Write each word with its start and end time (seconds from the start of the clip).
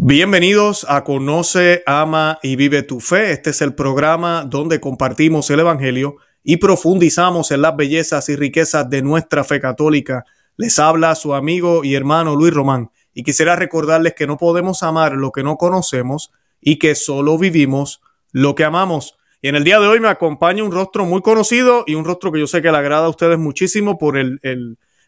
Bienvenidos 0.00 0.86
a 0.88 1.02
Conoce, 1.02 1.82
Ama 1.84 2.38
y 2.40 2.54
Vive 2.54 2.84
tu 2.84 3.00
Fe. 3.00 3.32
Este 3.32 3.50
es 3.50 3.60
el 3.62 3.74
programa 3.74 4.44
donde 4.44 4.78
compartimos 4.78 5.50
el 5.50 5.58
Evangelio 5.58 6.18
y 6.44 6.58
profundizamos 6.58 7.50
en 7.50 7.62
las 7.62 7.74
bellezas 7.74 8.28
y 8.28 8.36
riquezas 8.36 8.88
de 8.88 9.02
nuestra 9.02 9.42
fe 9.42 9.58
católica. 9.58 10.24
Les 10.56 10.78
habla 10.78 11.16
su 11.16 11.34
amigo 11.34 11.82
y 11.82 11.96
hermano 11.96 12.36
Luis 12.36 12.54
Román 12.54 12.92
y 13.12 13.24
quisiera 13.24 13.56
recordarles 13.56 14.14
que 14.14 14.28
no 14.28 14.36
podemos 14.36 14.84
amar 14.84 15.14
lo 15.14 15.32
que 15.32 15.42
no 15.42 15.56
conocemos 15.56 16.30
y 16.60 16.78
que 16.78 16.94
solo 16.94 17.36
vivimos 17.36 18.00
lo 18.30 18.54
que 18.54 18.62
amamos. 18.62 19.18
Y 19.42 19.48
en 19.48 19.56
el 19.56 19.64
día 19.64 19.80
de 19.80 19.88
hoy 19.88 19.98
me 19.98 20.08
acompaña 20.08 20.62
un 20.62 20.70
rostro 20.70 21.06
muy 21.06 21.22
conocido 21.22 21.82
y 21.88 21.96
un 21.96 22.04
rostro 22.04 22.30
que 22.30 22.38
yo 22.38 22.46
sé 22.46 22.62
que 22.62 22.70
le 22.70 22.78
agrada 22.78 23.06
a 23.06 23.10
ustedes 23.10 23.36
muchísimo 23.36 23.98
por 23.98 24.16
el, 24.16 24.38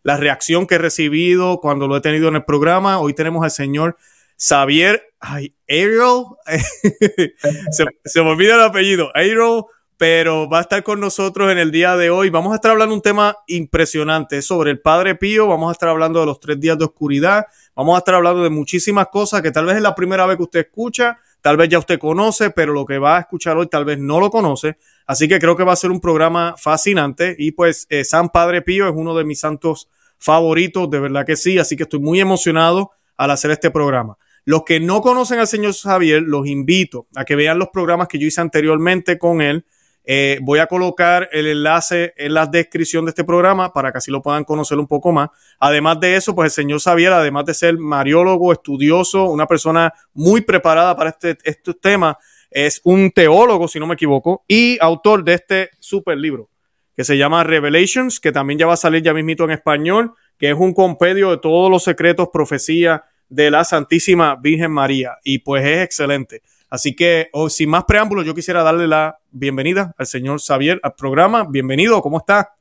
la 0.02 0.16
reacción 0.16 0.66
que 0.66 0.75
he 0.75 0.79
recibido 0.79 1.61
cuando 1.61 1.86
lo 1.86 1.96
he 1.96 2.00
tenido 2.00 2.27
en 2.27 2.34
el 2.34 2.45
programa. 2.45 2.98
Hoy 2.98 3.14
tenemos 3.14 3.45
al 3.45 3.52
señor 3.52 3.96
Xavier, 4.40 5.02
ay, 5.20 5.54
Ariel, 5.68 6.24
se, 7.70 8.22
me 8.22 8.30
olvida 8.30 8.54
el 8.54 8.62
apellido, 8.62 9.10
Ariel, 9.14 9.64
pero 9.98 10.48
va 10.48 10.60
a 10.60 10.62
estar 10.62 10.82
con 10.82 10.98
nosotros 10.98 11.52
en 11.52 11.58
el 11.58 11.70
día 11.70 11.94
de 11.94 12.08
hoy. 12.08 12.30
Vamos 12.30 12.52
a 12.52 12.54
estar 12.54 12.70
hablando 12.70 12.94
un 12.94 13.02
tema 13.02 13.36
impresionante 13.48 14.40
sobre 14.40 14.70
el 14.70 14.80
Padre 14.80 15.14
Pío, 15.14 15.46
vamos 15.46 15.68
a 15.68 15.72
estar 15.72 15.90
hablando 15.90 16.20
de 16.20 16.26
los 16.26 16.40
tres 16.40 16.58
días 16.58 16.78
de 16.78 16.86
oscuridad, 16.86 17.44
vamos 17.76 17.96
a 17.96 17.98
estar 17.98 18.14
hablando 18.14 18.42
de 18.42 18.48
muchísimas 18.48 19.08
cosas 19.08 19.42
que 19.42 19.50
tal 19.50 19.66
vez 19.66 19.76
es 19.76 19.82
la 19.82 19.94
primera 19.94 20.24
vez 20.24 20.38
que 20.38 20.44
usted 20.44 20.60
escucha, 20.60 21.18
tal 21.42 21.58
vez 21.58 21.68
ya 21.68 21.78
usted 21.78 21.98
conoce, 21.98 22.48
pero 22.48 22.72
lo 22.72 22.86
que 22.86 22.96
va 22.96 23.18
a 23.18 23.20
escuchar 23.20 23.58
hoy 23.58 23.66
tal 23.66 23.84
vez 23.84 23.98
no 23.98 24.20
lo 24.20 24.30
conoce. 24.30 24.78
Así 25.06 25.28
que 25.28 25.38
creo 25.38 25.54
que 25.54 25.64
va 25.64 25.74
a 25.74 25.77
ser 25.77 25.91
un 25.91 26.00
programa 26.00 26.54
fascinante 26.56 27.36
y 27.38 27.50
pues 27.52 27.86
eh, 27.91 28.04
San 28.04 28.30
Padre 28.30 28.62
Pío 28.62 28.88
es 28.88 28.94
uno 28.96 29.14
de 29.14 29.24
mis 29.24 29.41
santos 29.41 29.91
favoritos, 30.16 30.88
de 30.88 30.98
verdad 30.98 31.27
que 31.27 31.36
sí, 31.36 31.58
así 31.58 31.77
que 31.77 31.82
estoy 31.82 32.00
muy 32.00 32.20
emocionado 32.20 32.92
al 33.18 33.32
hacer 33.32 33.50
este 33.50 33.70
programa. 33.70 34.16
Los 34.51 34.65
que 34.65 34.81
no 34.81 35.01
conocen 35.01 35.39
al 35.39 35.47
señor 35.47 35.75
Javier, 35.75 36.23
los 36.23 36.45
invito 36.48 37.06
a 37.15 37.25
que 37.25 37.37
vean 37.37 37.61
los 37.61 37.69
programas 37.69 38.09
que 38.09 38.19
yo 38.19 38.27
hice 38.27 38.41
anteriormente 38.41 39.17
con 39.17 39.43
él. 39.43 39.65
Eh, 40.03 40.41
voy 40.43 40.59
a 40.59 40.67
colocar 40.67 41.29
el 41.31 41.47
enlace 41.47 42.15
en 42.17 42.34
la 42.34 42.47
descripción 42.47 43.05
de 43.05 43.11
este 43.11 43.23
programa 43.23 43.73
para 43.73 43.93
que 43.93 43.98
así 43.98 44.11
lo 44.11 44.23
puedan 44.23 44.43
conocer 44.43 44.77
un 44.78 44.89
poco 44.89 45.12
más. 45.12 45.28
Además 45.61 46.01
de 46.01 46.17
eso, 46.17 46.34
pues 46.34 46.47
el 46.47 46.65
señor 46.65 46.81
Xavier, 46.81 47.12
además 47.12 47.45
de 47.45 47.55
ser 47.55 47.78
mariólogo, 47.78 48.53
estudioso, 48.53 49.27
una 49.27 49.47
persona 49.47 49.95
muy 50.15 50.41
preparada 50.41 50.97
para 50.97 51.11
este, 51.11 51.39
este 51.45 51.73
tema, 51.75 52.19
es 52.51 52.81
un 52.83 53.12
teólogo, 53.12 53.69
si 53.69 53.78
no 53.78 53.87
me 53.87 53.95
equivoco, 53.95 54.45
y 54.48 54.78
autor 54.81 55.23
de 55.23 55.34
este 55.34 55.71
super 55.78 56.19
libro 56.19 56.51
que 56.97 57.05
se 57.05 57.17
llama 57.17 57.45
Revelations, 57.45 58.19
que 58.19 58.33
también 58.33 58.59
ya 58.59 58.67
va 58.67 58.75
a 58.75 58.77
salir 58.77 59.01
ya 59.01 59.15
mismito 59.15 59.45
en 59.45 59.53
español, 59.53 60.12
que 60.37 60.51
es 60.51 60.56
un 60.56 60.75
compendio 60.75 61.31
de 61.31 61.39
todos 61.39 61.71
los 61.71 61.84
secretos, 61.84 62.31
profecías 62.33 63.03
de 63.31 63.50
la 63.50 63.64
Santísima 63.64 64.36
Virgen 64.36 64.73
María 64.73 65.17
y 65.25 65.39
pues 65.39 65.64
es 65.64 65.84
excelente. 65.84 66.42
Así 66.69 66.95
que 66.95 67.31
oh, 67.33 67.48
sin 67.48 67.70
más 67.70 67.84
preámbulos, 67.84 68.27
yo 68.27 68.34
quisiera 68.34 68.62
darle 68.62 68.87
la 68.87 69.19
bienvenida 69.31 69.95
al 69.97 70.06
señor 70.06 70.41
Xavier 70.41 70.78
al 70.83 70.95
programa. 70.95 71.47
Bienvenido, 71.48 72.03
¿cómo 72.03 72.19
está? 72.19 72.55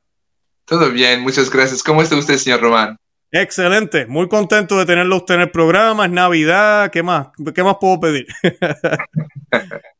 Todo 0.64 0.90
bien, 0.90 1.20
muchas 1.20 1.50
gracias. 1.50 1.82
¿Cómo 1.82 2.02
está 2.02 2.16
usted, 2.16 2.38
señor 2.38 2.60
Román? 2.60 2.96
Excelente, 3.32 4.06
muy 4.06 4.28
contento 4.28 4.76
de 4.78 4.86
tenerlo 4.86 5.16
usted 5.16 5.34
en 5.34 5.40
el 5.42 5.50
programa. 5.50 6.06
Es 6.06 6.10
Navidad, 6.10 6.90
¿qué 6.90 7.02
más? 7.02 7.28
¿Qué 7.54 7.62
más 7.62 7.76
puedo 7.80 8.00
pedir? 8.00 8.26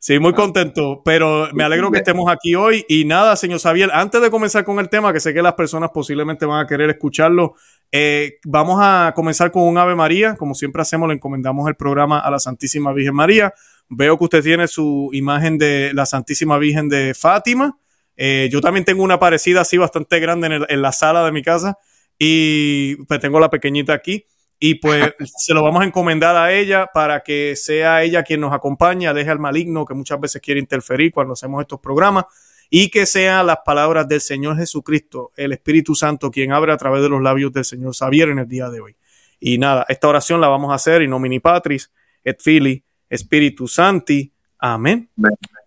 Sí, 0.00 0.20
muy 0.20 0.32
contento, 0.32 1.02
pero 1.04 1.48
me 1.52 1.64
alegro 1.64 1.90
que 1.90 1.98
estemos 1.98 2.30
aquí 2.30 2.54
hoy. 2.54 2.84
Y 2.88 3.04
nada, 3.04 3.34
señor 3.34 3.58
Xavier, 3.58 3.90
antes 3.92 4.22
de 4.22 4.30
comenzar 4.30 4.64
con 4.64 4.78
el 4.78 4.88
tema, 4.88 5.12
que 5.12 5.18
sé 5.18 5.34
que 5.34 5.42
las 5.42 5.54
personas 5.54 5.90
posiblemente 5.92 6.46
van 6.46 6.64
a 6.64 6.68
querer 6.68 6.88
escucharlo, 6.88 7.56
eh, 7.90 8.38
vamos 8.44 8.78
a 8.82 9.12
comenzar 9.14 9.50
con 9.50 9.62
un 9.62 9.78
Ave 9.78 9.94
María. 9.94 10.36
Como 10.36 10.54
siempre 10.54 10.82
hacemos, 10.82 11.08
le 11.08 11.14
encomendamos 11.14 11.68
el 11.68 11.76
programa 11.76 12.18
a 12.20 12.30
la 12.30 12.38
Santísima 12.38 12.92
Virgen 12.92 13.14
María. 13.14 13.54
Veo 13.88 14.18
que 14.18 14.24
usted 14.24 14.42
tiene 14.42 14.68
su 14.68 15.10
imagen 15.12 15.58
de 15.58 15.92
la 15.94 16.06
Santísima 16.06 16.58
Virgen 16.58 16.88
de 16.88 17.14
Fátima. 17.14 17.78
Eh, 18.16 18.48
yo 18.50 18.60
también 18.60 18.84
tengo 18.84 19.02
una 19.02 19.18
parecida 19.18 19.62
así 19.62 19.76
bastante 19.76 20.20
grande 20.20 20.48
en, 20.48 20.66
en 20.68 20.82
la 20.82 20.92
sala 20.92 21.24
de 21.24 21.32
mi 21.32 21.42
casa 21.42 21.78
y 22.18 22.96
pues 23.04 23.20
tengo 23.20 23.38
la 23.38 23.48
pequeñita 23.48 23.92
aquí 23.92 24.26
y 24.58 24.74
pues 24.76 25.14
se 25.38 25.54
lo 25.54 25.62
vamos 25.62 25.82
a 25.82 25.84
encomendar 25.86 26.36
a 26.36 26.52
ella 26.52 26.88
para 26.92 27.20
que 27.20 27.54
sea 27.56 28.02
ella 28.02 28.24
quien 28.24 28.40
nos 28.40 28.52
acompañe, 28.52 29.12
deje 29.14 29.30
al 29.30 29.38
maligno 29.38 29.84
que 29.84 29.94
muchas 29.94 30.18
veces 30.20 30.42
quiere 30.42 30.60
interferir 30.60 31.12
cuando 31.12 31.34
hacemos 31.34 31.60
estos 31.60 31.80
programas 31.80 32.24
y 32.70 32.90
que 32.90 33.06
sean 33.06 33.46
las 33.46 33.58
palabras 33.64 34.06
del 34.08 34.20
Señor 34.20 34.56
Jesucristo, 34.56 35.32
el 35.36 35.52
Espíritu 35.52 35.94
Santo, 35.94 36.30
quien 36.30 36.52
abre 36.52 36.72
a 36.72 36.76
través 36.76 37.02
de 37.02 37.08
los 37.08 37.22
labios 37.22 37.52
del 37.52 37.64
Señor 37.64 37.94
Xavier 37.94 38.28
en 38.28 38.40
el 38.40 38.48
día 38.48 38.68
de 38.68 38.80
hoy. 38.80 38.96
Y 39.40 39.58
nada, 39.58 39.86
esta 39.88 40.08
oración 40.08 40.40
la 40.40 40.48
vamos 40.48 40.70
a 40.72 40.74
hacer 40.74 41.02
in 41.02 41.10
nomini 41.10 41.40
Patris 41.40 41.90
et 42.24 42.40
Fili 42.40 42.82
Spiritus 43.10 43.74
Santi. 43.74 44.32
Amén. 44.58 45.08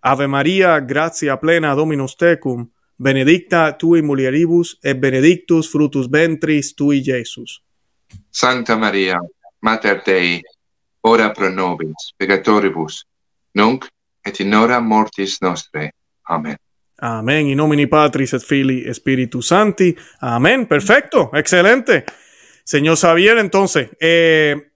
Ave 0.02 0.28
María, 0.28 0.80
gracia 0.80 1.40
plena 1.40 1.74
Dominus 1.74 2.16
tecum, 2.16 2.70
benedicta 2.98 3.76
tui 3.78 4.02
mulieribus 4.02 4.78
et 4.82 5.00
benedictus 5.00 5.70
frutus 5.70 6.10
ventris 6.10 6.74
tui 6.74 7.02
Jesus. 7.02 7.62
Santa 8.30 8.76
Maria, 8.76 9.18
Mater 9.60 10.02
Dei, 10.04 10.42
ora 11.00 11.32
pro 11.32 11.48
nobis 11.48 12.12
peccatoribus, 12.16 13.06
nunc 13.54 13.86
et 14.22 14.40
in 14.40 14.54
hora 14.54 14.80
mortis 14.80 15.40
nostre. 15.40 15.94
Amén. 16.24 16.56
Amén. 17.04 17.48
In 17.48 17.56
nomini 17.56 17.86
Patris 17.86 18.32
et 18.34 18.42
Filii 18.42 18.92
Spiritus 18.94 19.48
Santi. 19.48 19.94
Amén. 20.20 20.66
Perfecto. 20.66 21.30
Excelente. 21.34 22.04
Señor 22.64 22.96
Xavier, 22.96 23.38
entonces, 23.38 23.90
eh, 23.98 24.70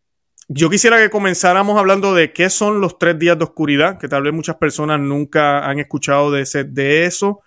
yo 0.48 0.68
quisiera 0.68 0.98
que 0.98 1.08
comenzáramos 1.08 1.78
hablando 1.78 2.14
de 2.14 2.32
qué 2.32 2.50
son 2.50 2.80
los 2.80 2.98
tres 2.98 3.18
días 3.18 3.38
de 3.38 3.44
oscuridad, 3.44 3.98
que 3.98 4.08
tal 4.08 4.24
vez 4.24 4.32
muchas 4.32 4.56
personas 4.56 4.98
nunca 4.98 5.68
han 5.68 5.78
escuchado 5.78 6.32
de, 6.32 6.42
ese, 6.42 6.64
de 6.64 7.04
eso. 7.04 7.42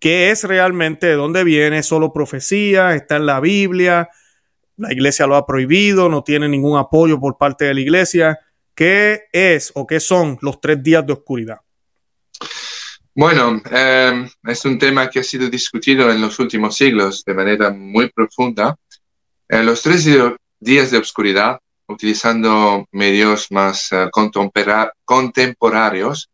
¿Qué 0.00 0.30
es 0.30 0.42
realmente? 0.44 1.06
¿De 1.06 1.14
dónde 1.14 1.44
viene? 1.44 1.82
¿Solo 1.82 2.12
profecía? 2.12 2.94
¿Está 2.94 3.16
en 3.16 3.26
la 3.26 3.40
Biblia? 3.40 4.10
la 4.76 4.92
iglesia 4.92 5.26
lo 5.26 5.36
ha 5.36 5.46
prohibido, 5.46 6.08
no 6.08 6.22
tiene 6.24 6.48
ningún 6.48 6.78
apoyo 6.78 7.20
por 7.20 7.38
parte 7.38 7.66
de 7.66 7.74
la 7.74 7.80
iglesia. 7.80 8.38
¿Qué 8.74 9.24
es 9.32 9.70
o 9.74 9.86
qué 9.86 10.00
son 10.00 10.38
los 10.40 10.60
tres 10.60 10.82
días 10.82 11.06
de 11.06 11.12
oscuridad? 11.12 11.58
Bueno, 13.16 13.62
em, 13.70 14.28
es 14.44 14.64
un 14.64 14.76
tema 14.76 15.08
que 15.08 15.20
ha 15.20 15.22
sido 15.22 15.48
discutido 15.48 16.10
en 16.10 16.20
los 16.20 16.40
últimos 16.40 16.76
siglos 16.76 17.22
de 17.24 17.34
manera 17.34 17.70
muy 17.70 18.10
profunda. 18.10 18.76
Eh, 19.48 19.62
los 19.62 19.82
tres 19.82 20.04
días 20.58 20.90
de 20.90 20.98
oscuridad, 20.98 21.60
utilizando 21.86 22.86
medios 22.90 23.52
más 23.52 23.92
uh, 23.92 24.10
contemporáneos, 25.04 26.28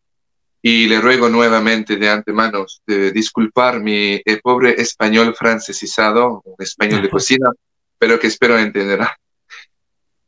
y 0.62 0.86
le 0.86 1.00
ruego 1.00 1.28
nuevamente 1.28 1.96
de 1.96 2.08
antemano 2.08 2.64
de 2.86 3.12
disculpar 3.12 3.80
mi 3.80 4.20
eh, 4.24 4.40
pobre 4.42 4.80
español 4.80 5.34
francesizado, 5.34 6.40
un 6.44 6.56
español 6.58 7.02
de 7.02 7.10
cocina, 7.10 7.50
pero 7.98 8.18
que 8.18 8.28
espero 8.28 8.58
entenderá. 8.58 9.14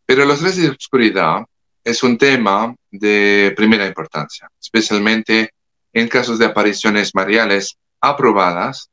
Pero 0.05 0.27
los 0.27 0.41
tres 0.41 0.57
de 0.57 0.69
oscuridad 0.69 1.45
es 1.83 2.03
un 2.03 2.19
tema 2.19 2.75
de 2.91 3.55
primera 3.57 3.87
importancia, 3.87 4.51
especialmente 4.61 5.51
en 5.93 6.09
casos 6.09 6.39
de 6.39 6.47
apariciones 6.47 7.15
mariales 7.15 7.77
aprobadas, 8.01 8.91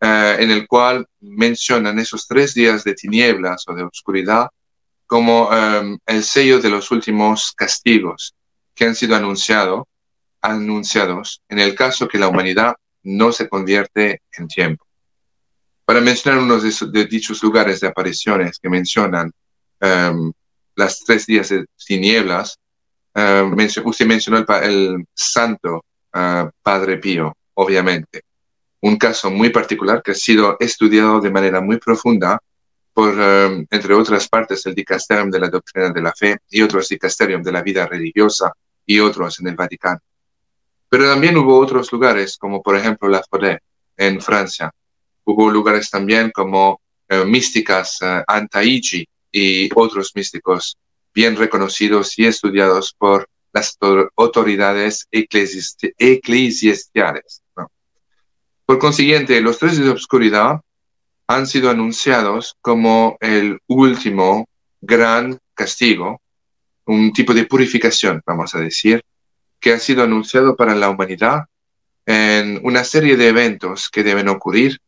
eh, 0.00 0.36
en 0.38 0.50
el 0.50 0.66
cual 0.66 1.06
mencionan 1.20 1.98
esos 1.98 2.26
tres 2.26 2.54
días 2.54 2.84
de 2.84 2.94
tinieblas 2.94 3.64
o 3.66 3.74
de 3.74 3.82
oscuridad 3.82 4.48
como 5.08 5.50
em, 5.52 5.98
el 6.04 6.22
sello 6.22 6.60
de 6.60 6.68
los 6.68 6.90
últimos 6.90 7.52
castigos 7.56 8.34
que 8.74 8.84
han 8.84 8.94
sido 8.94 9.16
anunciado, 9.16 9.88
anunciados 10.42 11.42
en 11.48 11.58
el 11.58 11.74
caso 11.74 12.06
que 12.06 12.18
la 12.18 12.28
humanidad 12.28 12.76
no 13.02 13.32
se 13.32 13.48
convierte 13.48 14.20
en 14.36 14.46
tiempo. 14.46 14.84
Para 15.84 16.02
mencionar 16.02 16.42
uno 16.42 16.60
de, 16.60 17.06
dichos 17.06 17.42
lugares 17.42 17.80
de 17.80 17.88
apariciones 17.88 18.58
que 18.58 18.68
mencionan 18.68 19.32
um, 19.80 20.30
las 20.76 21.00
tres 21.00 21.24
días 21.24 21.48
de 21.48 21.64
tinieblas, 21.86 22.58
um, 23.14 23.56
usted 23.86 24.06
mencionó 24.06 24.44
el, 24.62 25.06
santo 25.14 25.86
Padre 26.10 26.98
Pío, 26.98 27.36
obviamente. 27.54 28.22
Un 28.80 28.96
caso 28.96 29.30
muy 29.30 29.50
particular 29.50 30.02
que 30.02 30.12
ha 30.12 30.14
sido 30.14 30.56
estudiado 30.60 31.20
de 31.20 31.30
manera 31.30 31.60
muy 31.60 31.78
profunda 31.78 32.40
por, 32.92 33.14
um, 33.14 33.66
entre 33.70 33.94
otras 33.94 34.28
partes, 34.28 34.64
el 34.66 34.74
Dicasterium 34.74 35.30
de 35.30 35.40
la 35.40 35.48
Doctrina 35.48 35.90
de 35.90 36.02
la 36.02 36.12
Fe 36.12 36.38
y 36.50 36.62
otros 36.62 36.88
Dicasterium 36.88 37.42
de 37.42 37.52
la 37.52 37.62
Vida 37.62 37.86
Religiosa 37.86 38.52
y 38.86 38.98
otros 39.00 39.38
en 39.40 39.48
el 39.48 39.56
Vaticano. 39.56 40.00
Pero 40.88 41.04
también 41.08 41.36
hubo 41.36 41.58
otros 41.58 41.92
lugares, 41.92 42.36
como 42.38 42.62
por 42.62 42.76
ejemplo 42.76 43.08
la 43.08 43.22
Forêt 43.22 43.58
en 43.96 44.20
Francia, 44.20 44.72
Hubo 45.30 45.50
lugares 45.50 45.90
también 45.90 46.30
como 46.30 46.80
eh, 47.06 47.22
místicas 47.22 47.98
uh, 48.00 48.24
y 49.30 49.68
otros 49.74 50.12
místicos 50.14 50.78
bien 51.12 51.36
reconocidos 51.36 52.18
y 52.18 52.24
estudiados 52.24 52.94
por 52.96 53.28
las 53.52 53.76
autoridades 54.16 55.06
eclesiásticas. 55.10 57.42
Por 58.66 58.78
consiguiente, 58.78 59.40
los 59.40 59.58
tres 59.58 59.78
de 59.78 59.90
oscuridad 59.90 60.60
han 61.26 61.46
sido 61.46 61.70
anunciados 61.70 62.56
como 62.60 63.16
el 63.20 63.58
último 63.66 64.46
gran 64.80 65.38
castigo 65.54 66.20
un 66.88 67.12
tipo 67.12 67.34
de 67.34 67.44
purificación, 67.44 68.22
vamos 68.26 68.54
a 68.54 68.60
decir, 68.60 69.02
que 69.60 69.72
ha 69.72 69.78
sido 69.78 70.02
anunciado 70.02 70.56
para 70.56 70.74
la 70.74 70.88
humanidad 70.88 71.44
en 72.06 72.60
una 72.62 72.84
serie 72.84 73.16
de 73.16 73.28
eventos 73.28 73.90
que 73.90 74.02
deben 74.02 74.28
ocurrir 74.28 74.78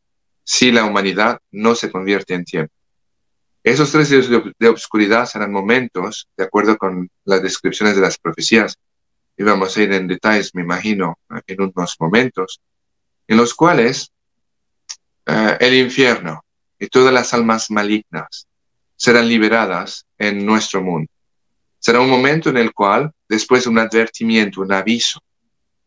si 0.43 0.73
la 0.73 0.85
humanidad 0.85 1.39
no 1.51 1.75
se 1.75 1.91
convierte 1.91 2.35
en 2.35 2.45
tiempo. 2.45 2.73
Esos 3.63 3.93
tres 3.93 4.09
días 4.09 4.29
de, 4.59 4.69
obscuridad 4.69 5.27
serán 5.27 5.53
momentos, 5.53 6.27
de 6.37 6.45
acuerdo 6.45 6.79
con 6.79 7.11
las 7.25 7.43
descripciones 7.43 7.95
de 7.95 8.01
las 8.01 8.19
profecías, 8.19 8.79
y 9.37 9.43
vamos 9.43 9.77
a 9.77 9.83
ir 9.83 9.93
en 9.93 10.09
detalles, 10.09 10.55
me 10.55 10.63
imagino, 10.63 11.19
en 11.47 11.63
unos 11.63 11.97
momentos, 12.01 12.61
en 13.29 13.37
los 13.37 13.55
cuales 13.55 14.11
eh, 15.27 15.57
el 15.61 15.75
infierno 15.75 16.43
y 16.79 16.89
todas 16.89 17.13
las 17.13 17.35
almas 17.35 17.71
malignas 17.71 18.47
serán 18.97 19.29
liberadas 19.29 20.07
en 20.19 20.45
nuestro 20.45 20.83
mundo. 20.83 21.11
Será 21.79 22.01
un 22.01 22.11
momento 22.11 22.49
en 22.49 22.57
el 22.57 22.73
cual, 22.73 23.13
después 23.29 23.65
de 23.65 23.71
un 23.71 23.79
advertimiento, 23.79 24.63
un 24.63 24.73
aviso, 24.73 25.21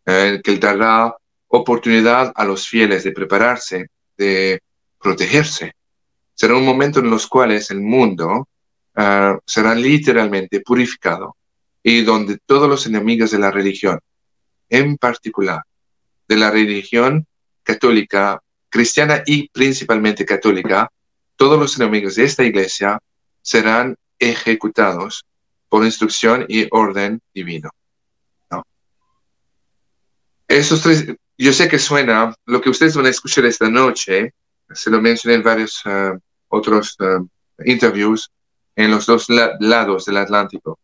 eh, 0.06 0.42
que 0.44 0.58
dará 0.58 1.16
oportunidad 1.48 2.31
a 2.36 2.46
los 2.46 2.68
fieles 2.68 3.04
de 3.04 3.12
prepararse, 3.12 3.88
de 4.18 4.62
protegerse, 5.00 5.74
será 6.34 6.56
un 6.56 6.66
momento 6.66 7.00
en 7.00 7.10
los 7.10 7.28
cuales 7.28 7.70
el 7.72 7.82
mundo 7.82 8.48
uh, 8.96 9.38
será 9.46 9.76
literalmente 9.76 10.62
purificado 10.62 11.36
y 11.82 12.02
donde 12.02 12.40
todos 12.46 12.70
los 12.70 12.86
enemigos 12.86 13.32
de 13.32 13.40
la 13.40 13.52
religión, 13.52 14.00
en 14.70 14.98
particular 14.98 15.64
de 16.28 16.38
la 16.38 16.50
religión 16.50 17.28
católica, 17.62 18.42
cristiana 18.70 19.24
y 19.26 19.50
principalmente 19.50 20.26
católica, 20.26 20.90
todos 21.36 21.60
los 21.60 21.78
enemigos 21.78 22.16
de 22.16 22.24
esta 22.24 22.44
iglesia 22.44 23.00
serán 23.42 23.96
ejecutados 24.18 25.26
por 25.70 25.84
instrucción 25.84 26.46
y 26.48 26.68
orden 26.72 27.20
divino. 27.34 27.70
Esos 30.48 30.82
tres, 30.82 31.08
yo 31.38 31.52
sé 31.52 31.68
que 31.68 31.80
suena, 31.80 32.36
lo 32.46 32.62
que 32.62 32.70
ustedes 32.70 32.96
van 32.96 33.08
a 33.08 33.10
escuchar 33.10 33.46
esta 33.46 33.70
noche, 33.70 34.34
se 34.74 34.90
lo 34.90 35.02
mencioné 35.02 35.36
en 35.36 35.44
varios 35.44 35.81
uh, 35.86 36.18
otros 36.50 36.96
uh, 37.00 37.28
interviews 37.66 38.30
en 38.75 38.92
los 38.92 39.06
dos 39.06 39.28
lados 39.30 40.06
del 40.06 40.18
Atlántico. 40.18 40.80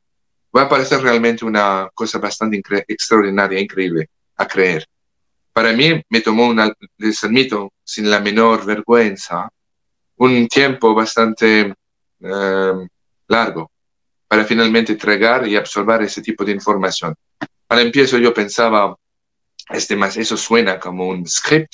Va 0.55 0.63
a 0.63 0.69
parecer 0.69 1.01
realmente 1.01 1.45
una 1.45 1.89
cosa 1.93 2.19
bastante 2.19 2.61
extraordinaria, 2.87 3.59
increíble 3.59 4.09
a 4.37 4.47
creer. 4.47 4.85
Para 5.53 5.73
mí 5.73 6.01
me 6.09 6.21
tomó, 6.21 6.47
una, 6.47 6.71
les 6.97 7.23
admito, 7.23 7.73
sin 7.83 8.09
la 8.09 8.19
menor 8.19 8.65
vergüenza, 8.65 9.49
un 10.17 10.47
tiempo 10.47 10.93
bastante 10.93 11.73
uh, 12.19 12.87
largo 13.27 13.71
para 14.27 14.45
finalmente 14.45 14.95
tragar 14.95 15.47
y 15.47 15.55
absorber 15.55 16.03
ese 16.03 16.21
tipo 16.21 16.45
de 16.45 16.51
información. 16.51 17.15
Al 17.67 17.79
empiezo 17.79 18.17
yo 18.17 18.33
pensaba, 18.33 18.95
este 19.69 19.95
más, 19.95 20.17
eso 20.17 20.37
suena 20.37 20.79
como 20.79 21.07
un 21.07 21.27
script, 21.27 21.73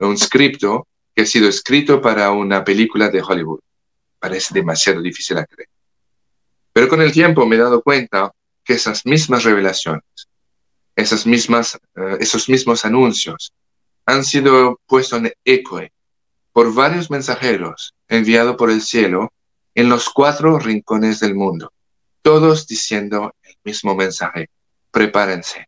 un 0.00 0.16
scripto 0.16 0.86
que 1.18 1.22
ha 1.22 1.26
sido 1.26 1.48
escrito 1.48 2.00
para 2.00 2.30
una 2.30 2.62
película 2.62 3.08
de 3.08 3.20
Hollywood. 3.20 3.58
Parece 4.20 4.54
demasiado 4.54 5.02
difícil 5.02 5.36
a 5.36 5.44
creer. 5.44 5.68
Pero 6.72 6.88
con 6.88 7.02
el 7.02 7.10
tiempo 7.10 7.44
me 7.44 7.56
he 7.56 7.58
dado 7.58 7.82
cuenta 7.82 8.30
que 8.62 8.74
esas 8.74 9.04
mismas 9.04 9.42
revelaciones, 9.42 10.04
esas 10.94 11.26
mismas, 11.26 11.76
uh, 11.96 12.18
esos 12.20 12.48
mismos 12.48 12.84
anuncios 12.84 13.52
han 14.06 14.24
sido 14.24 14.78
puestos 14.86 15.18
en 15.18 15.32
eco 15.44 15.80
por 16.52 16.72
varios 16.72 17.10
mensajeros 17.10 17.94
enviados 18.06 18.54
por 18.54 18.70
el 18.70 18.80
cielo 18.80 19.32
en 19.74 19.88
los 19.88 20.10
cuatro 20.10 20.56
rincones 20.60 21.18
del 21.18 21.34
mundo, 21.34 21.72
todos 22.22 22.68
diciendo 22.68 23.34
el 23.42 23.56
mismo 23.64 23.96
mensaje. 23.96 24.50
Prepárense, 24.92 25.66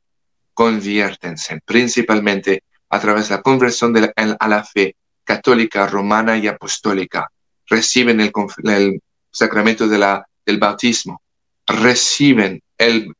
conviértense, 0.55 1.59
principalmente 1.65 2.63
a 2.89 3.01
través 3.01 3.29
de 3.29 3.35
la 3.35 3.43
conversión 3.43 3.93
de 3.93 4.03
la, 4.03 4.37
a 4.39 4.47
la 4.47 4.63
fe 4.63 4.95
católica, 5.31 5.87
romana 5.87 6.37
y 6.37 6.49
apostólica. 6.49 7.31
Reciben 7.69 8.21
el, 8.21 8.33
el 8.65 9.01
sacramento 9.31 9.87
de 9.87 9.97
la, 9.97 10.27
del 10.45 10.59
bautismo, 10.59 11.23
reciben 11.69 12.61
el 12.77 13.15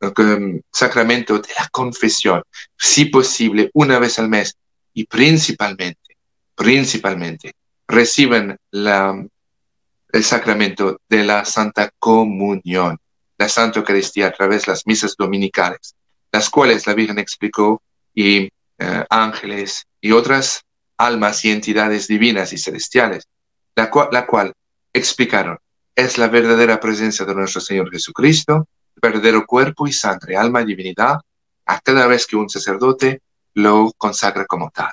um, 0.00 0.60
sacramento 0.72 1.38
de 1.38 1.50
la 1.58 1.68
confesión, 1.70 2.42
si 2.78 3.04
posible, 3.06 3.70
una 3.74 3.98
vez 3.98 4.18
al 4.18 4.30
mes, 4.30 4.56
y 4.94 5.04
principalmente, 5.04 6.16
principalmente, 6.54 7.52
reciben 7.86 8.56
el 8.72 10.24
sacramento 10.24 10.98
de 11.10 11.24
la 11.24 11.44
Santa 11.44 11.90
Comunión, 11.98 12.96
la 13.36 13.50
Santa 13.50 13.80
Eucaristía 13.80 14.28
a 14.28 14.32
través 14.32 14.64
de 14.64 14.72
las 14.72 14.86
misas 14.86 15.14
dominicales, 15.14 15.94
las 16.32 16.48
cuales 16.48 16.86
la 16.86 16.94
Virgen 16.94 17.18
explicó 17.18 17.82
y 18.14 18.48
eh, 18.78 19.04
ángeles 19.10 19.84
y 20.00 20.12
otras 20.12 20.64
almas 20.96 21.44
y 21.44 21.50
entidades 21.50 22.08
divinas 22.08 22.52
y 22.52 22.58
celestiales, 22.58 23.26
la 23.74 23.90
cual, 23.90 24.08
la 24.12 24.26
cual 24.26 24.52
explicaron 24.92 25.58
es 25.94 26.18
la 26.18 26.28
verdadera 26.28 26.80
presencia 26.80 27.24
de 27.24 27.34
nuestro 27.34 27.60
Señor 27.60 27.90
Jesucristo, 27.90 28.68
verdadero 29.00 29.46
cuerpo 29.46 29.86
y 29.86 29.92
sangre, 29.92 30.36
alma 30.36 30.62
y 30.62 30.66
divinidad, 30.66 31.20
a 31.66 31.80
cada 31.80 32.06
vez 32.06 32.26
que 32.26 32.36
un 32.36 32.48
sacerdote 32.48 33.22
lo 33.54 33.92
consagra 33.96 34.44
como 34.46 34.70
tal. 34.70 34.92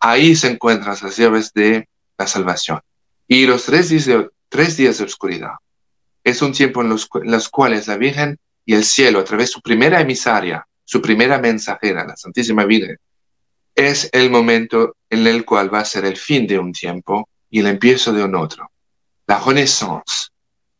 Ahí 0.00 0.36
se 0.36 0.48
encuentran 0.48 0.96
las 1.00 1.16
llaves 1.16 1.52
de 1.52 1.88
la 2.18 2.26
salvación. 2.26 2.80
Y 3.26 3.46
los 3.46 3.64
tres 3.64 3.88
días 3.88 4.04
de, 4.06 4.30
tres 4.48 4.76
días 4.76 4.98
de 4.98 5.04
oscuridad 5.04 5.54
es 6.22 6.40
un 6.42 6.52
tiempo 6.52 6.82
en 6.82 6.90
los, 6.90 7.08
en 7.14 7.30
los 7.30 7.48
cuales 7.48 7.88
la 7.88 7.96
Virgen 7.96 8.38
y 8.64 8.74
el 8.74 8.84
cielo, 8.84 9.20
a 9.20 9.24
través 9.24 9.48
de 9.48 9.52
su 9.54 9.60
primera 9.60 10.00
emisaria, 10.00 10.66
su 10.84 11.00
primera 11.00 11.38
mensajera, 11.38 12.06
la 12.06 12.16
Santísima 12.16 12.64
Virgen, 12.64 12.98
es 13.74 14.08
el 14.12 14.30
momento 14.30 14.96
en 15.10 15.26
el 15.26 15.44
cual 15.44 15.72
va 15.72 15.80
a 15.80 15.84
ser 15.84 16.04
el 16.04 16.16
fin 16.16 16.46
de 16.46 16.58
un 16.58 16.72
tiempo 16.72 17.28
y 17.50 17.60
el 17.60 17.66
empiezo 17.66 18.12
de 18.12 18.24
un 18.24 18.34
otro. 18.34 18.70
La 19.26 19.38
renaissance, 19.40 20.28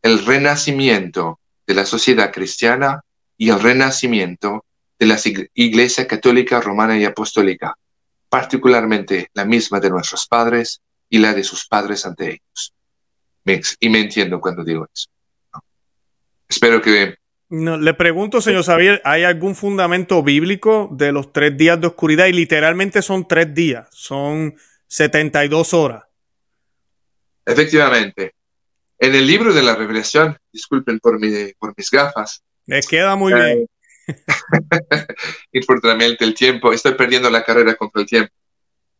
el 0.01 0.25
renacimiento 0.25 1.39
de 1.65 1.73
la 1.73 1.85
sociedad 1.85 2.31
cristiana 2.31 3.01
y 3.37 3.49
el 3.49 3.59
renacimiento 3.59 4.65
de 4.97 5.05
la 5.07 5.19
Iglesia 5.53 6.07
Católica 6.07 6.61
Romana 6.61 6.97
y 6.97 7.05
Apostólica, 7.05 7.75
particularmente 8.29 9.29
la 9.33 9.45
misma 9.45 9.79
de 9.79 9.89
nuestros 9.89 10.27
padres 10.27 10.81
y 11.09 11.19
la 11.19 11.33
de 11.33 11.43
sus 11.43 11.67
padres 11.67 12.05
ante 12.05 12.29
ellos. 12.29 12.73
Y 13.79 13.89
me 13.89 14.01
entiendo 14.01 14.39
cuando 14.39 14.63
digo 14.63 14.87
eso. 14.93 15.09
Espero 16.47 16.81
que... 16.81 17.15
No, 17.57 17.77
le 17.77 17.93
pregunto, 17.93 18.41
señor 18.41 18.65
Xavier, 18.65 19.01
¿hay 19.05 19.23
algún 19.23 19.55
fundamento 19.55 20.21
bíblico 20.21 20.89
de 20.91 21.13
los 21.13 21.31
tres 21.31 21.55
días 21.55 21.79
de 21.79 21.87
oscuridad? 21.87 22.25
Y 22.25 22.33
literalmente 22.33 23.01
son 23.01 23.29
tres 23.29 23.53
días, 23.53 23.87
son 23.91 24.55
72 24.87 25.73
horas. 25.73 26.03
Efectivamente. 27.45 28.33
En 28.99 29.15
el 29.15 29.25
libro 29.25 29.53
de 29.53 29.63
la 29.63 29.73
revelación, 29.73 30.37
disculpen 30.51 30.99
por, 30.99 31.17
mi, 31.17 31.53
por 31.57 31.73
mis 31.77 31.89
gafas. 31.89 32.43
Me 32.65 32.81
queda 32.81 33.15
muy 33.15 33.33
bien. 33.33 33.67
Infortunadamente 35.53 36.25
el 36.25 36.33
tiempo, 36.33 36.73
estoy 36.73 36.95
perdiendo 36.95 37.29
la 37.29 37.43
carrera 37.43 37.75
contra 37.75 38.01
el 38.01 38.07
tiempo. 38.07 38.33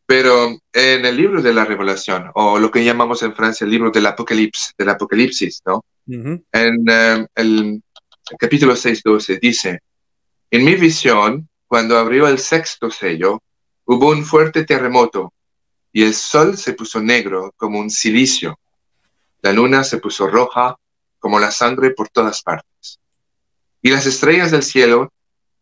Pero 0.05 0.57
en 0.71 1.05
el 1.05 1.17
libro 1.17 1.41
de 1.41 1.53
la 1.53 1.65
revelación, 1.65 2.31
o 2.35 2.57
lo 2.57 2.71
que 2.71 2.85
llamamos 2.85 3.21
en 3.21 3.35
Francia 3.35 3.65
el 3.65 3.71
libro 3.71 3.91
del 3.91 4.05
Apocalipsis, 4.05 4.73
del 4.77 4.89
Apocalipsis, 4.89 5.61
¿no? 5.65 5.83
En 6.07 6.39
um, 6.53 7.27
el 7.35 7.81
capítulo 8.39 8.73
6.12 8.73 9.39
dice, 9.39 9.79
en 10.49 10.63
mi 10.63 10.75
visión, 10.75 11.47
cuando 11.67 11.97
abrió 11.97 12.27
el 12.27 12.39
sexto 12.39 12.89
sello, 12.89 13.41
hubo 13.85 14.09
un 14.09 14.25
fuerte 14.25 14.63
terremoto 14.63 15.33
y 15.91 16.03
el 16.03 16.13
sol 16.13 16.57
se 16.57 16.73
puso 16.73 17.01
negro 17.01 17.53
como 17.55 17.79
un 17.79 17.89
silicio. 17.89 18.59
La 19.41 19.53
luna 19.53 19.83
se 19.83 19.97
puso 19.99 20.27
roja 20.27 20.75
como 21.19 21.39
la 21.39 21.51
sangre 21.51 21.91
por 21.91 22.09
todas 22.09 22.41
partes. 22.41 22.99
Y 23.81 23.91
las 23.91 24.05
estrellas 24.05 24.51
del 24.51 24.63
cielo 24.63 25.13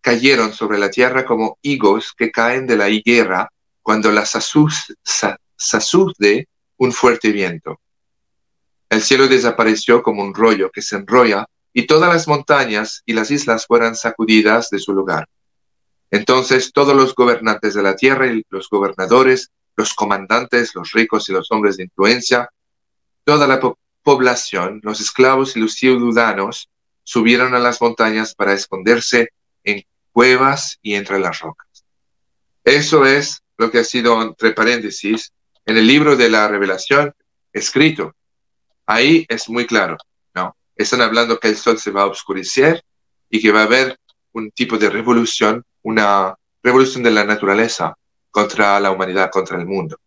cayeron 0.02 0.54
sobre 0.54 0.78
la 0.78 0.90
tierra 0.90 1.26
como 1.26 1.58
higos 1.62 2.14
que 2.18 2.32
caen 2.32 2.66
de 2.66 2.78
la 2.78 2.90
higuera 2.90 3.50
cuando 3.82 4.12
las 4.12 4.32
sacude 5.56 6.48
un 6.78 6.92
fuerte 6.92 7.32
viento. 7.32 7.80
El 8.90 9.02
cielo 9.02 9.28
desapareció 9.28 10.02
como 10.02 10.24
un 10.24 10.34
rollo 10.34 10.70
que 10.72 10.82
se 10.82 10.96
enrolla 10.96 11.46
y 11.74 11.88
todas 11.88 12.14
las 12.14 12.28
montañas 12.28 13.02
y 13.06 13.14
las 13.14 13.32
islas 13.32 13.66
fueron 13.66 13.96
sacudidas 13.96 14.70
de 14.70 14.80
su 14.80 14.94
lugar. 14.94 15.28
Entonces 16.12 16.72
todos 16.72 16.96
los 16.96 17.16
gobernantes 17.16 17.74
de 17.74 17.82
la 17.82 17.96
tierra 17.96 18.28
y 18.28 18.46
los 18.50 18.70
gobernadores, 18.70 19.52
los 19.76 19.94
comandantes, 19.94 20.76
los 20.76 20.92
ricos 20.92 21.28
y 21.28 21.34
los 21.34 21.52
hombres 21.52 21.78
de 21.78 21.86
influencia, 21.86 22.50
toda 23.24 23.48
la 23.48 23.60
población, 24.04 24.80
los 24.84 25.02
esclavos 25.02 25.56
y 25.56 25.60
los 25.60 25.74
ciudadanos, 25.74 26.70
subieron 27.04 27.56
a 27.56 27.60
las 27.60 27.82
montañas 27.82 28.36
para 28.36 28.54
esconderse 28.54 29.30
en 29.64 29.84
cuevas 30.12 30.78
y 30.82 30.94
entre 30.94 31.20
las 31.20 31.40
rocas. 31.40 31.86
Eso 32.64 33.06
es 33.06 33.42
lo 33.58 33.72
que 33.72 33.80
ha 33.80 33.84
sido, 33.84 34.22
entre 34.22 34.52
paréntesis, 34.52 35.34
en 35.66 35.78
el 35.78 35.88
libro 35.88 36.16
de 36.16 36.30
la 36.30 36.48
revelación 36.48 37.14
escrito. 37.52 38.14
Ahí 38.86 39.26
es 39.30 39.50
muy 39.50 39.66
claro. 39.66 39.98
Están 40.76 41.02
hablando 41.02 41.40
que 41.40 41.50
el 41.50 41.58
sol 41.58 41.78
se 41.78 41.92
va 41.92 42.04
a 42.04 42.08
oscurecer 42.08 42.84
y 43.30 43.42
que 43.42 43.52
va 43.52 43.62
a 43.62 43.66
haber 43.66 43.98
un 44.34 44.52
tipo 44.52 44.78
de 44.78 44.90
revolución, 44.90 45.64
una 45.82 46.36
revolución 46.62 47.04
de 47.04 47.12
la 47.12 47.24
naturaleza 47.24 47.96
contra 48.32 48.80
la 48.80 48.92
humanidad, 48.92 49.30
contra 49.32 49.58
el 49.58 49.66
mundo. 49.66 49.98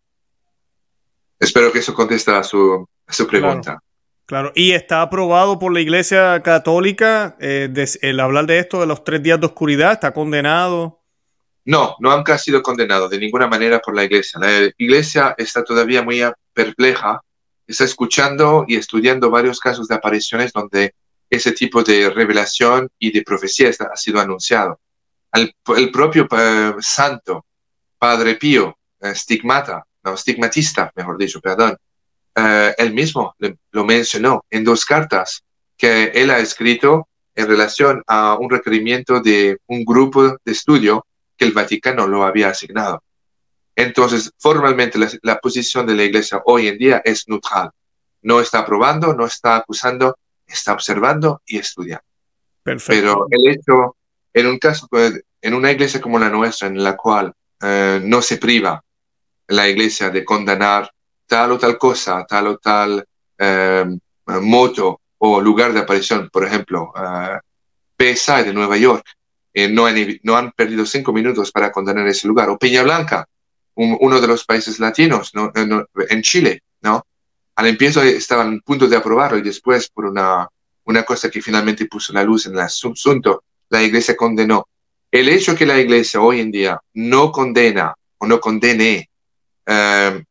Espero 1.39 1.71
que 1.71 1.79
eso 1.79 1.95
conteste 1.95 2.33
a 2.33 2.43
su, 2.43 2.89
su 3.09 3.27
pregunta. 3.27 3.79
Claro. 4.27 4.51
y 4.57 4.73
está 4.73 5.03
aprobado 5.03 5.57
por 5.61 5.73
la 5.73 5.79
Iglesia 5.79 6.43
Católica 6.43 7.37
eh, 7.39 7.73
el 8.03 8.19
hablar 8.19 8.47
de 8.47 8.59
esto 8.59 8.81
de 8.81 8.87
los 8.89 9.05
tres 9.05 9.23
días 9.23 9.39
de 9.39 9.47
oscuridad, 9.47 9.93
está 9.93 10.13
condenado. 10.13 11.01
No, 11.65 11.95
no 12.01 12.11
han 12.11 12.39
sido 12.39 12.61
condenados 12.61 13.09
de 13.11 13.19
ninguna 13.19 13.47
manera 13.47 13.79
por 13.79 13.95
la 13.95 14.03
Iglesia. 14.03 14.41
La 14.41 14.69
Iglesia 14.79 15.35
está 15.39 15.63
todavía 15.63 16.03
muy 16.03 16.23
perpleja, 16.53 17.21
está 17.67 17.85
escuchando 17.85 18.65
y 18.67 18.77
estudiando 18.77 19.31
varios 19.31 19.61
casos 19.61 19.89
de 19.89 19.95
apariciones 19.95 20.53
donde 20.53 20.95
ese 21.29 21.53
tipo 21.53 21.83
de 21.83 22.11
revelación 22.11 22.89
y 22.99 23.11
de 23.11 23.23
profecía 23.23 23.71
ha 23.71 23.97
sido 23.97 24.21
anunciado. 24.21 24.81
el 25.33 25.91
propio 25.91 26.27
eh, 26.31 26.75
santo, 26.81 27.45
Padre 27.99 28.37
Pío, 28.37 28.79
eh, 29.01 29.11
estigmata, 29.11 29.85
no, 30.05 30.15
estigmatista, 30.15 30.93
mejor 30.95 31.19
dicho, 31.19 31.41
perdón, 31.41 31.77
eh, 32.35 32.75
él 32.79 32.93
mismo 32.93 33.35
lo 33.73 33.85
mencionó 33.85 34.45
en 34.51 34.65
dos 34.65 34.85
cartas 34.85 35.43
que 35.77 36.05
él 36.15 36.31
ha 36.31 36.39
escrito 36.39 37.09
en 37.35 37.49
relación 37.49 38.03
a 38.07 38.37
un 38.39 38.49
requerimiento 38.49 39.21
de 39.21 39.59
un 39.67 39.85
grupo 39.85 40.39
de 40.45 40.53
estudio 40.53 41.07
que 41.37 41.45
el 41.45 41.53
Vaticano 41.53 42.07
lo 42.07 42.25
había 42.25 42.51
asignado. 42.51 43.03
Entonces, 43.77 44.33
formalmente 44.39 44.99
la, 45.23 45.39
posición 45.39 45.87
de 45.87 45.95
la 45.95 46.05
Iglesia 46.05 46.41
hoy 46.47 46.69
en 46.69 46.79
día 46.79 47.03
es 47.05 47.29
neutral. 47.29 47.71
No 48.23 48.41
está 48.41 48.61
aprobando, 48.61 49.15
no 49.15 49.27
está 49.27 49.57
acusando, 49.57 50.17
está 50.47 50.73
observando 50.73 51.43
y 51.45 51.59
estudiando. 51.59 52.05
Pero 52.65 53.27
el 53.31 53.49
hecho, 53.49 53.97
en 54.33 54.47
un 54.47 54.59
caso, 54.59 54.89
en 55.43 55.55
una 55.55 55.71
iglesia 55.71 56.01
como 56.01 56.19
la 56.19 56.31
nuestra, 56.31 56.67
en 56.67 56.83
la 56.83 56.97
cual 56.97 57.33
eh, 57.63 58.01
no 58.03 58.21
se 58.23 58.39
priva 58.39 58.83
la 59.49 59.69
iglesia 59.69 60.11
de 60.11 60.25
condenar 60.25 60.91
tal 61.27 61.53
o 61.53 61.59
tal 61.59 61.79
cosa, 61.79 62.25
tal 62.27 62.49
o 62.49 62.59
tal 62.59 63.07
em, 63.39 64.01
moto 64.41 65.01
o 65.19 65.41
lugar 65.41 65.73
de 65.73 65.81
aparición, 65.81 66.29
por 66.33 66.45
ejemplo, 66.45 66.93
PSI 67.97 68.43
de 68.43 68.53
Nueva 68.53 68.77
York, 68.77 69.07
eh, 69.55 69.69
no, 69.69 69.87
han, 69.87 69.97
no 70.23 70.37
han 70.37 70.51
perdido 70.53 70.85
cinco 70.85 71.13
minutos 71.13 71.53
para 71.53 71.71
condenar 71.71 72.07
ese 72.09 72.27
lugar, 72.27 72.51
o 72.51 72.59
Peña 72.59 72.83
Blanca, 72.83 73.27
uno 73.77 74.21
de 74.21 74.27
los 74.27 74.45
países 74.45 74.81
latinos, 74.81 75.35
¿no? 75.35 75.53
en 75.55 76.23
Chile, 76.23 76.63
¿no? 76.81 77.07
Al 77.57 77.67
empiezo 77.67 78.03
estaban 78.03 78.57
a 78.57 78.61
punto 78.65 78.89
de 78.89 78.97
aprobarlo 78.97 79.39
y 79.39 79.43
después 79.43 79.89
por 79.89 80.07
una, 80.07 80.49
una 80.85 81.03
cosa 81.05 81.31
que 81.31 81.43
finalmente 81.43 81.87
puso 81.87 82.13
la 82.13 82.23
luz 82.23 82.47
en 82.47 82.53
el 82.53 82.61
asunto, 82.61 83.45
la 83.69 83.83
iglesia 83.83 84.17
condenó. 84.17 84.67
El 85.11 85.29
hecho 85.29 85.55
que 85.55 85.67
la 85.67 85.79
iglesia 85.79 86.21
hoy 86.21 86.41
en 86.41 86.51
día 86.51 86.81
no 86.95 87.33
condena 87.33 87.95
o 88.19 88.27
no 88.27 88.41
condene 88.41 89.09
em, 89.67 90.25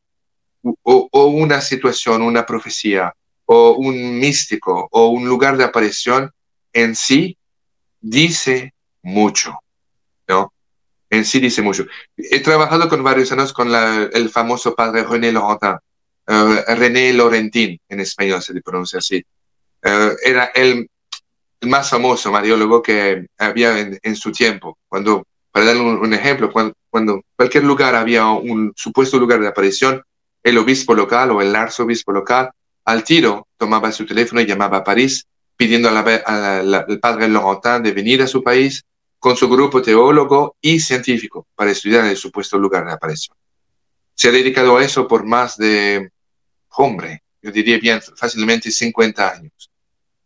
o, 0.83 1.25
una 1.27 1.61
situación, 1.61 2.21
una 2.21 2.45
profecía, 2.45 3.13
o 3.45 3.73
un 3.73 4.19
místico, 4.19 4.87
o 4.91 5.07
un 5.07 5.27
lugar 5.27 5.57
de 5.57 5.63
aparición, 5.63 6.31
en 6.73 6.95
sí 6.95 7.37
dice 8.01 8.73
mucho, 9.03 9.59
¿no? 10.27 10.51
En 11.09 11.25
sí 11.25 11.39
dice 11.39 11.62
mucho. 11.62 11.85
He 12.17 12.39
trabajado 12.39 12.89
con 12.89 13.03
varios 13.03 13.31
años 13.31 13.53
con 13.53 13.74
el 13.74 14.29
famoso 14.29 14.75
padre 14.75 15.03
René 15.03 15.31
Laurentin, 15.31 15.77
uh, 16.27 16.75
René 16.75 17.13
Laurentin, 17.13 17.79
en 17.88 18.00
español 18.00 18.41
se 18.41 18.53
le 18.53 18.62
pronuncia 18.62 19.00
así. 19.00 19.24
Uh, 19.83 20.15
era 20.24 20.45
el, 20.55 20.89
más 21.62 21.89
famoso 21.89 22.31
mariólogo 22.31 22.81
que 22.81 23.27
había 23.38 23.79
en, 23.79 24.15
su 24.15 24.31
tiempo. 24.31 24.77
Cuando, 24.88 25.25
para 25.51 25.67
darle 25.67 25.81
un, 25.81 26.13
ejemplo, 26.13 26.51
cuando, 26.51 26.74
cuando 26.89 27.21
cualquier 27.35 27.63
lugar 27.63 27.95
había 27.95 28.27
un 28.27 28.74
supuesto 28.75 29.17
lugar 29.17 29.39
de 29.39 29.47
aparición, 29.47 30.03
el 30.43 30.57
obispo 30.57 30.93
local 30.93 31.31
o 31.31 31.41
el 31.41 31.55
arzobispo 31.55 32.12
local 32.12 32.51
al 32.85 33.03
tiro 33.03 33.47
tomaba 33.57 33.91
su 33.91 34.05
teléfono 34.05 34.41
y 34.41 34.45
llamaba 34.45 34.77
a 34.77 34.83
París 34.83 35.25
pidiendo 35.57 35.89
al 35.89 37.00
padre 37.01 37.29
Laurentin 37.29 37.83
de 37.83 37.91
venir 37.93 38.21
a 38.21 38.27
su 38.27 38.43
país 38.43 38.83
con 39.19 39.36
su 39.36 39.50
grupo 39.50 39.81
teólogo 39.81 40.55
y 40.62 40.79
científico 40.79 41.48
para 41.55 41.72
estudiar 41.72 42.05
el 42.05 42.17
supuesto 42.17 42.57
lugar 42.57 42.86
de 42.86 42.93
aparición. 42.93 43.38
Se 44.13 44.29
ha 44.29 44.31
dedicado 44.31 44.77
a 44.77 44.84
eso 44.84 45.07
por 45.07 45.25
más 45.25 45.57
de, 45.57 46.12
hombre, 46.69 47.24
yo 47.41 47.51
diría 47.51 47.77
bien 47.77 48.01
fácilmente 48.01 48.72
50 48.72 49.31
años. 49.31 49.72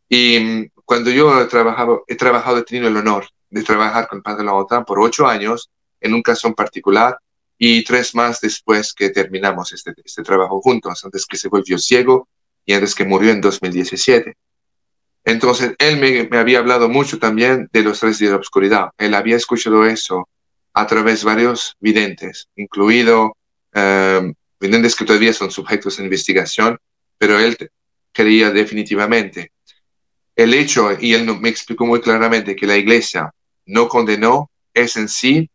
Y 0.08 0.40
mm, 0.40 0.70
cuando 0.86 1.12
yo 1.12 1.42
he 1.42 1.46
trabajado, 1.46 2.04
he 2.08 2.16
trabajado, 2.16 2.58
he 2.58 2.64
tenido 2.64 2.88
el 2.88 2.98
honor 2.98 3.28
de 3.50 3.64
trabajar 3.64 4.08
con 4.08 4.18
el 4.18 4.24
padre 4.24 4.44
Laurentin 4.44 4.86
por 4.86 5.00
ocho 5.00 5.28
años 5.28 5.70
en 6.02 6.14
un 6.14 6.22
caso 6.22 6.48
en 6.48 6.54
particular 6.54 7.20
y 7.58 7.84
tres 7.84 8.16
más 8.16 8.40
después 8.40 8.94
que 8.94 9.10
terminamos 9.10 9.74
este, 9.74 9.94
este 10.04 10.24
trabajo 10.24 10.62
juntos, 10.62 11.04
antes 11.04 11.26
que 11.26 11.38
se 11.38 11.50
volvió 11.50 11.78
ciego 11.78 12.30
y 12.66 12.74
antes 12.74 12.96
que 12.96 13.04
murió 13.04 13.32
en 13.32 13.42
2017. 13.42 14.38
Entonces, 15.30 15.76
él 15.78 15.98
me, 15.98 16.38
había 16.38 16.60
hablado 16.60 16.90
mucho 16.90 17.20
también 17.20 17.70
de 17.72 17.84
los 17.84 18.00
tres 18.00 18.20
días 18.20 18.32
de 18.32 18.38
la 18.38 18.42
oscuridad. 18.42 18.90
Él 18.98 19.14
había 19.14 19.36
escuchado 19.36 19.86
eso 19.86 20.28
a 20.74 20.88
través 20.88 21.22
de 21.22 21.26
varios 21.26 21.76
videntes, 21.80 22.48
incluido 22.56 23.36
eh, 23.74 24.34
videntes 24.60 24.96
que 24.96 25.06
todavía 25.06 25.34
son 25.34 25.52
sujetos 25.52 25.98
de 25.98 26.04
investigación, 26.04 26.78
pero 27.18 27.40
él 27.40 27.58
creía 28.12 28.50
definitivamente. 28.52 29.52
El 30.36 30.54
hecho, 30.54 30.98
y 31.00 31.14
él 31.14 31.26
me 31.40 31.50
explicó 31.50 31.86
muy 31.86 32.02
claramente, 32.02 32.56
que 32.56 32.66
la 32.66 32.78
iglesia 32.78 33.32
no 33.66 33.88
condenó, 33.88 34.50
es 34.74 34.96
en 34.96 35.10
sí 35.10 35.50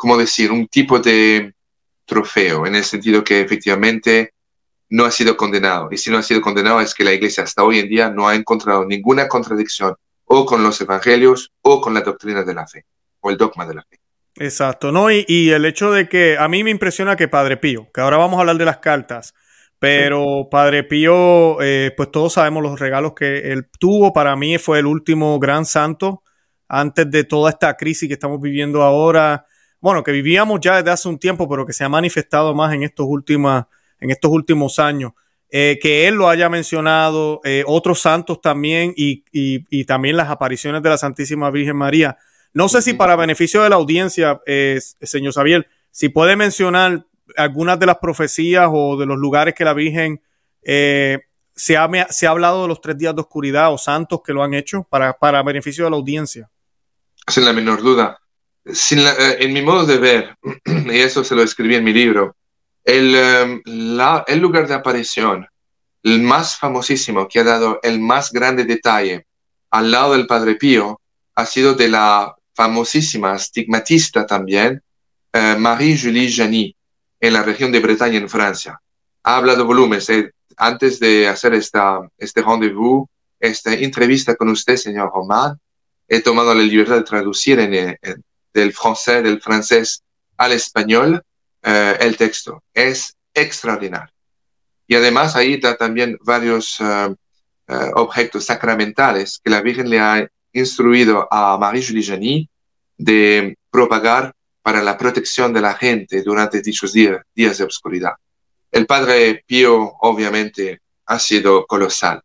como 0.00 0.16
decir, 0.16 0.50
un 0.50 0.66
tipo 0.66 0.98
de 0.98 1.52
trofeo, 2.06 2.64
en 2.66 2.74
el 2.74 2.84
sentido 2.84 3.22
que 3.22 3.42
efectivamente 3.42 4.32
no 4.90 5.04
ha 5.04 5.10
sido 5.10 5.36
condenado. 5.36 5.88
Y 5.90 5.98
si 5.98 6.10
no 6.10 6.18
ha 6.18 6.22
sido 6.22 6.40
condenado 6.40 6.80
es 6.80 6.94
que 6.94 7.04
la 7.04 7.12
iglesia 7.12 7.44
hasta 7.44 7.62
hoy 7.62 7.78
en 7.78 7.88
día 7.88 8.10
no 8.10 8.28
ha 8.28 8.34
encontrado 8.34 8.84
ninguna 8.84 9.28
contradicción 9.28 9.94
o 10.24 10.44
con 10.44 10.62
los 10.62 10.80
evangelios 10.80 11.52
o 11.62 11.80
con 11.80 11.94
la 11.94 12.02
doctrina 12.02 12.44
de 12.44 12.54
la 12.54 12.66
fe 12.66 12.84
o 13.20 13.30
el 13.30 13.36
dogma 13.36 13.66
de 13.66 13.74
la 13.74 13.82
fe. 13.82 13.98
Exacto, 14.36 14.92
¿no? 14.92 15.10
Y, 15.10 15.50
el 15.50 15.64
hecho 15.64 15.90
de 15.90 16.08
que 16.08 16.38
a 16.38 16.48
mí 16.48 16.62
me 16.62 16.70
impresiona 16.70 17.16
que 17.16 17.28
Padre 17.28 17.56
Pío, 17.56 17.88
que 17.92 18.00
ahora 18.00 18.16
vamos 18.16 18.38
a 18.38 18.40
hablar 18.40 18.56
de 18.56 18.64
las 18.64 18.78
cartas, 18.78 19.34
pero 19.78 20.48
Padre 20.50 20.84
Pío, 20.84 21.60
eh, 21.60 21.92
pues 21.96 22.10
todos 22.10 22.34
sabemos 22.34 22.62
los 22.62 22.78
regalos 22.78 23.14
que 23.14 23.52
él 23.52 23.68
tuvo. 23.78 24.12
Para 24.12 24.36
mí 24.36 24.58
fue 24.58 24.78
el 24.78 24.86
último 24.86 25.38
gran 25.38 25.64
santo 25.64 26.22
antes 26.68 27.10
de 27.10 27.24
toda 27.24 27.50
esta 27.50 27.76
crisis 27.76 28.08
que 28.08 28.14
estamos 28.14 28.40
viviendo 28.40 28.82
ahora 28.82 29.46
bueno, 29.80 30.04
que 30.04 30.12
vivíamos 30.12 30.60
ya 30.60 30.76
desde 30.76 30.90
hace 30.90 31.08
un 31.08 31.18
tiempo, 31.18 31.48
pero 31.48 31.66
que 31.66 31.72
se 31.72 31.84
ha 31.84 31.88
manifestado 31.88 32.54
más 32.54 32.74
en 32.74 32.82
estos, 32.82 33.06
últimos, 33.08 33.64
en 34.00 34.10
estos 34.10 34.30
últimos 34.30 34.78
años. 34.78 35.12
Eh, 35.52 35.78
que 35.82 36.06
él 36.06 36.14
lo 36.14 36.28
haya 36.28 36.48
mencionado, 36.48 37.40
eh, 37.42 37.64
otros 37.66 38.00
santos 38.00 38.40
también 38.40 38.94
y, 38.96 39.24
y, 39.32 39.84
también 39.84 40.16
las 40.16 40.28
apariciones 40.28 40.80
de 40.80 40.88
la 40.88 40.96
Santísima 40.96 41.50
Virgen 41.50 41.76
María. 41.76 42.16
No 42.52 42.68
sé 42.68 42.82
si 42.82 42.94
para 42.94 43.16
beneficio 43.16 43.62
de 43.62 43.70
la 43.70 43.76
audiencia, 43.76 44.40
eh, 44.46 44.78
señor 45.02 45.32
Xavier, 45.34 45.68
si 45.90 46.08
puede 46.08 46.36
mencionar 46.36 47.04
algunas 47.36 47.80
de 47.80 47.86
las 47.86 47.98
profecías 47.98 48.68
o 48.72 48.96
de 48.96 49.06
los 49.06 49.18
lugares 49.18 49.54
que 49.54 49.64
la 49.64 49.74
Virgen 49.74 50.20
se 50.62 51.76
ha, 51.76 51.90
se, 52.10 52.26
ha, 52.26 52.30
hablado 52.30 52.62
de 52.62 52.68
los 52.68 52.80
tres 52.80 52.96
días 52.96 53.14
de 53.14 53.22
oscuridad 53.22 53.72
o 53.72 53.78
santos 53.78 54.20
que 54.24 54.32
lo 54.32 54.44
han 54.44 54.54
hecho 54.54 54.86
para, 54.88 55.14
para 55.14 55.42
beneficio 55.42 55.84
de 55.84 55.90
la 55.90 55.96
audiencia. 55.96 56.48
Sin 57.26 57.44
la 57.44 57.52
menor 57.52 57.82
duda. 57.82 58.20
Eh, 58.64 59.36
en 59.40 59.52
mi 59.52 59.62
modo 59.62 59.86
de 59.86 59.98
ver, 59.98 60.36
y 60.64 60.98
eso 60.98 61.24
se 61.24 61.34
lo 61.34 61.42
escribí 61.42 61.74
en 61.74 61.84
mi 61.84 61.92
libro, 61.92 62.36
el, 62.84 63.14
em, 63.14 63.62
el 64.26 64.38
lugar 64.38 64.66
de 64.66 64.74
aparición, 64.74 65.46
el 66.02 66.20
más 66.22 66.56
famosísimo 66.56 67.28
que 67.28 67.40
ha 67.40 67.44
dado 67.44 67.80
el 67.82 68.00
más 68.00 68.32
grande 68.32 68.64
detalle 68.64 69.26
al 69.70 69.90
lado 69.90 70.12
del 70.12 70.26
Padre 70.26 70.56
Pío, 70.56 71.00
ha 71.34 71.46
sido 71.46 71.74
de 71.74 71.88
la 71.88 72.34
famosísima 72.54 73.36
estigmatista 73.36 74.26
también, 74.26 74.82
eh, 75.32 75.56
Marie-Julie 75.58 76.30
Jany, 76.30 76.74
en 77.20 77.32
la 77.32 77.42
región 77.42 77.70
de 77.70 77.80
Bretaña, 77.80 78.18
en 78.18 78.28
Francia. 78.28 78.80
Ha 79.22 79.36
hablado 79.36 79.64
volúmenes. 79.66 80.08
Eh, 80.10 80.30
antes 80.56 80.98
de 81.00 81.28
hacer 81.28 81.54
esta, 81.54 82.00
este 82.18 82.42
rendezvous, 82.42 83.06
esta 83.38 83.72
entrevista 83.72 84.34
con 84.34 84.48
usted, 84.48 84.76
señor 84.76 85.10
Román, 85.14 85.58
he 86.08 86.20
tomado 86.20 86.54
la 86.54 86.62
libertad 86.62 86.96
de 86.96 87.02
traducir 87.02 87.58
en, 87.60 87.72
en, 87.74 88.24
del 88.52 88.72
francés, 88.72 89.22
del 89.22 89.40
francés 89.40 90.02
al 90.36 90.52
español, 90.52 91.22
eh, 91.62 91.96
el 92.00 92.16
texto. 92.16 92.62
Es 92.72 93.16
extraordinario. 93.34 94.12
Y 94.86 94.94
además 94.94 95.36
ahí 95.36 95.58
da 95.58 95.76
también 95.76 96.18
varios 96.22 96.80
eh, 96.80 97.14
eh, 97.68 97.90
objetos 97.94 98.44
sacramentales 98.44 99.40
que 99.42 99.50
la 99.50 99.62
Virgen 99.62 99.88
le 99.88 100.00
ha 100.00 100.28
instruido 100.52 101.28
a 101.30 101.56
Marie-Julie 101.58 102.04
Jany 102.04 102.48
de 102.98 103.56
propagar 103.70 104.34
para 104.62 104.82
la 104.82 104.98
protección 104.98 105.52
de 105.52 105.60
la 105.60 105.74
gente 105.74 106.22
durante 106.22 106.60
dichos 106.60 106.92
días, 106.92 107.22
días 107.34 107.58
de 107.58 107.64
oscuridad. 107.64 108.14
El 108.70 108.86
padre 108.86 109.44
Pío 109.46 109.94
obviamente 110.00 110.80
ha 111.06 111.18
sido 111.18 111.66
colosal. 111.66 112.22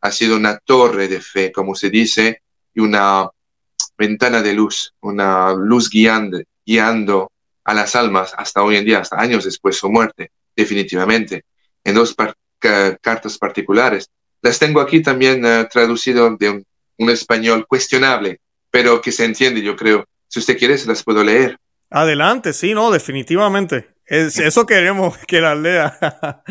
ha 0.00 0.12
sido 0.12 0.36
una 0.36 0.58
torre 0.58 1.08
de 1.08 1.20
fe, 1.20 1.50
como 1.50 1.74
se 1.74 1.88
dice, 1.88 2.42
y 2.74 2.80
una 2.80 3.28
ventana 3.96 4.42
de 4.42 4.52
luz, 4.52 4.92
una 5.00 5.54
luz 5.54 5.88
guiando, 5.88 6.42
guiando 6.66 7.32
a 7.64 7.74
las 7.74 7.96
almas 7.96 8.34
hasta 8.36 8.62
hoy 8.62 8.76
en 8.76 8.84
día, 8.84 8.98
hasta 9.00 9.20
años 9.20 9.44
después 9.44 9.76
de 9.76 9.80
su 9.80 9.90
muerte, 9.90 10.30
definitivamente, 10.54 11.44
en 11.82 11.94
dos 11.94 12.14
cartas 13.00 13.38
particulares. 13.38 14.08
Las 14.42 14.58
tengo 14.58 14.80
aquí 14.80 15.02
también 15.02 15.44
uh, 15.44 15.66
traducido 15.68 16.36
de 16.36 16.50
un, 16.50 16.66
un, 16.98 17.10
español 17.10 17.66
cuestionable, 17.66 18.40
pero 18.70 19.00
que 19.00 19.12
se 19.12 19.24
entiende, 19.24 19.62
yo 19.62 19.74
creo. 19.74 20.04
Si 20.28 20.38
usted 20.38 20.58
quiere, 20.58 20.76
se 20.76 20.88
las 20.88 21.02
puedo 21.02 21.24
leer. 21.24 21.58
Adelante, 21.90 22.52
sí, 22.52 22.74
no, 22.74 22.90
definitivamente. 22.90 23.94
Es, 24.06 24.38
eso 24.38 24.66
queremos 24.66 25.16
que 25.26 25.40
las 25.40 25.58
lea. 25.58 25.98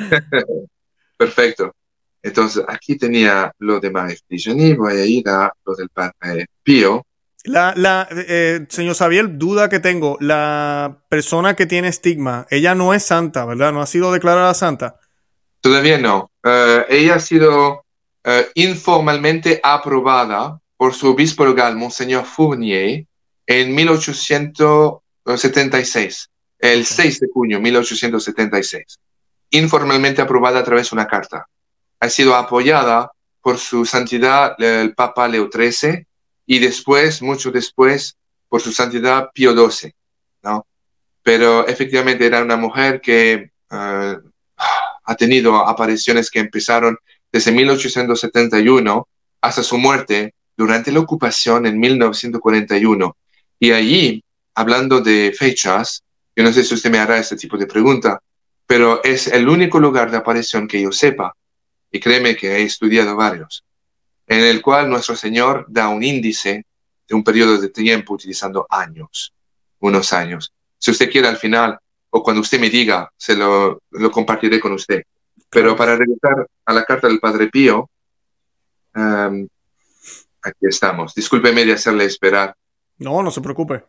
Perfecto. 1.18 1.76
Entonces, 2.22 2.64
aquí 2.68 2.98
tenía 2.98 3.52
lo 3.60 3.80
de 3.80 3.92
Maestri 3.92 4.74
voy 4.76 4.94
a 4.94 5.06
ir 5.06 5.28
a 5.28 5.52
lo 5.66 5.76
del 5.76 5.90
Padre 5.90 6.48
Pío. 6.64 7.06
La, 7.46 7.74
la 7.76 8.08
eh, 8.10 8.66
señor 8.70 8.96
Xavier, 8.96 9.38
duda 9.38 9.68
que 9.68 9.82
tengo, 9.82 10.16
la 10.22 11.04
persona 11.10 11.56
que 11.56 11.66
tiene 11.66 11.90
estigma, 11.90 12.48
ella 12.50 12.74
no 12.74 12.94
es 12.94 13.04
santa, 13.04 13.44
¿verdad? 13.46 13.74
¿No 13.74 13.82
ha 13.82 13.86
sido 13.86 14.14
declarada 14.14 14.54
santa? 14.54 14.98
Todavía 15.60 15.98
no. 15.98 16.32
Uh, 16.44 16.84
ella 16.88 17.16
ha 17.16 17.20
sido 17.20 17.84
uh, 18.26 18.44
informalmente 18.54 19.60
aprobada 19.62 20.58
por 20.78 20.94
su 20.94 21.10
obispo 21.10 21.44
local, 21.44 21.76
Monseñor 21.76 22.24
Fournier, 22.26 23.06
en 23.46 23.76
1876, 23.76 26.30
el 26.60 26.86
6 26.86 27.20
de 27.20 27.28
junio 27.34 27.58
de 27.58 27.64
1876. 27.64 29.00
Informalmente 29.50 30.22
aprobada 30.22 30.60
a 30.60 30.64
través 30.64 30.90
de 30.90 30.96
una 30.96 31.08
carta. 31.08 31.46
Ha 32.00 32.10
sido 32.10 32.36
apoyada 32.36 33.12
por 33.42 33.58
su 33.58 33.84
santidad 33.86 34.56
el 34.60 34.96
Papa 34.96 35.28
Leo 35.28 35.50
XIII 35.54 36.08
y 36.46 36.60
después, 36.60 37.22
mucho 37.22 37.52
después, 37.52 38.16
por 38.50 38.62
su 38.62 38.72
santidad 38.72 39.30
Pío 39.34 39.54
XII, 39.54 39.94
¿no? 40.44 40.66
Pero 41.24 41.66
efectivamente 41.68 42.26
era 42.26 42.44
una 42.44 42.58
mujer 42.58 43.00
que 43.02 43.52
uh, 43.72 44.30
ha 45.06 45.16
tenido 45.16 45.68
apariciones 45.68 46.30
que 46.30 46.40
empezaron 46.40 46.98
desde 47.32 47.52
1871 47.52 49.08
hasta 49.42 49.64
su 49.64 49.78
muerte 49.78 50.34
durante 50.56 50.92
la 50.92 51.00
ocupación 51.00 51.66
en 51.66 51.80
1941. 51.80 53.18
Y 53.60 53.72
allí, 53.72 54.24
hablando 54.54 55.02
de 55.02 55.34
fechas, 55.38 56.04
yo 56.36 56.44
no 56.44 56.52
sé 56.52 56.64
si 56.64 56.74
usted 56.74 56.92
me 56.92 57.00
hará 57.00 57.18
este 57.18 57.36
tipo 57.36 57.58
de 57.58 57.68
pregunta, 57.68 58.22
pero 58.66 59.04
es 59.04 59.28
el 59.28 59.48
único 59.48 59.80
lugar 59.80 60.12
de 60.12 60.18
aparición 60.18 60.68
que 60.68 60.82
yo 60.82 60.92
sepa, 60.92 61.34
y 61.92 62.00
créeme 62.00 62.36
que 62.36 62.58
he 62.58 62.64
estudiado 62.64 63.16
varios, 63.16 63.64
en 64.28 64.40
el 64.40 64.62
cual 64.62 64.90
nuestro 64.90 65.16
Señor 65.16 65.66
da 65.68 65.90
un 65.90 66.04
índice 66.04 66.66
de 67.08 67.16
un 67.16 67.24
periodo 67.24 67.60
de 67.60 67.70
tiempo 67.70 68.14
utilizando 68.14 68.66
años, 68.70 69.34
unos 69.80 70.14
años. 70.14 70.54
Si 70.78 70.92
usted 70.92 71.12
quiere 71.12 71.28
al 71.28 71.38
final, 71.38 71.80
o 72.10 72.24
cuando 72.24 72.42
usted 72.42 72.60
me 72.60 72.70
diga, 72.70 73.12
se 73.18 73.36
lo, 73.36 73.82
lo 73.92 74.12
compartiré 74.12 74.60
con 74.60 74.74
usted. 74.74 75.04
Pero 75.50 75.76
para 75.76 75.96
regresar 75.96 76.48
a 76.66 76.74
la 76.74 76.84
carta 76.84 77.08
del 77.08 77.20
Padre 77.20 77.48
Pío, 77.48 77.90
um, 78.96 79.48
aquí 80.42 80.60
estamos. 80.62 81.14
Discúlpeme 81.14 81.66
de 81.66 81.74
hacerle 81.74 82.06
esperar. 82.06 82.56
No, 82.98 83.22
no 83.22 83.32
se 83.32 83.42
preocupe. 83.42 83.84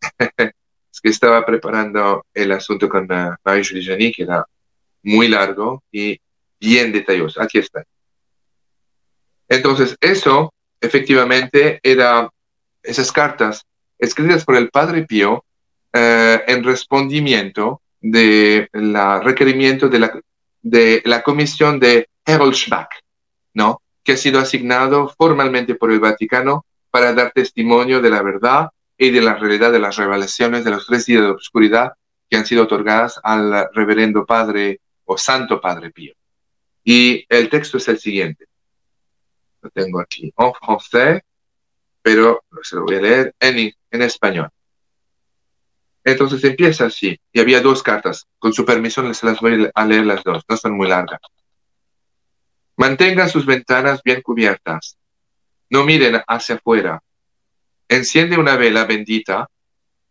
es 0.28 1.00
que 1.00 1.08
estaba 1.08 1.44
preparando 1.44 2.24
el 2.32 2.52
asunto 2.52 2.88
con 2.88 3.04
uh, 3.04 3.34
Marie 3.44 4.12
que 4.12 4.22
era 4.22 4.44
muy 5.02 5.28
largo 5.28 5.84
y 5.90 6.18
bien 6.58 6.92
detalloso. 6.92 7.40
Aquí 7.40 7.58
está. 7.58 7.84
Entonces, 9.48 9.96
eso 10.00 10.52
efectivamente 10.80 11.80
era 11.82 12.30
esas 12.82 13.12
cartas 13.12 13.64
escritas 13.98 14.44
por 14.44 14.56
el 14.56 14.70
Padre 14.70 15.04
Pío 15.04 15.32
uh, 15.34 16.38
en 16.46 16.64
respondimiento 16.64 17.80
de 18.00 18.68
la 18.72 19.20
requerimiento 19.20 19.88
de 19.88 19.98
la, 19.98 20.20
de 20.60 21.02
la 21.04 21.22
comisión 21.22 21.80
de 21.80 22.08
Heroldsbach, 22.26 22.90
¿no? 23.54 23.80
que 24.02 24.12
ha 24.12 24.16
sido 24.16 24.38
asignado 24.38 25.12
formalmente 25.16 25.74
por 25.74 25.90
el 25.90 26.00
Vaticano 26.00 26.66
para 26.90 27.14
dar 27.14 27.32
testimonio 27.32 28.00
de 28.02 28.10
la 28.10 28.22
verdad 28.22 28.68
y 28.98 29.10
de 29.10 29.22
la 29.22 29.34
realidad 29.34 29.72
de 29.72 29.78
las 29.78 29.96
revelaciones 29.96 30.64
de 30.64 30.70
los 30.70 30.86
tres 30.86 31.06
días 31.06 31.22
de 31.22 31.30
oscuridad 31.30 31.94
que 32.28 32.36
han 32.36 32.46
sido 32.46 32.64
otorgadas 32.64 33.18
al 33.22 33.68
reverendo 33.72 34.26
Padre 34.26 34.80
o 35.04 35.16
Santo 35.16 35.60
Padre 35.60 35.90
Pío. 35.90 36.12
Y 36.84 37.24
el 37.28 37.48
texto 37.48 37.78
es 37.78 37.88
el 37.88 37.98
siguiente. 37.98 38.44
Lo 39.64 39.70
tengo 39.70 39.98
aquí 39.98 40.30
en 40.36 40.52
francés, 40.52 41.22
pero 42.02 42.44
se 42.62 42.76
lo 42.76 42.82
voy 42.82 42.96
a 42.96 43.00
leer 43.00 43.34
en, 43.40 43.72
en 43.90 44.02
español. 44.02 44.50
Entonces 46.04 46.44
empieza 46.44 46.84
así, 46.84 47.18
y 47.32 47.40
había 47.40 47.62
dos 47.62 47.82
cartas. 47.82 48.26
Con 48.38 48.52
su 48.52 48.66
permiso 48.66 49.02
les 49.02 49.22
las 49.22 49.40
voy 49.40 49.70
a 49.74 49.86
leer 49.86 50.04
las 50.04 50.22
dos, 50.22 50.42
no 50.46 50.56
son 50.58 50.76
muy 50.76 50.86
largas. 50.86 51.18
Mantengan 52.76 53.30
sus 53.30 53.46
ventanas 53.46 54.02
bien 54.04 54.20
cubiertas. 54.20 54.98
No 55.70 55.82
miren 55.84 56.20
hacia 56.28 56.56
afuera. 56.56 57.02
Enciende 57.88 58.36
una 58.36 58.56
vela 58.56 58.84
bendita 58.84 59.48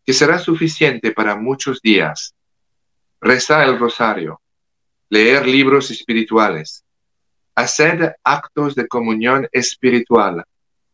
que 0.04 0.13
será 0.13 0.39
suficiente 0.39 1.12
para 1.12 1.36
muchos 1.36 1.80
días. 1.80 2.34
Reza 3.22 3.63
el 3.66 3.78
rosario. 3.78 4.42
Leer 5.10 5.46
libros 5.46 5.92
espirituales. 5.92 6.83
Hacer 7.56 8.18
actos 8.24 8.76
de 8.76 8.88
comunión 8.88 9.48
espiritual. 9.52 10.44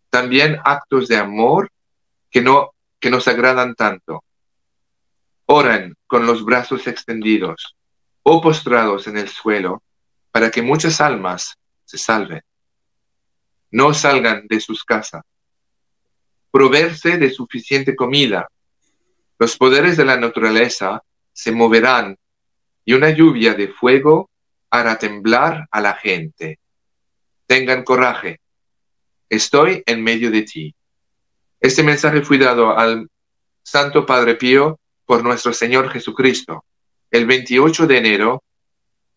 También 0.10 0.58
actos 0.64 1.08
de 1.08 1.18
amor 1.18 1.72
que, 2.30 2.42
no, 2.42 2.72
que 3.00 3.10
nos 3.10 3.28
agradan 3.28 3.76
tanto 3.76 4.24
Oran 5.52 5.96
con 6.06 6.28
los 6.28 6.46
brazos 6.46 6.86
extendidos 6.86 7.76
o 8.22 8.40
postrados 8.40 9.08
en 9.08 9.18
el 9.18 9.28
suelo 9.30 9.82
para 10.32 10.52
que 10.52 10.62
muchas 10.62 11.02
almas 11.02 11.58
se 11.86 11.98
salven. 11.98 12.44
No 13.72 13.96
salgan 13.96 14.46
de 14.48 14.60
sus 14.60 14.84
casas. 14.84 15.24
Proverse 16.52 17.18
de 17.18 17.32
suficiente 17.32 17.96
comida. 17.96 18.48
Los 19.40 19.58
poderes 19.58 19.98
de 19.98 20.06
la 20.06 20.18
naturaleza 20.18 21.02
se 21.34 21.52
moverán 21.52 22.16
y 22.86 22.94
una 22.94 23.10
lluvia 23.10 23.56
de 23.56 23.70
fuego 23.70 24.30
hará 24.70 24.98
temblar 24.98 25.68
a 25.72 25.82
la 25.82 25.96
gente. 25.96 26.60
Tengan 27.48 27.84
coraje. 27.84 28.40
Estoy 29.30 29.84
en 29.86 30.04
medio 30.04 30.32
de 30.32 30.44
ti. 30.44 30.76
Este 31.60 31.84
mensaje 31.84 32.22
fue 32.22 32.38
dado 32.38 32.78
al 32.78 33.10
Santo 33.64 34.06
Padre 34.06 34.36
Pío 34.36 34.80
por 35.06 35.24
nuestro 35.24 35.54
Señor 35.54 35.90
Jesucristo 35.92 36.64
el 37.12 37.26
28 37.26 37.88
de 37.88 37.98
enero 37.98 38.44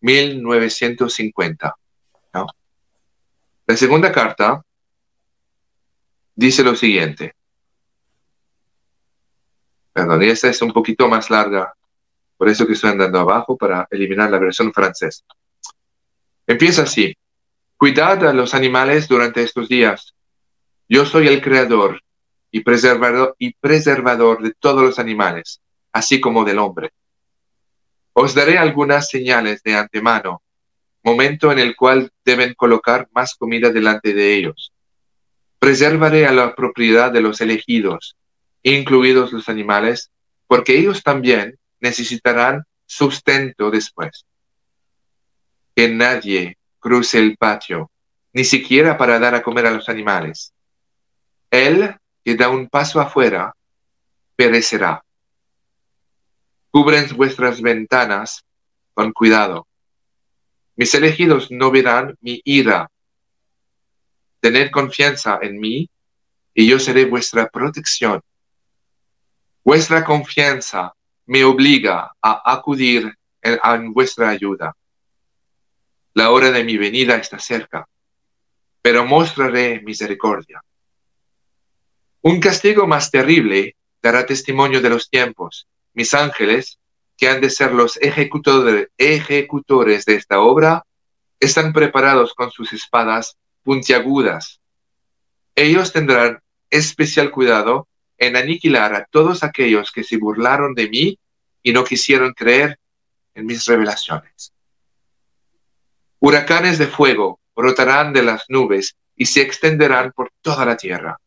1950. 0.01 1.75
La 3.65 3.77
segunda 3.77 4.11
carta 4.11 4.61
dice 6.35 6.63
lo 6.63 6.75
siguiente. 6.75 7.33
Perdón, 9.93 10.23
esta 10.23 10.49
es 10.49 10.61
un 10.61 10.73
poquito 10.73 11.07
más 11.07 11.29
larga, 11.29 11.73
por 12.35 12.49
eso 12.49 12.67
que 12.67 12.73
estoy 12.73 12.89
andando 12.89 13.19
abajo 13.19 13.55
para 13.55 13.87
eliminar 13.89 14.29
la 14.29 14.39
versión 14.39 14.73
francesa. 14.73 15.23
Empieza 16.47 16.83
así. 16.83 17.15
Cuidad 17.77 18.25
a 18.25 18.33
los 18.33 18.53
animales 18.53 19.07
durante 19.07 19.43
estos 19.43 19.69
días. 19.69 20.13
Yo 20.87 21.05
soy 21.05 21.27
el 21.27 21.41
creador 21.41 22.01
y 22.51 22.61
preservador, 22.61 23.35
y 23.39 23.53
preservador 23.53 24.43
de 24.43 24.53
todos 24.59 24.83
los 24.83 24.99
animales 24.99 25.61
así 25.93 26.19
como 26.19 26.43
del 26.43 26.59
hombre. 26.59 26.91
Os 28.13 28.33
daré 28.33 28.57
algunas 28.57 29.07
señales 29.07 29.61
de 29.63 29.75
antemano, 29.75 30.41
momento 31.03 31.51
en 31.51 31.59
el 31.59 31.75
cual 31.75 32.11
deben 32.25 32.53
colocar 32.55 33.07
más 33.13 33.35
comida 33.35 33.69
delante 33.71 34.13
de 34.13 34.35
ellos. 34.35 34.73
Preservaré 35.59 36.25
a 36.25 36.33
la 36.33 36.55
propiedad 36.55 37.11
de 37.11 37.21
los 37.21 37.39
elegidos, 37.39 38.17
incluidos 38.63 39.31
los 39.31 39.47
animales, 39.49 40.11
porque 40.47 40.77
ellos 40.77 41.03
también 41.03 41.57
necesitarán 41.79 42.63
sustento 42.85 43.71
después. 43.71 44.25
Que 45.75 45.89
nadie 45.89 46.57
cruce 46.79 47.19
el 47.19 47.37
patio, 47.37 47.89
ni 48.33 48.43
siquiera 48.43 48.97
para 48.97 49.19
dar 49.19 49.35
a 49.35 49.41
comer 49.41 49.65
a 49.67 49.71
los 49.71 49.89
animales. 49.89 50.53
Él 51.49 51.95
que 52.23 52.35
da 52.35 52.49
un 52.49 52.69
paso 52.69 52.99
afuera, 52.99 53.55
perecerá. 54.35 55.03
Cubren 56.71 57.07
vuestras 57.15 57.61
ventanas 57.61 58.43
con 58.93 59.11
cuidado. 59.11 59.67
Mis 60.75 60.93
elegidos 60.95 61.51
no 61.51 61.69
verán 61.69 62.17
mi 62.21 62.41
ira. 62.43 62.89
Tened 64.39 64.71
confianza 64.71 65.39
en 65.41 65.59
mí 65.59 65.89
y 66.53 66.67
yo 66.67 66.79
seré 66.79 67.05
vuestra 67.05 67.47
protección. 67.47 68.21
Vuestra 69.63 70.03
confianza 70.03 70.93
me 71.25 71.43
obliga 71.43 72.11
a 72.21 72.51
acudir 72.53 73.13
en, 73.41 73.93
vuestra 73.93 74.29
ayuda. 74.29 74.75
La 76.13 76.29
hora 76.31 76.51
de 76.51 76.63
mi 76.63 76.77
venida 76.77 77.15
está 77.15 77.39
cerca. 77.39 77.87
pero 78.81 79.05
mostraré 79.05 79.81
misericordia. 79.81 80.61
Un 82.21 82.41
castigo 82.41 82.85
más 82.85 83.09
terrible 83.09 83.77
dará 84.01 84.25
testimonio 84.25 84.81
de 84.81 84.89
los 84.89 85.09
tiempos. 85.09 85.67
Mis 85.93 86.13
ángeles, 86.13 86.79
que 87.17 87.29
han 87.29 87.39
de 87.39 87.49
ser 87.49 87.73
los 87.73 87.95
ejecutores, 88.01 88.89
ejecutores 88.97 90.03
de 90.03 90.15
esta 90.15 90.41
obra, 90.41 90.83
están 91.39 91.71
preparados 91.71 92.33
con 92.33 92.51
sus 92.51 92.73
espadas 92.73 93.37
puntiagudas. 93.63 94.59
Ellos 95.55 95.93
tendrán 95.93 96.41
especial 96.69 97.31
cuidado 97.31 97.87
en 98.17 98.35
aniquilar 98.35 98.95
a 98.95 99.05
todos 99.05 99.43
aquellos 99.43 99.91
que 99.91 100.03
se 100.03 100.17
burlaron 100.17 100.73
de 100.73 100.89
mí 100.89 101.19
y 101.61 101.71
no 101.71 101.83
quisieron 101.83 102.33
creer 102.33 102.79
en 103.33 103.45
mis 103.45 103.65
revelaciones. 103.65 104.52
Huracanes 106.25 106.77
de 106.77 106.87
fuego 106.87 107.41
brotarán 107.53 108.13
de 108.13 108.23
las 108.23 108.45
nubes 108.47 108.95
y 109.13 109.25
se 109.25 109.41
extenderán 109.41 110.13
por 110.13 110.31
toda 110.41 110.65
la 110.65 110.77
tierra. 110.77 111.19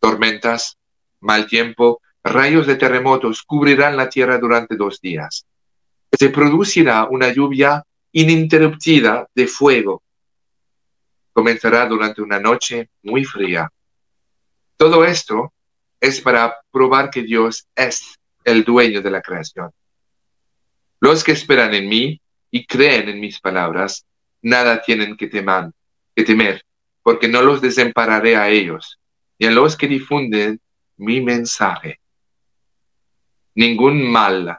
Tormentas, 0.00 0.76
mal 1.20 1.46
tiempo, 1.46 2.02
rayos 2.22 2.66
de 2.66 2.76
terremotos 2.76 3.42
cubrirán 3.42 3.96
la 3.96 4.10
tierra 4.10 4.36
durante 4.36 4.76
dos 4.76 5.00
días. 5.00 5.46
Se 6.12 6.28
producirá 6.28 7.06
una 7.06 7.32
lluvia 7.32 7.82
ininterrumpida 8.12 9.28
de 9.34 9.46
fuego. 9.46 10.02
Comenzará 11.32 11.86
durante 11.86 12.20
una 12.20 12.38
noche 12.38 12.90
muy 13.04 13.24
fría. 13.24 13.66
Todo 14.76 15.06
esto 15.06 15.54
es 15.98 16.20
para 16.20 16.54
probar 16.70 17.08
que 17.08 17.22
Dios 17.22 17.66
es 17.74 18.18
el 18.44 18.62
dueño 18.62 19.00
de 19.00 19.10
la 19.10 19.22
creación. 19.22 19.70
Los 21.00 21.24
que 21.24 21.32
esperan 21.32 21.72
en 21.72 21.88
mí 21.88 22.21
y 22.52 22.66
creen 22.66 23.08
en 23.08 23.18
mis 23.18 23.40
palabras, 23.40 24.04
nada 24.42 24.82
tienen 24.82 25.16
que, 25.16 25.28
que 25.28 26.24
temer, 26.24 26.62
porque 27.02 27.26
no 27.26 27.42
los 27.42 27.62
desampararé 27.62 28.36
a 28.36 28.50
ellos, 28.50 29.00
y 29.38 29.46
a 29.46 29.50
los 29.50 29.76
que 29.76 29.88
difunden 29.88 30.60
mi 30.98 31.22
mensaje. 31.22 31.98
Ningún 33.54 34.06
mal 34.06 34.58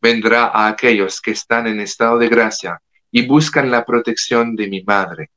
vendrá 0.00 0.46
a 0.46 0.68
aquellos 0.68 1.20
que 1.20 1.32
están 1.32 1.66
en 1.66 1.80
estado 1.80 2.18
de 2.18 2.28
gracia 2.28 2.80
y 3.10 3.26
buscan 3.26 3.70
la 3.70 3.84
protección 3.84 4.56
de 4.56 4.68
mi 4.68 4.82
madre. 4.82 5.30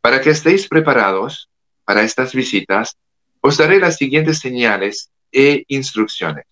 Para 0.00 0.20
que 0.20 0.30
estéis 0.30 0.68
preparados 0.68 1.48
para 1.84 2.02
estas 2.02 2.34
visitas, 2.34 2.96
os 3.40 3.56
daré 3.56 3.78
las 3.78 3.96
siguientes 3.96 4.38
señales 4.40 5.10
e 5.30 5.64
instrucciones. 5.68 6.46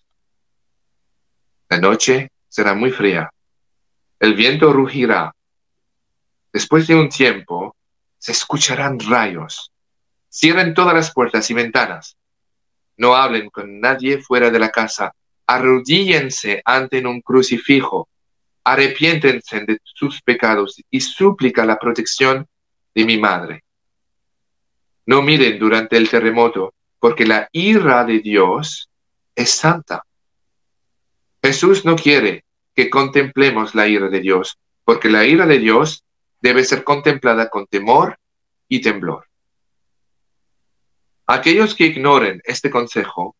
La 1.67 1.79
noche 1.79 2.29
será 2.47 2.73
muy 2.73 2.91
fría. 2.91 3.32
El 4.23 4.35
viento 4.35 4.71
rugirá. 4.71 5.35
Después 6.53 6.87
de 6.87 6.95
un 6.95 7.09
tiempo, 7.09 7.75
se 8.17 8.31
escucharán 8.31 8.97
rayos. 8.97 9.69
Cierren 10.31 10.73
todas 10.73 10.93
las 10.93 11.13
puertas 11.13 11.51
y 11.51 11.53
ventanas. 11.53 12.15
No 12.95 13.17
hablen 13.17 13.49
con 13.49 13.81
nadie 13.81 14.19
fuera 14.19 14.49
de 14.49 14.59
la 14.59 14.69
casa. 14.69 15.13
Arrodíllense 15.45 16.61
ante 16.63 17.05
un 17.05 17.19
crucifijo 17.19 18.07
arrepiéntense 18.63 19.65
de 19.65 19.79
sus 19.83 20.21
pecados 20.21 20.81
y 20.89 21.01
suplica 21.01 21.65
la 21.65 21.77
protección 21.77 22.47
de 22.95 23.03
mi 23.03 23.17
madre. 23.17 23.65
No 25.05 25.21
miren 25.21 25.59
durante 25.59 25.97
el 25.97 26.09
terremoto, 26.09 26.73
porque 26.97 27.25
la 27.25 27.49
ira 27.51 28.05
de 28.05 28.19
Dios 28.19 28.89
es 29.35 29.49
santa. 29.49 30.05
Jesús 31.43 31.83
no 31.83 31.97
quiere 31.97 32.45
que 32.75 32.89
contemplemos 32.89 33.75
la 33.75 33.87
ira 33.87 34.09
de 34.09 34.19
Dios, 34.19 34.57
porque 34.83 35.09
la 35.09 35.25
ira 35.25 35.45
de 35.45 35.59
Dios 35.59 36.03
debe 36.41 36.63
ser 36.63 36.83
contemplada 36.83 37.49
con 37.49 37.67
temor 37.67 38.19
y 38.67 38.81
temblor. 38.81 39.27
Aquellos 41.25 41.75
que 41.75 41.85
ignoren 41.85 42.41
este 42.43 42.69
consejo 42.69 43.35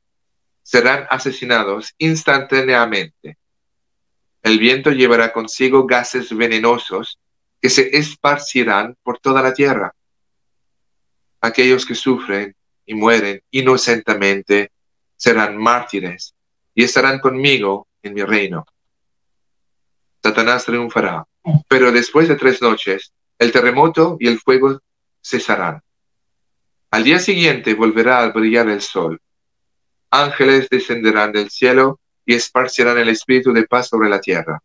serán 0.61 1.05
asesinados 1.09 1.93
instantáneamente 1.97 3.37
el 4.43 4.59
viento 4.59 4.91
llevará 4.91 5.31
consigo 5.31 5.87
gases 5.87 6.35
venenosos 6.35 7.17
que 7.61 7.69
se 7.69 7.95
esparcirán 7.97 8.97
por 9.01 9.19
toda 9.19 9.41
la 9.41 9.53
tierra. 9.53 9.95
Aquellos 11.39 11.85
que 11.85 11.95
sufren 11.95 12.53
y 12.85 12.93
mueren 12.93 13.41
inocentemente 13.51 14.71
serán 15.15 15.57
mártires 15.57 16.35
y 16.75 16.83
estarán 16.83 17.19
conmigo 17.19 17.87
en 18.01 18.13
mi 18.15 18.23
reino. 18.23 18.65
Satanás 20.23 20.63
triunfará, 20.63 21.25
pero 21.67 21.91
después 21.91 22.29
de 22.29 22.37
tres 22.37 22.61
noches, 22.61 23.11
el 23.37 23.51
terremoto 23.51 24.15
y 24.21 24.27
el 24.27 24.39
fuego 24.39 24.79
cesarán. 25.21 25.81
Al 26.91 27.03
día 27.03 27.19
siguiente 27.19 27.73
volverá 27.73 28.23
a 28.23 28.29
brillar 28.29 28.69
el 28.69 28.81
sol. 28.81 29.19
Ángeles 30.11 30.69
descenderán 30.69 31.33
del 31.33 31.49
cielo 31.49 31.99
y 32.25 32.35
esparcirán 32.35 32.97
el 32.99 33.09
espíritu 33.09 33.51
de 33.51 33.67
paz 33.67 33.89
sobre 33.89 34.09
la 34.09 34.21
tierra. 34.21 34.61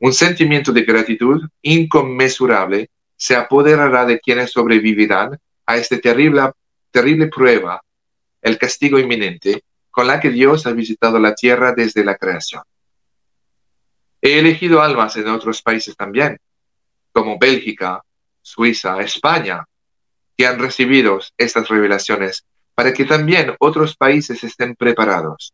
Un 0.00 0.12
sentimiento 0.12 0.72
de 0.72 0.82
gratitud 0.82 1.48
inconmensurable 1.62 2.90
se 3.16 3.36
apoderará 3.36 4.04
de 4.04 4.18
quienes 4.18 4.50
sobrevivirán 4.50 5.38
a 5.64 5.76
esta 5.76 6.00
terrible, 6.00 6.50
terrible 6.90 7.28
prueba, 7.28 7.80
el 8.42 8.58
castigo 8.58 8.98
inminente, 8.98 9.62
con 9.92 10.08
la 10.08 10.18
que 10.18 10.30
Dios 10.30 10.66
ha 10.66 10.72
visitado 10.72 11.20
la 11.20 11.36
tierra 11.36 11.72
desde 11.72 12.04
la 12.04 12.16
creación. 12.16 12.64
He 14.26 14.38
elegido 14.38 14.80
almas 14.80 15.14
en 15.16 15.28
otros 15.28 15.60
países 15.60 15.94
también, 15.98 16.40
como 17.12 17.38
Bélgica, 17.38 18.02
Suiza, 18.40 18.98
España, 19.02 19.66
que 20.34 20.46
han 20.46 20.58
recibido 20.58 21.20
estas 21.36 21.68
revelaciones 21.68 22.46
para 22.74 22.94
que 22.94 23.04
también 23.04 23.54
otros 23.58 23.94
países 23.96 24.42
estén 24.42 24.76
preparados. 24.76 25.52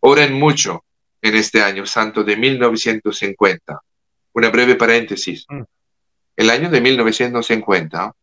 Oren 0.00 0.32
mucho 0.32 0.86
en 1.20 1.34
este 1.34 1.62
año 1.62 1.84
santo 1.84 2.24
de 2.24 2.34
1950. 2.34 3.78
Una 4.32 4.48
breve 4.48 4.76
paréntesis. 4.76 5.44
Mm. 5.46 5.64
El 6.36 6.48
año 6.48 6.70
de 6.70 6.80
1950 6.80 8.14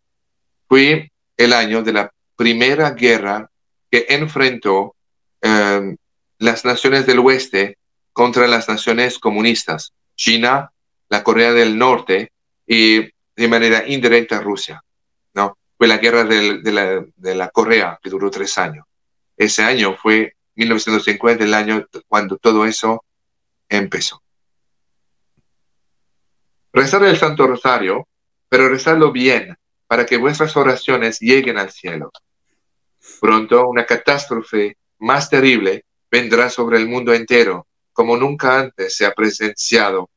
fue 0.67 1.11
el 1.37 1.53
año 1.53 1.83
de 1.83 1.93
la 1.93 2.11
primera 2.35 2.89
guerra 2.89 3.51
que 3.91 4.07
enfrentó 4.09 4.95
em, 5.41 5.95
las 6.39 6.65
naciones 6.65 7.05
del 7.05 7.19
oeste 7.19 7.77
contra 8.13 8.47
las 8.47 8.67
naciones 8.67 9.19
comunistas, 9.19 9.93
China, 10.15 10.71
la 11.09 11.23
Corea 11.23 11.53
del 11.53 11.77
Norte 11.77 12.31
y 12.65 13.01
de 13.35 13.47
manera 13.47 13.87
indirecta 13.87 14.39
Rusia. 14.39 14.83
¿no? 15.33 15.57
Fue 15.77 15.87
la 15.87 15.97
guerra 15.97 16.23
de, 16.23 16.71
la, 16.71 17.05
de 17.15 17.35
la 17.35 17.49
Corea 17.49 17.99
que 18.01 18.09
duró 18.09 18.29
tres 18.29 18.57
años. 18.57 18.85
Ese 19.37 19.63
año 19.63 19.95
fue 19.95 20.35
1950, 20.55 21.43
el 21.43 21.53
año 21.53 21.87
cuando 22.07 22.37
todo 22.37 22.65
eso 22.65 23.03
empezó. 23.67 24.21
Rezar 26.73 27.03
el 27.03 27.17
Santo 27.17 27.47
Rosario, 27.47 28.07
pero 28.47 28.69
rezarlo 28.69 29.11
bien 29.11 29.57
para 29.87 30.05
que 30.05 30.17
vuestras 30.17 30.55
oraciones 30.55 31.19
lleguen 31.19 31.57
al 31.57 31.71
cielo. 31.71 32.11
Pronto 33.19 33.67
una 33.67 33.85
catástrofe 33.85 34.77
más 34.99 35.29
terrible 35.29 35.85
vendrá 36.09 36.49
sobre 36.49 36.77
el 36.77 36.87
mundo 36.87 37.13
entero, 37.13 37.67
como 37.93 38.17
nunca 38.17 38.59
antes 38.59 38.95
se 38.95 39.05
ha 39.05 39.13
presenciado. 39.13 40.09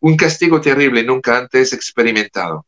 Un 0.00 0.16
castigo 0.16 0.60
terrible 0.60 1.02
nunca 1.02 1.38
antes 1.38 1.72
experimentado. 1.72 2.66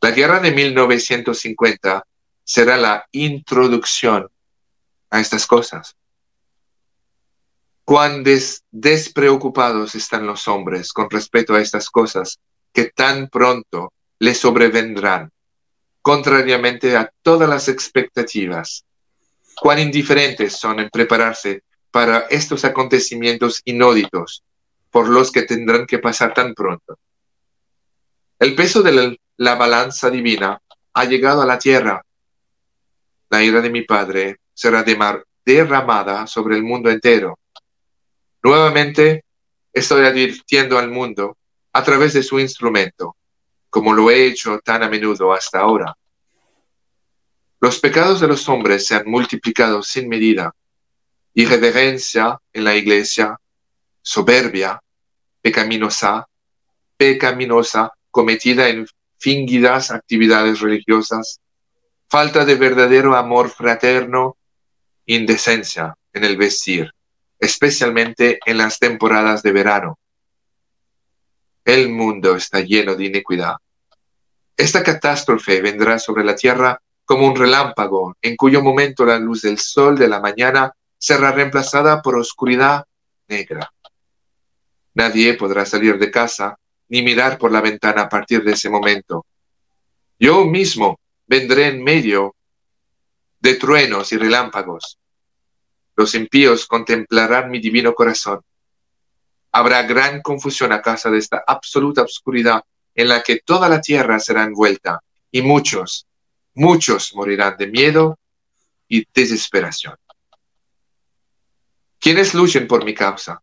La 0.00 0.10
guerra 0.10 0.40
de 0.40 0.52
1950 0.52 2.04
será 2.44 2.76
la 2.76 3.06
introducción 3.12 4.28
a 5.10 5.20
estas 5.20 5.46
cosas. 5.46 5.96
Cuán 7.84 8.22
despreocupados 8.70 9.94
están 9.94 10.26
los 10.26 10.46
hombres 10.46 10.92
con 10.92 11.08
respecto 11.10 11.54
a 11.54 11.60
estas 11.60 11.88
cosas 11.88 12.38
que 12.72 12.90
tan 12.90 13.28
pronto 13.28 13.92
les 14.18 14.38
sobrevendrán, 14.38 15.30
contrariamente 16.02 16.96
a 16.96 17.10
todas 17.22 17.48
las 17.48 17.68
expectativas. 17.68 18.84
Cuán 19.60 19.78
indiferentes 19.78 20.56
son 20.56 20.80
en 20.80 20.90
prepararse 20.90 21.62
para 21.98 22.26
estos 22.30 22.64
acontecimientos 22.64 23.60
inóditos 23.64 24.44
por 24.88 25.08
los 25.08 25.32
que 25.32 25.42
tendrán 25.42 25.84
que 25.84 25.98
pasar 25.98 26.32
tan 26.32 26.54
pronto. 26.54 26.96
El 28.38 28.54
peso 28.54 28.84
de 28.84 29.18
la 29.36 29.56
balanza 29.56 30.08
divina 30.08 30.62
ha 30.92 31.04
llegado 31.06 31.42
a 31.42 31.46
la 31.46 31.58
tierra. 31.58 32.00
La 33.30 33.42
ira 33.42 33.60
de 33.60 33.70
mi 33.70 33.82
Padre 33.82 34.36
será 34.54 34.84
derramada 35.44 36.28
sobre 36.28 36.54
el 36.54 36.62
mundo 36.62 36.88
entero. 36.88 37.36
Nuevamente 38.44 39.24
estoy 39.72 40.06
advirtiendo 40.06 40.78
al 40.78 40.92
mundo 40.92 41.36
a 41.72 41.82
través 41.82 42.12
de 42.12 42.22
su 42.22 42.38
instrumento, 42.38 43.16
como 43.70 43.92
lo 43.92 44.08
he 44.08 44.24
hecho 44.24 44.60
tan 44.60 44.84
a 44.84 44.88
menudo 44.88 45.32
hasta 45.32 45.58
ahora. 45.58 45.96
Los 47.58 47.80
pecados 47.80 48.20
de 48.20 48.28
los 48.28 48.48
hombres 48.48 48.86
se 48.86 48.94
han 48.94 49.10
multiplicado 49.10 49.82
sin 49.82 50.08
medida. 50.08 50.54
Irreverencia 51.38 52.36
en 52.52 52.64
la 52.64 52.74
iglesia, 52.74 53.38
soberbia, 54.02 54.82
pecaminosa, 55.40 56.26
pecaminosa 56.96 57.92
cometida 58.10 58.68
en 58.68 58.88
fingidas 59.20 59.92
actividades 59.92 60.58
religiosas, 60.58 61.40
falta 62.08 62.44
de 62.44 62.56
verdadero 62.56 63.14
amor 63.14 63.50
fraterno, 63.50 64.36
indecencia 65.06 65.94
en 66.12 66.24
el 66.24 66.36
vestir, 66.36 66.90
especialmente 67.38 68.40
en 68.44 68.58
las 68.58 68.80
temporadas 68.80 69.40
de 69.40 69.52
verano. 69.52 69.96
El 71.64 71.88
mundo 71.90 72.34
está 72.34 72.62
lleno 72.62 72.96
de 72.96 73.04
iniquidad. 73.04 73.54
Esta 74.56 74.82
catástrofe 74.82 75.60
vendrá 75.60 76.00
sobre 76.00 76.24
la 76.24 76.34
tierra 76.34 76.82
como 77.04 77.28
un 77.28 77.36
relámpago, 77.36 78.16
en 78.22 78.34
cuyo 78.34 78.60
momento 78.60 79.06
la 79.06 79.20
luz 79.20 79.42
del 79.42 79.60
sol 79.60 79.96
de 79.96 80.08
la 80.08 80.20
mañana 80.20 80.74
será 80.98 81.32
reemplazada 81.32 82.02
por 82.02 82.16
oscuridad 82.16 82.84
negra. 83.28 83.72
Nadie 84.94 85.34
podrá 85.34 85.64
salir 85.64 85.98
de 85.98 86.10
casa 86.10 86.58
ni 86.88 87.02
mirar 87.02 87.38
por 87.38 87.52
la 87.52 87.60
ventana 87.60 88.02
a 88.02 88.08
partir 88.08 88.42
de 88.42 88.52
ese 88.52 88.68
momento. 88.68 89.24
Yo 90.18 90.44
mismo 90.44 90.98
vendré 91.26 91.68
en 91.68 91.84
medio 91.84 92.34
de 93.40 93.54
truenos 93.54 94.12
y 94.12 94.18
relámpagos. 94.18 94.98
Los 95.94 96.14
impíos 96.14 96.66
contemplarán 96.66 97.50
mi 97.50 97.60
divino 97.60 97.94
corazón. 97.94 98.40
Habrá 99.52 99.82
gran 99.82 100.20
confusión 100.22 100.72
a 100.72 100.82
causa 100.82 101.10
de 101.10 101.18
esta 101.18 101.44
absoluta 101.46 102.02
oscuridad 102.02 102.62
en 102.94 103.08
la 103.08 103.22
que 103.22 103.40
toda 103.44 103.68
la 103.68 103.80
tierra 103.80 104.18
será 104.18 104.42
envuelta 104.42 105.00
y 105.30 105.42
muchos, 105.42 106.06
muchos 106.54 107.14
morirán 107.14 107.56
de 107.56 107.68
miedo 107.68 108.18
y 108.88 109.06
desesperación. 109.14 109.94
Quienes 112.00 112.34
luchen 112.34 112.66
por 112.66 112.84
mi 112.84 112.94
causa 112.94 113.42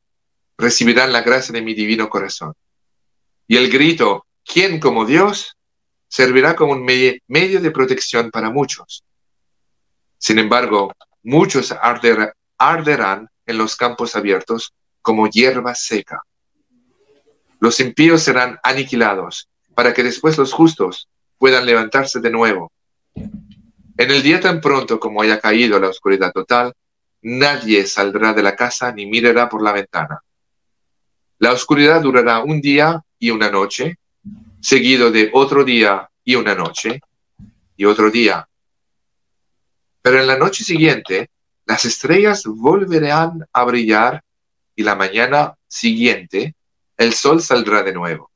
recibirán 0.58 1.12
la 1.12 1.22
gracia 1.22 1.54
de 1.54 1.62
mi 1.62 1.74
divino 1.74 2.10
corazón. 2.10 2.54
Y 3.48 3.58
el 3.58 3.70
grito, 3.70 4.26
¿quién 4.44 4.80
como 4.80 5.06
Dios? 5.06 5.56
servirá 6.08 6.56
como 6.56 6.72
un 6.72 6.86
medio 6.86 7.62
de 7.62 7.72
protección 7.72 8.32
para 8.32 8.50
muchos. 8.50 9.04
Sin 10.18 10.39
embargo, 10.39 10.94
muchos 11.24 11.76
arderán 12.58 13.28
en 13.46 13.58
los 13.58 13.76
campos 13.76 14.15
abiertos 14.15 14.74
como 15.02 15.28
hierba 15.28 15.76
seca. 15.76 16.22
Los 17.60 17.82
impíos 17.82 18.24
serán 18.24 18.60
aniquilados 18.63 19.50
para 19.74 19.94
que 19.94 20.04
después 20.04 20.38
los 20.38 20.54
justos 20.54 21.10
puedan 21.38 21.65
levantarse 21.65 22.22
de 22.22 22.30
nuevo. 22.30 22.72
En 23.13 24.12
el 24.12 24.24
día 24.24 24.39
tan 24.39 24.62
pronto 24.62 25.00
como 25.00 25.22
haya 25.22 25.39
caído 25.39 25.80
la 25.80 25.89
oscuridad 25.89 26.32
total, 26.32 26.74
nadie 27.26 27.88
saldrá 27.88 28.34
de 28.34 28.44
la 28.44 28.56
casa 28.56 28.92
ni 28.92 29.08
mirará 29.08 29.50
por 29.50 29.64
la 29.64 29.72
ventana. 29.72 30.22
La 31.40 31.52
oscuridad 31.52 32.02
durará 32.02 32.44
un 32.44 32.62
día 32.62 33.02
y 33.18 33.32
una 33.32 33.50
noche, 33.50 33.98
seguido 34.62 35.12
de 35.12 35.32
otro 35.34 35.64
día 35.64 36.08
y 36.24 36.36
una 36.36 36.54
noche 36.54 37.02
y 37.76 37.86
otro 37.86 38.12
día. 38.12 38.48
Pero 40.04 40.22
en 40.22 40.28
la 40.28 40.38
noche 40.38 40.64
siguiente, 40.64 41.32
las 41.66 41.84
estrellas 41.86 42.44
volverán 42.46 43.48
a 43.52 43.64
brillar 43.64 44.24
y 44.76 44.84
la 44.84 44.96
mañana 44.96 45.56
siguiente, 45.68 46.54
el 46.96 47.14
sol 47.14 47.42
saldrá 47.42 47.82
de 47.82 47.94
nuevo 47.94 48.30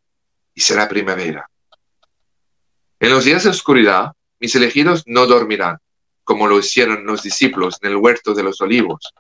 y 0.56 0.62
será 0.62 0.90
primavera. 0.90 1.48
En 3.00 3.12
los 3.12 3.24
días 3.24 3.44
de 3.44 3.52
oscuridad, 3.52 4.14
mis 4.40 4.56
elegidos 4.56 5.04
no 5.06 5.28
dormirán, 5.28 5.78
como 6.30 6.46
lo 6.46 6.60
hicieron 6.60 7.08
los 7.08 7.24
discípulos 7.24 7.80
en 7.82 7.90
el 7.90 7.98
huerto 7.98 8.36
de 8.36 8.44
los 8.44 8.62
olivos. 8.62 9.12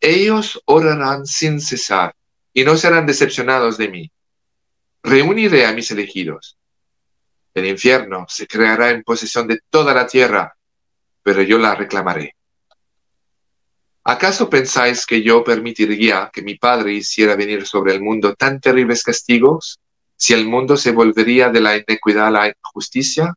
Ellos 0.00 0.62
orarán 0.64 1.26
sin 1.26 1.60
cesar 1.60 2.14
y 2.52 2.62
no 2.62 2.76
serán 2.76 3.04
decepcionados 3.04 3.76
de 3.78 3.88
mí. 3.88 4.12
Reuniré 5.02 5.66
a 5.66 5.72
mis 5.72 5.90
elegidos. 5.90 6.56
El 7.52 7.66
infierno 7.66 8.26
se 8.28 8.46
creará 8.46 8.90
en 8.90 9.02
posesión 9.02 9.48
de 9.48 9.58
toda 9.70 9.92
la 9.92 10.06
tierra, 10.06 10.54
pero 11.24 11.42
yo 11.42 11.58
la 11.58 11.74
reclamaré. 11.74 12.36
¿Acaso 14.04 14.48
pensáis 14.48 15.04
que 15.04 15.20
yo 15.20 15.42
permitiría 15.42 16.30
que 16.32 16.42
mi 16.42 16.54
Padre 16.54 16.92
hiciera 16.92 17.34
venir 17.34 17.66
sobre 17.66 17.92
el 17.92 18.00
mundo 18.00 18.36
tan 18.36 18.60
terribles 18.60 19.02
castigos 19.02 19.80
si 20.16 20.32
el 20.32 20.46
mundo 20.46 20.76
se 20.76 20.92
volvería 20.92 21.48
de 21.48 21.60
la 21.60 21.76
inequidad 21.76 22.28
a 22.28 22.30
la 22.30 22.54
injusticia? 22.56 23.34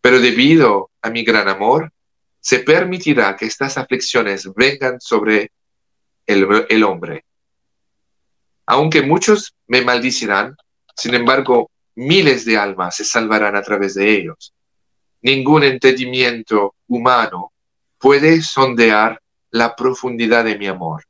Pero 0.00 0.20
debido 0.20 0.92
a 1.02 1.10
mi 1.10 1.24
gran 1.24 1.48
amor, 1.48 1.90
se 2.44 2.58
permitirá 2.58 3.34
que 3.36 3.46
estas 3.46 3.78
aflicciones 3.78 4.52
vengan 4.54 5.00
sobre 5.00 5.50
el, 6.26 6.84
hombre 6.84 7.24
aunque 8.66 9.00
muchos 9.00 9.54
me 9.66 9.80
maldicirán, 9.80 10.54
sin 10.94 11.14
embargo, 11.14 11.70
miles 11.94 12.44
de 12.44 12.58
almas 12.58 12.96
se 12.96 13.04
salvarán 13.04 13.56
a 13.56 13.62
través 13.62 13.94
de 13.94 14.10
ellos. 14.10 14.52
Ningún 15.22 15.64
entendimiento 15.64 16.74
humano 16.86 17.52
puede 17.98 18.42
sondear 18.42 19.20
la 19.50 19.74
profundidad 19.74 20.44
de 20.44 20.58
mi 20.58 20.66
amor. 20.66 21.04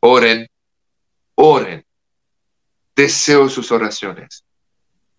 Oren, 0.00 0.48
oren. 1.36 1.84
Deseo 2.96 3.48
sus 3.48 3.70
oraciones. 3.70 4.44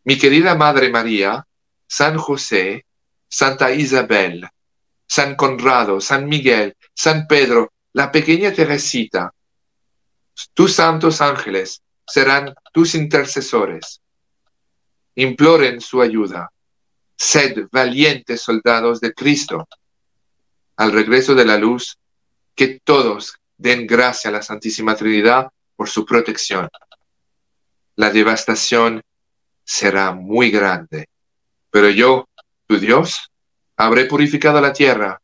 Mi 0.03 0.17
querida 0.17 0.55
Madre 0.55 0.89
María, 0.89 1.45
San 1.87 2.17
José, 2.17 2.85
Santa 3.27 3.71
Isabel, 3.71 4.49
San 5.07 5.35
Conrado, 5.35 6.01
San 6.01 6.27
Miguel, 6.27 6.75
San 6.93 7.27
Pedro, 7.27 7.73
la 7.93 8.11
pequeña 8.11 8.53
Teresita, 8.53 9.33
tus 10.53 10.73
santos 10.73 11.21
ángeles 11.21 11.81
serán 12.05 12.53
tus 12.73 12.95
intercesores. 12.95 14.01
Imploren 15.15 15.79
su 15.79 16.01
ayuda. 16.01 16.51
Sed 17.15 17.67
valientes 17.71 18.41
soldados 18.41 18.99
de 18.99 19.13
Cristo. 19.13 19.67
Al 20.75 20.91
regreso 20.91 21.33
de 21.35 21.45
la 21.45 21.57
luz, 21.57 21.97
que 22.53 22.79
todos 22.83 23.35
den 23.57 23.87
gracia 23.87 24.29
a 24.29 24.33
la 24.33 24.41
Santísima 24.41 24.95
Trinidad 24.95 25.47
por 25.75 25.89
su 25.89 26.05
protección. 26.05 26.69
La 27.95 28.09
devastación 28.09 29.01
será 29.63 30.11
muy 30.11 30.51
grande, 30.51 31.07
pero 31.71 31.89
yo, 31.89 32.27
tu 32.67 32.77
Dios, 32.77 33.31
habré 33.77 34.05
purificado 34.05 34.59
la 34.61 34.73
tierra. 34.73 35.21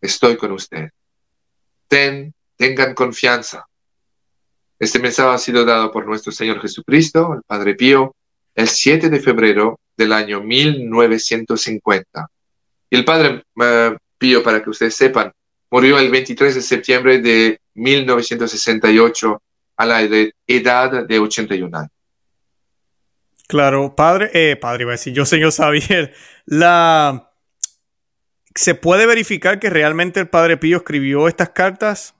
Estoy 0.00 0.36
con 0.36 0.52
usted. 0.52 0.90
Ten, 1.88 2.34
tengan 2.56 2.94
confianza 2.94 3.66
este 4.78 4.98
mensaje 4.98 5.34
ha 5.34 5.38
sido 5.38 5.64
dado 5.64 5.90
por 5.90 6.06
nuestro 6.06 6.32
Señor 6.32 6.60
Jesucristo, 6.60 7.32
el 7.34 7.42
Padre 7.46 7.74
Pío, 7.74 8.14
el 8.54 8.68
7 8.68 9.08
de 9.08 9.20
febrero 9.20 9.80
del 9.96 10.12
año 10.12 10.42
1950. 10.42 12.28
Y 12.90 12.96
el 12.96 13.04
Padre 13.04 13.42
eh, 13.62 13.96
Pío, 14.18 14.42
para 14.42 14.62
que 14.62 14.70
ustedes 14.70 14.94
sepan, 14.94 15.32
murió 15.70 15.98
el 15.98 16.10
23 16.10 16.56
de 16.56 16.62
septiembre 16.62 17.20
de 17.20 17.58
1968 17.74 19.42
a 19.78 19.86
la 19.86 20.02
edad 20.02 21.06
de 21.06 21.18
81 21.18 21.78
años. 21.78 21.90
Claro, 23.48 23.94
padre, 23.94 24.30
eh, 24.32 24.56
padre, 24.56 24.82
iba 24.82 24.92
a 24.92 24.94
decir 24.94 25.12
yo, 25.12 25.24
señor 25.24 25.52
Xavier, 25.52 26.14
la... 26.46 27.30
¿Se 28.54 28.74
puede 28.74 29.04
verificar 29.04 29.60
que 29.60 29.68
realmente 29.68 30.18
el 30.18 30.30
Padre 30.30 30.56
Pío 30.56 30.78
escribió 30.78 31.28
estas 31.28 31.50
cartas? 31.50 32.14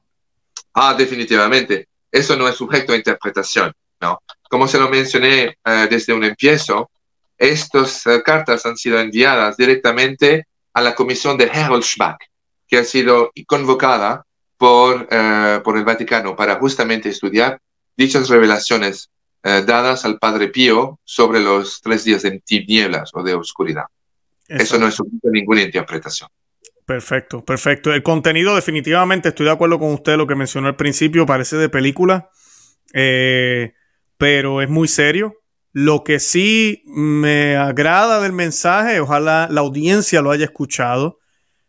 Ah, 0.74 0.92
definitivamente 0.92 1.88
eso 2.16 2.36
no 2.36 2.48
es 2.48 2.56
sujeto 2.56 2.92
a 2.92 2.96
interpretación, 2.96 3.72
¿no? 4.00 4.22
Como 4.48 4.68
se 4.68 4.78
lo 4.78 4.88
mencioné 4.88 5.56
eh, 5.64 5.86
desde 5.90 6.12
un 6.12 6.24
empiezo, 6.24 6.90
estas 7.36 8.06
eh, 8.06 8.22
cartas 8.24 8.64
han 8.64 8.76
sido 8.76 8.98
enviadas 8.98 9.56
directamente 9.56 10.46
a 10.72 10.80
la 10.80 10.94
comisión 10.94 11.36
de 11.36 11.50
Harold 11.50 11.84
Schback, 11.84 12.30
que 12.68 12.78
ha 12.78 12.84
sido 12.84 13.32
convocada 13.46 14.24
por, 14.56 15.06
eh, 15.10 15.60
por 15.62 15.76
el 15.76 15.84
Vaticano 15.84 16.34
para 16.34 16.56
justamente 16.56 17.10
estudiar 17.10 17.60
dichas 17.96 18.28
revelaciones 18.28 19.10
dadas 19.42 20.04
al 20.04 20.18
Padre 20.18 20.48
Pío 20.48 20.98
sobre 21.04 21.38
los 21.38 21.80
tres 21.80 22.04
días 22.04 22.22
de 22.22 22.40
tinieblas 22.40 23.10
o 23.14 23.22
de 23.22 23.34
oscuridad. 23.34 23.84
Eso 24.48 24.78
no 24.78 24.88
es 24.88 25.00
ninguna 25.22 25.62
interpretación. 25.62 26.28
Perfecto, 26.86 27.44
perfecto. 27.44 27.92
El 27.92 28.04
contenido 28.04 28.54
definitivamente 28.54 29.30
estoy 29.30 29.46
de 29.46 29.52
acuerdo 29.52 29.80
con 29.80 29.92
usted, 29.92 30.16
lo 30.16 30.28
que 30.28 30.36
mencionó 30.36 30.68
al 30.68 30.76
principio, 30.76 31.26
parece 31.26 31.56
de 31.56 31.68
película, 31.68 32.30
eh, 32.94 33.74
pero 34.16 34.62
es 34.62 34.68
muy 34.68 34.86
serio. 34.86 35.42
Lo 35.72 36.04
que 36.04 36.20
sí 36.20 36.84
me 36.86 37.56
agrada 37.56 38.20
del 38.20 38.32
mensaje, 38.32 39.00
ojalá 39.00 39.48
la 39.50 39.62
audiencia 39.62 40.22
lo 40.22 40.30
haya 40.30 40.44
escuchado. 40.44 41.18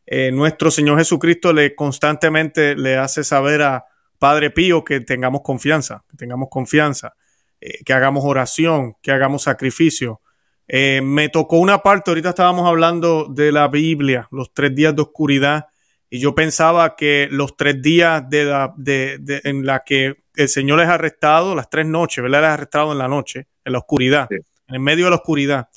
Eh, 0.05 0.31
nuestro 0.31 0.69
Señor 0.69 0.99
Jesucristo 0.99 1.51
le 1.51 1.73
constantemente 1.73 2.75
le 2.75 2.97
hace 2.97 3.23
saber 3.23 3.63
a 3.63 3.85
Padre 4.19 4.51
Pío 4.51 4.85
que 4.85 5.01
tengamos 5.01 5.41
confianza, 5.43 6.05
que 6.09 6.15
tengamos 6.15 6.47
confianza, 6.49 7.15
eh, 7.61 7.83
que 7.83 7.93
hagamos 7.93 8.23
oración, 8.25 8.95
que 9.01 9.11
hagamos 9.11 9.43
sacrificio. 9.43 10.21
Eh, 10.67 11.01
me 11.01 11.29
tocó 11.29 11.57
una 11.57 11.79
parte, 11.79 12.11
ahorita 12.11 12.29
estábamos 12.29 12.67
hablando 12.67 13.27
de 13.29 13.51
la 13.51 13.67
Biblia, 13.67 14.27
los 14.31 14.53
tres 14.53 14.75
días 14.75 14.95
de 14.95 15.01
oscuridad, 15.01 15.67
y 16.09 16.19
yo 16.19 16.35
pensaba 16.35 16.95
que 16.95 17.27
los 17.31 17.57
tres 17.57 17.81
días 17.81 18.29
de 18.29 18.45
la, 18.45 18.73
de, 18.77 19.19
en 19.43 19.65
la 19.65 19.83
que 19.83 20.23
el 20.35 20.49
Señor 20.49 20.79
es 20.81 20.87
arrestado, 20.87 21.55
las 21.55 21.69
tres 21.69 21.85
noches, 21.85 22.21
¿verdad? 22.23 22.43
Es 22.43 22.49
arrestado 22.49 22.91
en 22.91 22.97
la 22.97 23.07
noche, 23.07 23.47
en 23.65 23.73
la 23.73 23.79
oscuridad. 23.79 24.27
en 24.67 24.81
medio 24.81 25.05
de 25.05 25.11
la 25.11 25.17
oscuridad. 25.17 25.69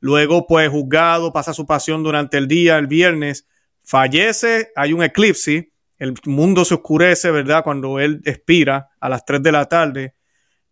Luego, 0.00 0.46
pues, 0.46 0.68
juzgado, 0.68 1.32
pasa 1.32 1.54
su 1.54 1.66
pasión 1.66 2.02
durante 2.02 2.36
el 2.36 2.46
día, 2.46 2.78
el 2.78 2.86
viernes, 2.86 3.46
fallece, 3.82 4.70
hay 4.76 4.92
un 4.92 5.02
eclipse, 5.02 5.72
el 5.98 6.14
mundo 6.26 6.64
se 6.64 6.74
oscurece, 6.74 7.30
¿verdad? 7.30 7.64
Cuando 7.64 7.98
él 7.98 8.20
expira 8.24 8.90
a 9.00 9.08
las 9.08 9.24
3 9.24 9.42
de 9.42 9.52
la 9.52 9.66
tarde, 9.66 10.14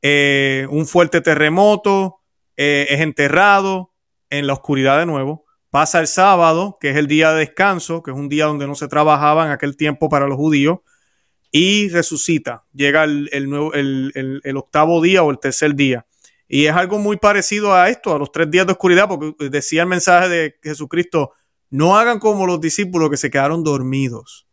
eh, 0.02 0.66
un 0.68 0.86
fuerte 0.86 1.20
terremoto, 1.20 2.18
eh, 2.56 2.88
es 2.90 3.00
enterrado 3.00 3.92
en 4.30 4.48
la 4.48 4.52
oscuridad 4.52 4.98
de 4.98 5.06
nuevo. 5.06 5.44
Pasa 5.70 6.00
el 6.00 6.08
sábado, 6.08 6.76
que 6.80 6.90
es 6.90 6.96
el 6.96 7.06
día 7.06 7.32
de 7.32 7.38
descanso, 7.38 8.02
que 8.02 8.10
es 8.10 8.16
un 8.16 8.28
día 8.28 8.46
donde 8.46 8.66
no 8.66 8.74
se 8.74 8.88
trabajaba 8.88 9.46
en 9.46 9.52
aquel 9.52 9.76
tiempo 9.76 10.08
para 10.08 10.26
los 10.26 10.36
judíos, 10.36 10.80
y 11.50 11.88
resucita. 11.88 12.64
Llega 12.72 13.04
el, 13.04 13.48
nuevo, 13.48 13.72
el, 13.74 14.56
octavo 14.56 15.00
día 15.00 15.22
o 15.22 15.30
el 15.30 15.38
tercer 15.38 15.74
día. 15.74 16.06
Y 16.48 16.66
es 16.66 16.74
algo 16.74 16.98
muy 16.98 17.16
parecido 17.16 17.74
a 17.74 17.88
esto, 17.88 18.14
a 18.14 18.18
los 18.18 18.32
tres 18.32 18.50
días 18.50 18.66
de 18.66 18.72
oscuridad, 18.72 19.08
porque 19.08 19.48
decía 19.48 19.82
el 19.82 19.88
mensaje 19.88 20.28
de 20.28 20.56
Jesucristo, 20.62 21.32
no 21.70 21.96
hagan 21.96 22.18
como 22.18 22.46
los 22.46 22.60
discípulos 22.60 23.08
que 23.08 23.16
se 23.16 23.30
quedaron 23.30 23.62
dormidos. 23.62 24.46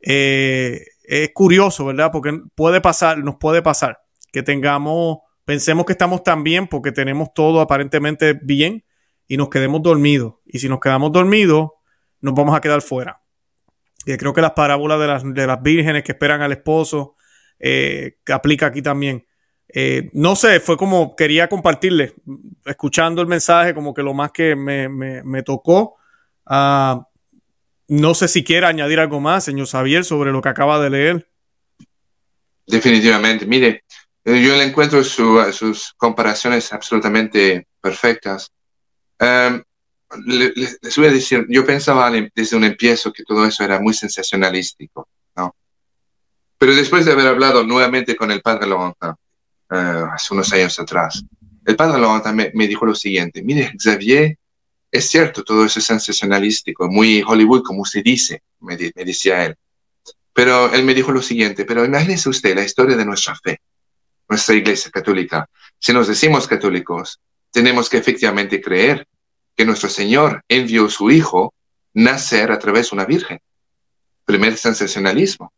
Eh, 0.00 0.84
es 1.04 1.30
curioso, 1.32 1.84
¿verdad? 1.84 2.10
Porque 2.10 2.40
puede 2.54 2.80
pasar, 2.80 3.18
nos 3.18 3.36
puede 3.36 3.62
pasar 3.62 4.05
que 4.36 4.42
tengamos, 4.42 5.20
pensemos 5.46 5.86
que 5.86 5.92
estamos 5.92 6.22
tan 6.22 6.44
bien 6.44 6.68
porque 6.68 6.92
tenemos 6.92 7.32
todo 7.32 7.62
aparentemente 7.62 8.34
bien, 8.34 8.84
y 9.26 9.38
nos 9.38 9.48
quedemos 9.48 9.82
dormidos. 9.82 10.34
Y 10.44 10.58
si 10.58 10.68
nos 10.68 10.78
quedamos 10.78 11.10
dormidos, 11.10 11.70
nos 12.20 12.34
vamos 12.34 12.54
a 12.54 12.60
quedar 12.60 12.82
fuera. 12.82 13.22
Y 14.04 14.14
creo 14.18 14.34
que 14.34 14.42
las 14.42 14.50
parábolas 14.50 15.00
de 15.00 15.06
las, 15.06 15.22
de 15.24 15.46
las 15.46 15.62
vírgenes 15.62 16.02
que 16.02 16.12
esperan 16.12 16.42
al 16.42 16.52
esposo 16.52 17.16
eh, 17.58 18.18
aplica 18.30 18.66
aquí 18.66 18.82
también. 18.82 19.26
Eh, 19.68 20.10
no 20.12 20.36
sé, 20.36 20.60
fue 20.60 20.76
como 20.76 21.16
quería 21.16 21.48
compartirles, 21.48 22.12
escuchando 22.66 23.22
el 23.22 23.28
mensaje, 23.28 23.72
como 23.72 23.94
que 23.94 24.02
lo 24.02 24.12
más 24.12 24.32
que 24.32 24.54
me, 24.54 24.90
me, 24.90 25.42
tocó. 25.44 25.96
Uh, 26.44 27.02
no 27.88 28.14
sé 28.14 28.28
si 28.28 28.44
quiere 28.44 28.66
añadir 28.66 29.00
algo 29.00 29.18
más, 29.18 29.44
señor 29.44 29.66
Xavier, 29.66 30.04
sobre 30.04 30.30
lo 30.30 30.42
que 30.42 30.50
acaba 30.50 30.78
de 30.78 30.90
leer. 30.90 31.30
Definitivamente, 32.66 33.46
mire, 33.46 33.84
yo 34.34 34.56
le 34.56 34.64
encuentro 34.64 35.04
sus 35.04 35.94
comparaciones 35.96 36.72
absolutamente 36.72 37.68
perfectas. 37.80 38.50
Em, 39.18 39.62
les 40.24 40.96
voy 40.96 41.06
a 41.06 41.12
decir, 41.12 41.46
yo 41.48 41.64
pensaba 41.64 42.10
desde 42.34 42.56
un 42.56 42.64
empiezo 42.64 43.12
que 43.12 43.22
todo 43.22 43.46
eso 43.46 43.62
era 43.62 43.78
muy 43.78 43.94
sensacionalístico, 43.94 45.08
¿no? 45.36 45.54
Pero 46.58 46.74
después 46.74 47.04
de 47.04 47.12
haber 47.12 47.28
hablado 47.28 47.64
nuevamente 47.64 48.16
con 48.16 48.30
el 48.32 48.42
padre 48.42 48.66
Lonta, 48.66 49.16
eh, 49.70 50.04
hace 50.12 50.34
unos 50.34 50.52
años 50.52 50.78
atrás, 50.80 51.24
el 51.64 51.76
padre 51.76 52.00
Lonta 52.00 52.32
me, 52.32 52.50
me, 52.54 52.66
dijo 52.66 52.84
lo 52.84 52.94
siguiente, 52.94 53.42
mire, 53.42 53.72
Xavier, 53.78 54.36
es 54.90 55.08
cierto, 55.08 55.44
todo 55.44 55.64
eso 55.64 55.78
es 55.78 55.84
sensacionalístico, 55.84 56.88
muy 56.88 57.22
Hollywood, 57.24 57.62
como 57.62 57.82
usted 57.82 58.02
dice, 58.02 58.42
me, 58.60 58.76
me 58.76 59.04
decía 59.04 59.44
él. 59.44 59.56
Pero 60.32 60.72
él 60.72 60.84
me 60.84 60.94
dijo 60.94 61.12
lo 61.12 61.22
siguiente, 61.22 61.64
pero 61.64 61.84
imagínese 61.84 62.28
usted 62.28 62.54
la 62.54 62.64
historia 62.64 62.96
de 62.96 63.04
nuestra 63.04 63.34
fe, 63.36 63.60
nuestra 64.28 64.54
iglesia 64.54 64.90
católica. 64.90 65.48
Si 65.78 65.92
nos 65.92 66.08
decimos 66.08 66.46
católicos, 66.46 67.20
tenemos 67.50 67.88
que 67.88 67.98
efectivamente 67.98 68.60
creer 68.60 69.06
que 69.54 69.64
nuestro 69.64 69.88
Señor 69.88 70.42
envió 70.48 70.88
su 70.88 71.10
Hijo 71.10 71.54
nacer 71.94 72.52
a 72.52 72.58
través 72.58 72.90
de 72.90 72.96
una 72.96 73.04
virgen. 73.04 73.40
Primer 74.24 74.56
sensacionalismo. 74.56 75.52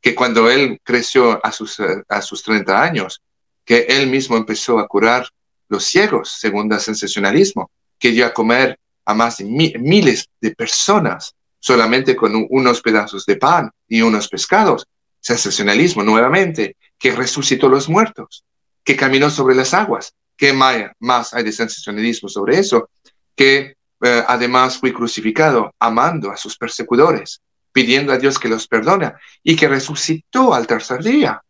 Que 0.00 0.14
cuando 0.14 0.50
Él 0.50 0.80
creció 0.82 1.44
a 1.44 1.52
sus, 1.52 1.78
a 2.08 2.22
sus 2.22 2.42
30 2.42 2.82
años, 2.82 3.22
que 3.64 3.86
Él 3.88 4.08
mismo 4.08 4.36
empezó 4.36 4.78
a 4.78 4.88
curar 4.88 5.28
los 5.68 5.84
ciegos, 5.84 6.30
segundo 6.30 6.78
sensacionalismo, 6.78 7.70
que 7.98 8.10
dio 8.10 8.26
a 8.26 8.34
comer 8.34 8.78
a 9.04 9.14
más 9.14 9.38
de 9.38 9.44
miles 9.44 10.28
de 10.40 10.54
personas 10.54 11.34
solamente 11.58 12.16
con 12.16 12.46
unos 12.50 12.80
pedazos 12.80 13.24
de 13.24 13.36
pan 13.36 13.70
y 13.88 14.02
unos 14.02 14.28
pescados. 14.28 14.86
Sensacionalismo 15.20 16.02
nuevamente, 16.02 16.76
que 17.02 17.10
resucitó 17.12 17.68
los 17.68 17.88
muertos, 17.88 18.44
que 18.84 18.96
caminó 18.96 19.28
sobre 19.28 19.56
las 19.56 19.74
aguas, 19.74 20.14
¿Qué 20.36 20.52
más 20.52 21.34
hay 21.34 21.44
de 21.44 21.52
sensacionalismo 21.52 22.28
sobre 22.28 22.58
eso? 22.58 22.90
Que 23.36 23.76
eh, 24.02 24.24
además 24.26 24.78
fue 24.78 24.92
crucificado 24.92 25.72
amando 25.78 26.30
a 26.30 26.36
sus 26.36 26.56
persecutores, 26.56 27.40
pidiendo 27.70 28.12
a 28.12 28.18
Dios 28.18 28.38
que 28.38 28.48
los 28.48 28.66
perdone 28.66 29.12
y 29.42 29.54
que 29.54 29.68
resucitó 29.68 30.52
al 30.52 30.66
tercer 30.66 31.02
día. 31.02 31.40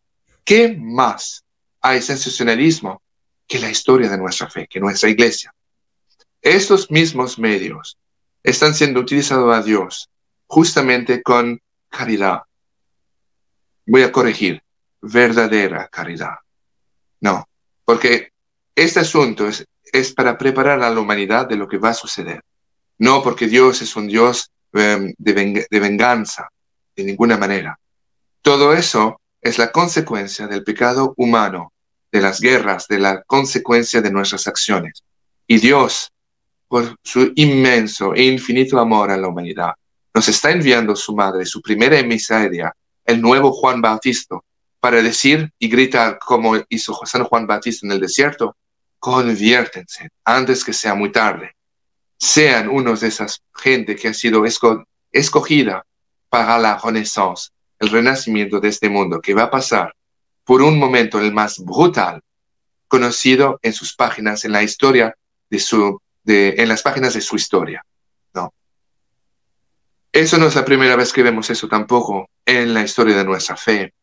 ¿Qué 0.45 0.77
más 0.79 1.43
hay 1.81 2.03
sensacionalismo 2.03 3.01
que 3.47 3.59
la 3.59 3.71
historia 3.71 4.11
de 4.11 4.19
nuestra 4.19 4.51
fe, 4.51 4.67
que 4.69 4.81
nuestra 4.81 5.09
iglesia? 5.09 5.55
Estos 6.41 6.91
mismos 6.91 7.39
medios 7.39 7.97
están 8.43 8.75
siendo 8.75 9.01
utilizados 9.01 9.57
a 9.57 9.63
Dios 9.63 10.11
justamente 10.47 11.23
con 11.23 11.61
caridad. 11.89 12.43
Voy 13.87 14.03
a 14.03 14.13
corregir, 14.13 14.62
verdadera 15.03 15.89
caridad. 15.89 16.37
No, 17.21 17.47
porque 17.85 18.31
este 18.75 19.01
asunto 19.01 19.49
es, 19.49 19.65
es 19.93 20.13
para 20.13 20.39
preparar 20.39 20.83
a 20.83 20.91
la 20.91 21.01
humanidad 21.01 21.47
de 21.49 21.57
lo 21.57 21.69
que 21.69 21.79
va 21.79 21.91
a 21.91 21.95
suceder. 21.95 22.43
No 22.99 23.23
porque 23.23 23.49
Dios 23.49 23.83
es 23.83 23.95
un 23.97 24.07
Dios 24.07 24.51
em, 24.73 25.13
de, 25.19 25.67
de 25.69 25.81
venganza, 25.81 26.49
de 26.97 27.05
ninguna 27.05 27.37
manera. 27.37 27.79
Todo 28.41 28.73
eso 28.73 29.21
es 29.41 29.59
la 29.59 29.73
consecuencia 29.73 30.47
del 30.47 30.65
pecado 30.65 31.15
humano, 31.17 31.73
de 32.11 32.21
las 32.21 32.41
guerras, 32.41 32.87
de 32.89 32.99
la 32.99 33.23
consecuencia 33.23 34.01
de 34.01 34.11
nuestras 34.11 34.47
acciones. 34.47 35.03
Y 35.47 35.59
Dios, 35.59 36.11
por 36.69 36.97
su 37.03 37.33
inmenso 37.35 38.15
e 38.15 38.25
infinito 38.25 38.79
amor 38.79 39.11
a 39.11 39.17
la 39.17 39.29
humanidad, 39.29 39.73
nos 40.15 40.29
está 40.29 40.51
enviando 40.51 40.95
su 40.95 41.15
madre, 41.15 41.45
su 41.47 41.61
primera 41.61 41.99
emisaria, 41.99 42.75
el 43.05 43.21
nuevo 43.21 43.53
Juan 43.53 43.81
Bautista, 43.81 44.37
para 44.83 45.01
decir 45.01 45.49
y 45.61 45.69
gritar 45.69 46.19
como 46.19 46.57
hizo 46.69 46.99
San 47.05 47.23
Juan 47.23 47.47
Bautista 47.47 47.87
en 47.87 47.93
el 47.93 48.01
desierto, 48.01 48.57
conviértense 48.99 50.09
antes 50.25 50.65
que 50.65 50.73
sea 50.73 50.97
muy 50.97 51.13
tarde. 51.13 51.55
Sean 52.19 52.69
unos 52.69 53.01
de 53.01 53.07
esas 53.07 53.41
gente 53.55 53.95
que 53.95 54.09
ha 54.09 54.15
sido 54.15 54.43
escogida 55.13 55.87
para 56.29 56.59
la 56.59 56.81
renaissance, 56.83 57.51
el 57.79 57.91
renacimiento 57.91 58.59
de 58.59 58.71
este 58.71 58.89
mundo, 58.89 59.21
que 59.21 59.35
va 59.35 59.45
a 59.45 59.51
pasar 59.53 59.95
por 60.43 60.63
un 60.63 60.77
momento 60.81 61.21
el 61.21 61.33
más 61.33 61.61
brutal 61.61 62.21
conocido 62.89 63.61
en 63.63 63.75
sus 63.75 63.95
páginas, 63.95 64.45
en 64.45 64.51
la 64.51 64.65
historia 64.65 65.15
de 65.49 65.61
su, 65.61 66.03
de, 66.25 66.57
en 66.59 66.69
las 66.69 66.83
páginas 66.83 67.15
de 67.15 67.21
su 67.21 67.37
historia. 67.37 67.87
No. 68.35 68.53
Eso 70.11 70.39
no 70.39 70.47
es 70.49 70.57
la 70.57 70.65
primera 70.65 70.97
vez 70.97 71.13
que 71.13 71.23
vemos 71.23 71.49
eso 71.51 71.69
tampoco 71.69 72.29
en 72.45 72.75
la 72.75 72.83
historia 72.83 73.17
de 73.17 73.25
nuestra 73.25 73.57
fe. 73.57 73.95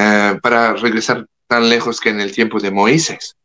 Eh, 0.00 0.38
para 0.40 0.74
regresar 0.74 1.26
tan 1.48 1.68
lejos 1.68 2.00
que 2.00 2.10
en 2.10 2.20
el 2.20 2.30
tiempo 2.30 2.60
de 2.60 2.70
Moisés, 2.70 3.36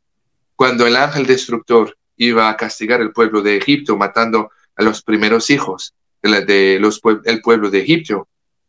cuando 0.56 0.86
el 0.86 0.96
ángel 0.96 1.26
destructor 1.26 1.98
iba 2.16 2.48
a 2.48 2.56
castigar 2.56 3.02
el 3.02 3.12
pueblo 3.12 3.42
de 3.42 3.58
Egipto 3.58 3.98
matando 3.98 4.52
a 4.76 4.84
los 4.84 5.02
primeros 5.02 5.50
hijos 5.50 5.96
de, 6.22 6.78
los, 6.80 7.02
el 7.26 7.42
pueblo 7.42 7.72
de 7.72 7.80
Egipto, 7.80 8.28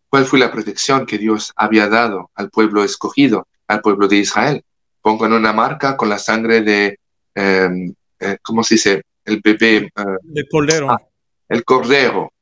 ¿cuál 0.08 0.24
fue 0.24 0.38
la 0.38 0.50
protección 0.50 1.04
que 1.04 1.18
Dios 1.18 1.52
había 1.56 1.86
dado 1.88 2.30
al 2.34 2.48
pueblo 2.48 2.82
escogido, 2.84 3.46
al 3.68 3.82
pueblo 3.82 4.08
de 4.08 4.16
Israel? 4.16 4.64
Pongan 5.02 5.34
una 5.34 5.52
marca 5.52 5.94
con 5.94 6.08
la 6.08 6.18
sangre 6.18 6.62
de, 6.62 6.98
em, 7.34 7.92
eh, 8.18 8.38
¿cómo 8.40 8.64
se 8.64 8.76
dice? 8.76 9.02
El 9.26 9.42
bebé. 9.44 9.76
Eh, 9.76 9.90
el 10.34 10.48
cordero. 10.50 10.90
Ah, 10.90 11.02
el 11.50 11.64
cordero 11.64 12.32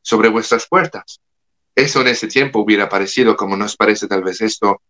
sobre 0.00 0.28
vuestras 0.28 0.68
puertas. 0.68 1.20
Eso 1.74 2.02
en 2.02 2.08
ese 2.08 2.28
tiempo 2.28 2.60
hubiera 2.60 2.88
parecido, 2.88 3.36
como 3.36 3.56
nos 3.56 3.76
parece 3.76 4.06
tal 4.06 4.22
vez 4.22 4.40
esto, 4.40 4.80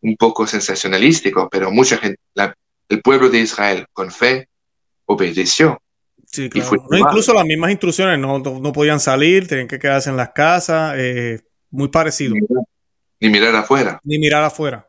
un 0.00 0.16
poco 0.16 0.46
sensacionalístico, 0.46 1.48
pero 1.50 1.70
mucha 1.70 1.96
gente, 1.98 2.20
la, 2.34 2.54
el 2.88 3.02
pueblo 3.02 3.28
de 3.28 3.40
Israel 3.40 3.86
con 3.92 4.10
fe 4.10 4.48
obedeció. 5.06 5.80
Sí, 6.26 6.50
claro. 6.50 6.76
incluso 6.90 7.32
las 7.32 7.44
mismas 7.44 7.70
instrucciones 7.70 8.18
no, 8.18 8.38
no, 8.38 8.72
podían 8.72 9.00
salir, 9.00 9.46
tenían 9.48 9.66
que 9.66 9.78
quedarse 9.78 10.10
en 10.10 10.16
las 10.16 10.30
casas, 10.30 10.94
eh, 10.98 11.40
muy 11.70 11.88
parecido. 11.88 12.34
Ni 13.20 13.30
mirar, 13.30 13.56
afuera. 13.56 13.98
Ni 14.04 14.18
mirar 14.18 14.44
afuera. 14.44 14.86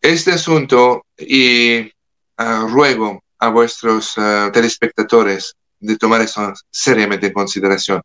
Este 0.00 0.30
asunto, 0.32 1.04
y 1.18 1.90
ah, 2.36 2.66
ruego 2.68 3.22
a 3.38 3.48
vuestros 3.50 4.14
ah, 4.16 4.50
telespectadores 4.52 5.56
de 5.80 5.98
tomar 5.98 6.20
eso 6.20 6.52
seriamente 6.70 7.26
en 7.26 7.32
consideración, 7.32 8.00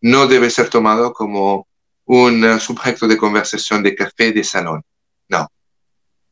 no 0.00 0.26
debe 0.28 0.50
ser 0.50 0.68
tomado 0.68 1.12
como 1.12 1.66
un 2.04 2.44
uh, 2.44 2.60
sujeto 2.60 3.08
de 3.08 3.16
conversación 3.16 3.82
de 3.82 3.94
café 3.94 4.32
de 4.32 4.44
salón. 4.44 4.82
No. 5.28 5.48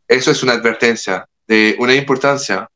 Eso 0.08 0.30
es 0.30 0.42
una 0.42 0.52
advertencia 0.52 1.26
de 1.46 1.76
una 1.78 1.94
importancia 1.94 2.68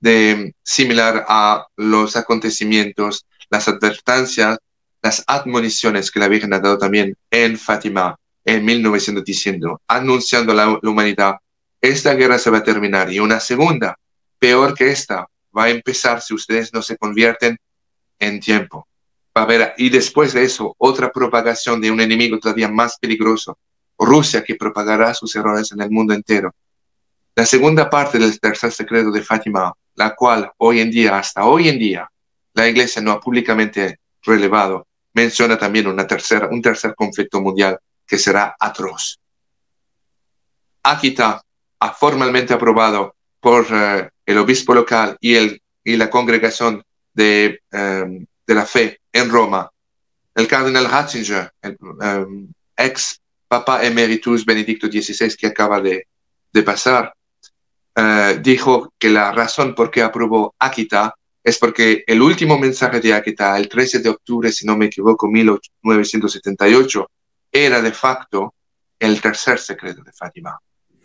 de, 0.00 0.54
similar 0.62 1.26
a 1.28 1.66
los 1.76 2.16
acontecimientos, 2.16 3.26
las 3.50 3.68
advertencias, 3.68 4.58
las 5.02 5.24
admoniciones 5.26 6.10
que 6.10 6.20
la 6.20 6.28
Virgen 6.28 6.52
ha 6.52 6.58
dado 6.58 6.78
también 6.78 7.16
en 7.30 7.58
Fátima 7.58 8.16
en 8.44 8.64
1900 8.64 9.24
diciendo, 9.24 9.80
anunciando 9.86 10.52
a 10.52 10.54
la, 10.54 10.80
humanidad, 10.82 11.36
esta 11.80 12.14
guerra 12.14 12.38
se 12.38 12.50
va 12.50 12.58
a 12.58 12.64
terminar 12.64 13.12
y 13.12 13.20
una 13.20 13.40
segunda, 13.40 13.96
peor 14.38 14.74
que 14.74 14.90
esta, 14.90 15.26
va 15.56 15.64
a 15.64 15.70
empezar 15.70 16.20
si 16.22 16.34
ustedes 16.34 16.72
no 16.72 16.82
se 16.82 16.96
convierten 16.96 17.58
en 18.18 18.40
tiempo. 18.40 18.86
Va 19.36 19.42
a 19.42 19.44
haber, 19.44 19.74
y 19.76 19.90
después 19.90 20.32
de 20.32 20.44
eso, 20.44 20.74
otra 20.78 21.12
propagación 21.12 21.80
de 21.80 21.90
un 21.90 22.00
enemigo 22.00 22.38
todavía 22.38 22.68
más 22.68 22.98
peligroso, 22.98 23.58
Rusia, 24.04 24.42
que 24.42 24.56
propagará 24.56 25.14
sus 25.14 25.34
errores 25.36 25.70
en 25.72 25.80
el 25.82 25.90
mundo 25.90 26.14
entero. 26.14 26.54
La 27.34 27.46
segunda 27.46 27.88
parte 27.88 28.18
del 28.18 28.38
tercer 28.40 28.72
secreto 28.72 29.10
de 29.10 29.22
Fátima, 29.22 29.72
la 29.94 30.14
cual 30.14 30.50
hoy 30.58 30.80
en 30.80 30.90
día, 30.90 31.18
hasta 31.18 31.44
hoy 31.44 31.68
en 31.68 31.78
día, 31.78 32.10
la 32.54 32.66
Iglesia 32.66 33.00
no 33.02 33.12
ha 33.12 33.20
públicamente 33.20 34.00
relevado, 34.22 34.86
menciona 35.14 35.56
también 35.58 35.86
una 35.86 36.06
tercera, 36.06 36.48
un 36.50 36.62
tercer 36.62 36.94
conflicto 36.94 37.40
mundial 37.40 37.78
que 38.06 38.18
será 38.18 38.56
atroz. 38.58 39.18
Akita 40.82 41.42
ha 41.78 41.92
formalmente 41.92 42.54
aprobado 42.54 43.14
por 43.38 43.66
eh, 43.70 44.08
el 44.26 44.38
obispo 44.38 44.74
local 44.74 45.16
y, 45.20 45.34
el, 45.34 45.62
y 45.84 45.96
la 45.96 46.10
congregación 46.10 46.82
de, 47.12 47.60
em, 47.70 48.26
de 48.46 48.54
la 48.54 48.66
fe 48.66 49.00
en 49.12 49.30
Roma. 49.30 49.70
El 50.34 50.46
cardenal 50.46 50.86
Ratzinger, 50.86 51.52
el 51.62 51.76
em, 52.02 52.52
ex 52.76 53.20
papa 53.50 53.84
emeritus 53.84 54.44
Benedicto 54.44 54.86
XVI 54.86 55.34
que 55.36 55.48
acaba 55.48 55.80
de, 55.80 56.06
de 56.52 56.62
pasar, 56.62 57.12
eh, 57.96 58.38
dijo 58.40 58.94
que 58.96 59.10
la 59.10 59.32
razón 59.32 59.74
por 59.74 59.90
qué 59.90 60.02
aprobó 60.02 60.54
Akita 60.56 61.16
es 61.42 61.58
porque 61.58 62.04
el 62.06 62.22
último 62.22 62.56
mensaje 62.60 63.00
de 63.00 63.12
Akita, 63.12 63.58
el 63.58 63.68
13 63.68 63.98
de 63.98 64.08
octubre, 64.08 64.52
si 64.52 64.64
no 64.64 64.76
me 64.76 64.86
equivoco, 64.86 65.26
1978, 65.26 67.10
era 67.50 67.82
de 67.82 67.90
facto 67.90 68.54
el 69.00 69.20
tercer 69.20 69.58
secreto 69.58 70.04
de 70.04 70.12
Fátima. 70.12 70.56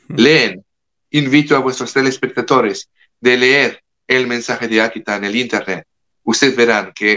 Hmm. 0.08 0.16
Leen, 0.16 0.66
invito 1.10 1.56
a 1.56 1.60
vuestros 1.60 1.94
telespectadores 1.94 2.92
de 3.20 3.38
leer 3.38 3.82
el 4.06 4.28
mensaje 4.28 4.68
de 4.68 4.82
Akita 4.82 5.16
en 5.16 5.24
el 5.24 5.36
Internet. 5.36 5.88
Ustedes 6.22 6.56
verán 6.56 6.92
que 6.94 7.14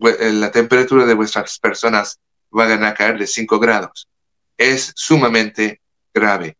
eh, 0.00 0.32
la 0.32 0.50
temperatura 0.50 1.06
de 1.06 1.14
vuestras 1.14 1.60
personas 1.60 2.18
va 2.50 2.64
a 2.64 2.94
caer 2.94 3.18
de 3.18 3.28
5 3.28 3.60
grados. 3.60 4.08
Es 4.56 4.92
sumamente 4.94 5.80
grave. 6.12 6.56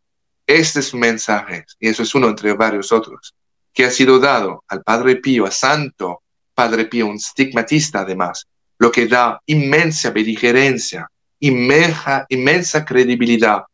Este 0.47 0.81
es 0.81 0.93
un 0.93 1.01
mensaje, 1.01 1.65
y 1.79 1.89
eso 1.89 2.03
es 2.03 2.15
uno 2.15 2.29
entre 2.29 2.53
varios 2.53 2.93
otros, 2.93 3.35
que 3.73 3.85
ha 3.85 3.91
sido 3.91 4.19
dado 4.19 4.65
al 4.69 4.83
Padre 4.83 5.17
Pío, 5.17 5.47
a 5.47 5.51
Santo 5.51 6.23
Padre 6.55 6.85
Pío, 6.87 7.07
un 7.07 7.17
estigmatista 7.17 8.01
además, 8.01 8.47
lo 8.79 8.93
que 8.93 9.07
da 9.07 9.41
inmensa 9.47 10.11
beligerencia, 10.11 11.09
inmensa, 11.41 12.27
inmensa 12.29 12.85
credibilidad 12.85 13.65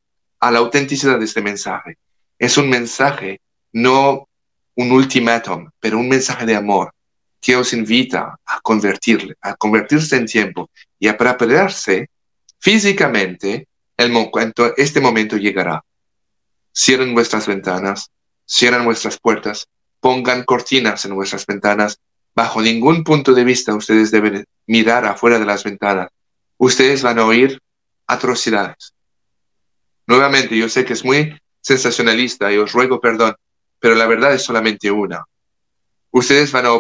a 0.41 0.51
la 0.51 0.59
autenticidad 0.59 1.19
de 1.19 1.25
este 1.27 1.43
mensaje. 1.43 1.99
Es 2.39 2.57
un 2.57 2.69
mensaje, 2.69 3.41
no 3.73 4.29
un 4.77 4.93
ultimátum, 4.93 5.71
pero 5.79 5.99
un 5.99 6.09
mensaje 6.09 6.47
de 6.47 6.57
amor 6.57 6.93
que 7.41 7.57
os 7.57 7.73
invita 7.73 8.39
a 8.45 8.61
convertirle, 8.61 9.35
a 9.41 9.55
convertirse 9.55 10.17
en 10.17 10.27
tiempo 10.27 10.71
y 10.99 11.09
a 11.09 11.17
prepararse 11.17 12.09
físicamente 12.59 13.67
el 14.01 14.11
momento, 14.11 14.75
este 14.77 15.01
momento 15.01 15.37
llegará. 15.37 15.85
Cierren 16.75 17.13
vuestras 17.13 17.47
ventanas, 17.47 18.11
cierren 18.49 18.85
vuestras 18.85 19.19
puertas, 19.19 19.69
pongan 20.01 20.45
cortinas 20.45 21.05
en 21.05 21.15
vuestras 21.15 21.45
ventanas. 21.45 21.99
Bajo 22.35 22.63
ningún 22.63 23.05
punto 23.05 23.35
de 23.35 23.45
vista 23.45 23.75
ustedes 23.75 24.11
deben 24.11 24.45
mirar 24.67 25.05
afuera 25.05 25.39
de 25.39 25.45
las 25.45 25.65
ventanas. 25.65 26.09
Ustedes 26.57 27.03
van 27.03 27.19
a 27.19 27.27
oír 27.27 27.61
atrocidades. 28.07 28.95
Nuevamente, 30.07 30.57
yo 30.57 30.69
sé 30.69 30.85
que 30.85 30.95
es 30.95 31.05
muy 31.05 31.39
sensacionalista 31.61 32.51
y 32.51 32.57
os 32.57 32.73
ruego 32.73 33.01
perdón, 33.01 33.35
pero 33.79 33.95
la 33.95 34.07
verdad 34.07 34.33
es 34.33 34.43
solamente 34.43 34.91
una. 34.91 35.25
Ustedes 36.11 36.51
van 36.53 36.67
a 36.67 36.71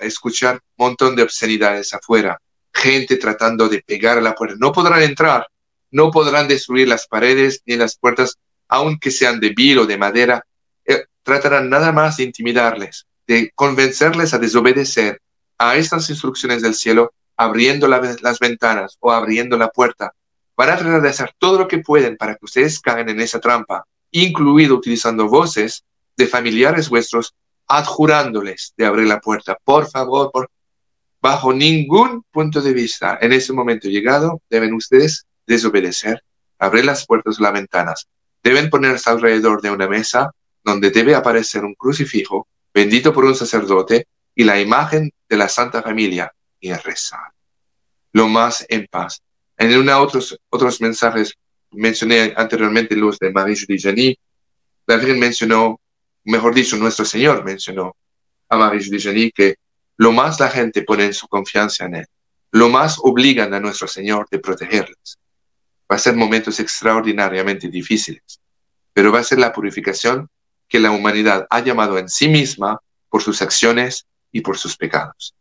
escuchar 0.00 0.54
un 0.76 0.86
montón 0.86 1.16
de 1.16 1.22
obscenidades 1.22 1.92
afuera, 1.92 2.40
gente 2.72 3.16
tratando 3.16 3.68
de 3.68 3.82
pegar 3.82 4.16
a 4.18 4.20
la 4.22 4.34
puerta. 4.34 4.56
No 4.58 4.72
podrán 4.72 5.02
entrar, 5.02 5.46
no 5.90 6.10
podrán 6.10 6.48
destruir 6.48 6.88
las 6.88 7.06
paredes 7.06 7.62
ni 7.66 7.76
las 7.76 7.98
puertas, 7.98 8.36
aunque 8.68 9.10
sean 9.10 9.40
de 9.40 9.50
vidrio 9.50 9.82
o 9.82 9.86
de 9.86 9.96
madera, 9.96 10.44
tratarán 11.28 11.68
nada 11.68 11.92
más 11.92 12.16
de 12.16 12.24
intimidarles, 12.24 13.06
de 13.26 13.52
convencerles 13.54 14.32
a 14.32 14.38
desobedecer 14.38 15.20
a 15.58 15.76
estas 15.76 16.08
instrucciones 16.08 16.62
del 16.62 16.74
cielo, 16.74 17.12
abriendo 17.36 17.86
las 17.86 18.38
ventanas 18.38 18.96
o 19.00 19.12
abriendo 19.12 19.58
la 19.58 19.68
puerta. 19.68 20.14
Van 20.56 20.70
a 20.70 20.78
tratar 20.78 21.02
de 21.02 21.10
hacer 21.10 21.32
todo 21.38 21.58
lo 21.58 21.68
que 21.68 21.78
pueden 21.78 22.16
para 22.16 22.34
que 22.34 22.46
ustedes 22.46 22.80
caigan 22.80 23.10
en 23.10 23.20
esa 23.20 23.40
trampa, 23.40 23.84
incluido 24.10 24.74
utilizando 24.74 25.28
voces 25.28 25.84
de 26.16 26.26
familiares 26.26 26.88
vuestros, 26.88 27.34
adjurándoles 27.66 28.72
de 28.76 28.86
abrir 28.86 29.06
la 29.06 29.20
puerta. 29.20 29.58
Por 29.62 29.86
favor, 29.88 30.30
por, 30.32 30.50
bajo 31.20 31.52
ningún 31.52 32.24
punto 32.30 32.62
de 32.62 32.72
vista, 32.72 33.18
en 33.20 33.34
ese 33.34 33.52
momento 33.52 33.88
llegado, 33.88 34.40
deben 34.48 34.72
ustedes 34.72 35.26
desobedecer, 35.48 36.22
abrir 36.58 36.84
las 36.84 37.04
puertas 37.06 37.40
o 37.40 37.42
las 37.42 37.52
ventanas. 37.52 38.06
Deben 38.44 38.70
ponerse 38.70 39.10
alrededor 39.10 39.60
de 39.60 39.70
una 39.70 39.88
mesa 39.88 40.30
donde 40.62 40.90
debe 40.90 41.14
aparecer 41.14 41.64
un 41.64 41.74
crucifijo 41.74 42.46
bendito 42.72 43.12
por 43.12 43.24
un 43.24 43.34
sacerdote 43.34 44.06
y 44.34 44.44
la 44.44 44.60
imagen 44.60 45.10
de 45.28 45.36
la 45.36 45.48
Santa 45.48 45.82
Familia 45.82 46.32
y 46.60 46.72
rezar. 46.72 47.32
Lo 48.12 48.28
más 48.28 48.64
en 48.68 48.86
paz. 48.86 49.20
En 49.56 49.76
una 49.76 49.98
otros, 49.98 50.38
otros 50.50 50.80
mensajes 50.80 51.34
mencioné 51.72 52.32
anteriormente 52.36 52.94
los 52.94 53.18
de 53.18 53.32
Marie 53.32 53.56
Julie 53.58 53.80
Jany. 53.80 54.16
La 54.86 54.96
mencionó, 54.98 55.80
mejor 56.24 56.54
dicho, 56.54 56.76
nuestro 56.76 57.04
Señor 57.04 57.44
mencionó 57.44 57.96
a 58.48 58.56
Marie 58.56 58.84
Julie 58.84 59.32
que 59.32 59.56
lo 59.96 60.12
más 60.12 60.38
la 60.38 60.48
gente 60.48 60.82
pone 60.82 61.06
en 61.06 61.14
su 61.14 61.26
confianza 61.26 61.86
en 61.86 61.96
Él, 61.96 62.06
lo 62.52 62.68
más 62.68 62.98
obligan 63.02 63.52
a 63.52 63.60
nuestro 63.60 63.88
Señor 63.88 64.28
de 64.30 64.38
protegerles. 64.38 65.18
Va 65.90 65.96
a 65.96 65.98
ser 65.98 66.14
momentos 66.14 66.60
extraordinariamente 66.60 67.68
difíciles, 67.68 68.40
pero 68.92 69.12
va 69.12 69.20
a 69.20 69.24
ser 69.24 69.38
la 69.38 69.52
purificación 69.52 70.28
que 70.68 70.78
la 70.78 70.90
humanidad 70.90 71.46
ha 71.50 71.60
llamado 71.60 71.98
en 71.98 72.08
sí 72.08 72.28
misma 72.28 72.80
por 73.08 73.22
sus 73.22 73.40
acciones 73.40 74.06
y 74.30 74.42
por 74.42 74.58
sus 74.58 74.76
pecados. 74.76 75.34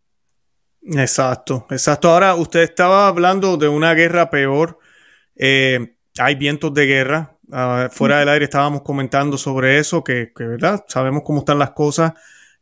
Exacto, 0.82 1.68
exacto. 1.70 2.10
Ahora 2.10 2.36
usted 2.36 2.62
estaba 2.62 3.08
hablando 3.08 3.58
de 3.58 3.68
una 3.68 3.93
guerra 3.93 4.30
peor. 4.30 4.80
Eh, 5.36 5.95
hay 6.18 6.36
vientos 6.36 6.74
de 6.74 6.86
guerra. 6.86 7.38
Ah, 7.52 7.89
fuera 7.91 8.20
del 8.20 8.30
aire 8.30 8.45
estábamos 8.45 8.82
comentando 8.82 9.38
sobre 9.38 9.80
eso, 9.80 10.04
que, 10.04 10.32
verdad, 10.38 10.86
sabemos 10.88 11.24
cómo 11.26 11.39
están 11.39 11.60
las 11.60 11.72
cosas. 11.72 12.14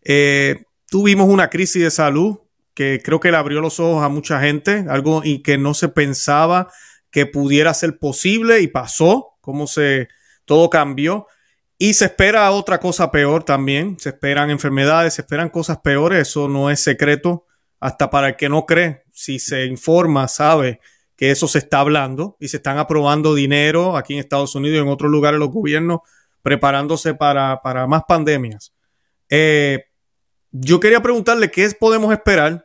Eh, 0.03 0.63
tuvimos 0.89 1.27
una 1.27 1.49
crisis 1.49 1.83
de 1.83 1.91
salud 1.91 2.39
que 2.73 3.01
creo 3.03 3.19
que 3.19 3.31
le 3.31 3.37
abrió 3.37 3.61
los 3.61 3.79
ojos 3.79 4.03
a 4.03 4.09
mucha 4.09 4.39
gente, 4.41 4.85
algo 4.89 5.21
y 5.23 5.41
que 5.41 5.57
no 5.57 5.73
se 5.73 5.87
pensaba 5.87 6.71
que 7.15 7.25
pudiera 7.25 7.73
ser 7.73 7.97
posible 7.97 8.59
y 8.59 8.67
pasó, 8.67 9.37
cómo 9.39 9.67
se 9.67 10.09
todo 10.43 10.69
cambió. 10.69 11.27
Y 11.77 11.93
se 11.93 12.05
espera 12.05 12.51
otra 12.51 12.81
cosa 12.81 13.09
peor 13.09 13.45
también. 13.45 13.97
Se 14.01 14.09
esperan 14.09 14.49
enfermedades, 14.49 15.13
se 15.13 15.21
esperan 15.21 15.47
cosas 15.47 15.77
peores. 15.77 16.27
Eso 16.27 16.49
no 16.49 16.69
es 16.69 16.81
secreto. 16.81 17.45
Hasta 17.79 18.09
para 18.09 18.27
el 18.27 18.35
que 18.35 18.49
no 18.49 18.65
cree, 18.65 19.03
si 19.13 19.39
se 19.39 19.65
informa, 19.65 20.27
sabe 20.27 20.81
que 21.15 21.31
eso 21.31 21.47
se 21.47 21.59
está 21.59 21.79
hablando 21.79 22.35
y 22.37 22.49
se 22.49 22.57
están 22.57 22.79
aprobando 22.79 23.33
dinero 23.33 23.95
aquí 23.95 24.15
en 24.15 24.19
Estados 24.19 24.53
Unidos 24.53 24.79
y 24.79 24.81
en 24.81 24.89
otros 24.89 25.09
lugares 25.09 25.39
los 25.39 25.51
gobiernos 25.51 25.99
preparándose 26.41 27.13
para, 27.13 27.61
más 27.87 28.03
pandemias. 28.05 28.73
Eh, 29.29 29.85
yo 30.51 30.81
quería 30.81 31.01
preguntarle 31.01 31.49
qué 31.49 31.69
podemos 31.79 32.11
esperar. 32.11 32.64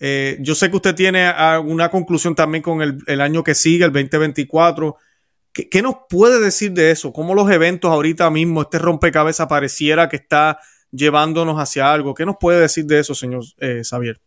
Eh, 0.00 0.38
yo 0.40 0.54
sé 0.54 0.70
que 0.70 0.76
usted 0.76 0.94
tiene 0.94 1.30
una 1.64 1.90
conclusión 1.90 2.34
también 2.34 2.62
con 2.62 2.80
el, 2.82 2.98
el 3.06 3.20
año 3.20 3.44
que 3.44 3.54
sigue, 3.54 3.84
el 3.84 3.92
2024 3.92 4.96
¿Qué, 5.52 5.82
nos 5.82 5.96
puede 6.08 6.38
decir 6.38 6.72
de 6.72 6.92
eso? 6.92 7.12
¿Cómo 7.12 7.34
los 7.34 7.50
eventos 7.50 7.90
ahorita 7.90 8.30
mismo, 8.30 8.62
este 8.62 8.78
rompecabezas 8.78 9.48
pareciera 9.48 10.08
que 10.08 10.16
está 10.16 10.60
llevándonos 10.92 11.56
hacia 11.56 11.92
algo? 11.92 12.14
¿Qué 12.14 12.24
nos 12.24 12.36
puede 12.38 12.60
decir 12.60 12.84
de 12.84 13.00
eso, 13.00 13.14
señor 13.14 13.42
eh, 13.58 13.82
Xavier? 13.88 14.20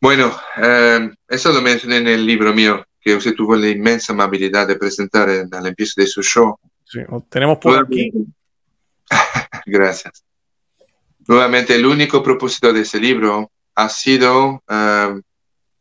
Bueno, 0.00 0.32
eh, 0.56 1.10
eso 1.26 1.52
lo 1.52 1.60
mencioné 1.60 1.96
en 1.96 2.08
el 2.08 2.24
libro 2.24 2.54
mío, 2.54 2.86
que 3.00 3.16
usted 3.16 3.34
tuvo 3.34 3.56
la 3.56 3.68
inmensa 3.68 4.12
amabilidad 4.12 4.68
de 4.68 4.76
presentar 4.76 5.28
en, 5.30 5.52
al 5.52 5.66
empiezo 5.66 6.00
de 6.00 6.06
su 6.06 6.22
show. 6.22 6.56
Sí, 6.84 7.00
tenemos 7.28 7.58
por 7.58 7.76
aquí. 7.84 8.12
Gracias. 9.66 10.24
Nuevamente, 11.26 11.74
el 11.74 11.84
único 11.84 12.22
propósito 12.22 12.72
de 12.72 12.82
ese 12.82 13.00
libro 13.00 13.50
ha 13.78 13.88
sido 13.88 14.64
eh, 14.68 15.20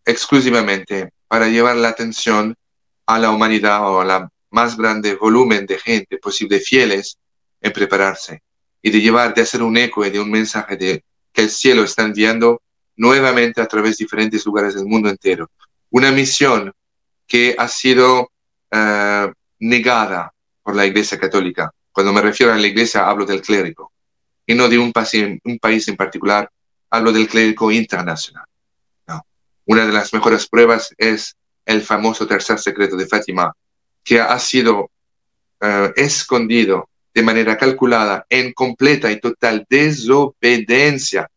exclusivamente 0.05 1.09
para 1.27 1.47
llevar 1.47 1.75
la 1.77 1.89
atención 1.89 2.55
a 3.07 3.17
la 3.17 3.31
humanidad 3.31 3.89
o 3.89 4.01
a 4.01 4.05
la 4.05 4.29
más 4.51 4.77
grande 4.77 5.15
volumen 5.15 5.65
de 5.65 5.79
gente 5.79 6.19
posible 6.19 6.59
fieles 6.59 7.17
en 7.59 7.73
prepararse 7.73 8.43
y 8.83 8.91
de 8.91 9.01
llevar, 9.01 9.33
de 9.33 9.41
hacer 9.41 9.63
un 9.63 9.75
eco 9.77 10.03
de 10.03 10.19
un 10.19 10.29
mensaje 10.29 10.77
de 10.77 11.03
que 11.33 11.41
el 11.41 11.49
cielo 11.49 11.83
está 11.83 12.03
enviando 12.03 12.61
nuevamente 12.97 13.61
a 13.61 13.65
través 13.65 13.97
de 13.97 14.03
diferentes 14.03 14.45
lugares 14.45 14.75
del 14.75 14.85
mundo 14.85 15.09
entero. 15.09 15.49
Una 15.89 16.11
misión 16.11 16.71
que 17.25 17.55
ha 17.57 17.67
sido 17.67 18.29
eh, 18.69 19.31
negada 19.57 20.31
por 20.61 20.75
la 20.75 20.85
Iglesia 20.85 21.17
Católica. 21.17 21.71
Cuando 21.91 22.13
me 22.13 22.21
refiero 22.21 22.53
a 22.53 22.57
la 22.57 22.67
Iglesia 22.67 23.09
hablo 23.09 23.25
del 23.25 23.41
clérigo 23.41 23.91
y 24.45 24.53
no 24.53 24.69
de 24.69 24.77
un, 24.77 24.93
un 25.45 25.57
país 25.57 25.87
en 25.87 25.95
particular 25.95 26.47
hablo 26.89 27.11
del 27.11 27.27
clérigo 27.27 27.71
internacional. 27.71 28.45
Una 29.65 29.85
de 29.85 29.91
las 29.91 30.13
mejores 30.13 30.47
pruebas 30.47 30.93
es 30.97 31.35
el 31.65 31.81
famoso 31.81 32.25
tercer 32.25 32.57
secreto 32.57 32.95
de 32.95 33.05
Fátima, 33.05 33.53
que 34.03 34.21
ha 34.21 34.39
sido 34.39 34.89
eh, 35.59 35.91
escondido 35.97 36.89
de 37.13 37.21
manera 37.21 37.57
calculada 37.57 38.25
en 38.29 38.53
completa 38.53 39.11
y 39.11 39.19
total 39.19 39.65
desobediencia 39.69 41.29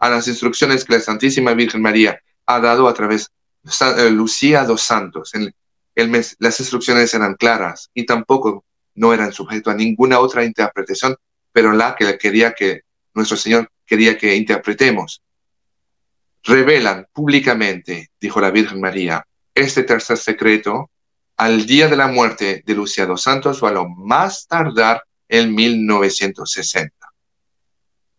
a 0.00 0.10
las 0.10 0.26
instrucciones 0.26 0.84
que 0.84 0.94
la 0.94 1.00
Santísima 1.00 1.54
Virgen 1.54 1.82
María 1.82 2.18
ha 2.46 2.58
dado 2.58 2.88
a 2.88 2.94
través 2.94 3.30
de 3.62 4.06
eh, 4.06 4.10
Lucía 4.10 4.64
dos 4.64 4.82
Santos. 4.82 5.32
El, 5.34 5.54
las 6.38 6.58
instrucciones 6.58 7.14
eran 7.14 7.34
claras 7.34 7.90
y 7.94 8.06
tampoco 8.06 8.64
no 8.94 9.12
eran 9.12 9.32
sujeto 9.32 9.70
a 9.70 9.74
ninguna 9.74 10.18
otra 10.18 10.44
interpretación, 10.44 11.16
pero 11.52 11.72
la 11.72 11.94
que 11.94 12.18
quería 12.18 12.52
que 12.52 12.82
nuestro 13.20 13.36
Señor 13.36 13.70
quería 13.86 14.16
que 14.16 14.34
interpretemos. 14.34 15.22
Revelan 16.42 17.06
públicamente, 17.12 18.10
dijo 18.20 18.40
la 18.40 18.50
Virgen 18.50 18.80
María, 18.80 19.26
este 19.54 19.82
tercer 19.82 20.16
secreto 20.16 20.90
al 21.36 21.66
día 21.66 21.88
de 21.88 21.96
la 21.96 22.06
muerte 22.06 22.62
de 22.64 22.74
Lucía 22.74 23.06
dos 23.06 23.22
Santos 23.22 23.62
o 23.62 23.66
a 23.66 23.72
lo 23.72 23.88
más 23.88 24.46
tardar 24.46 25.02
en 25.28 25.54
1960. 25.54 26.94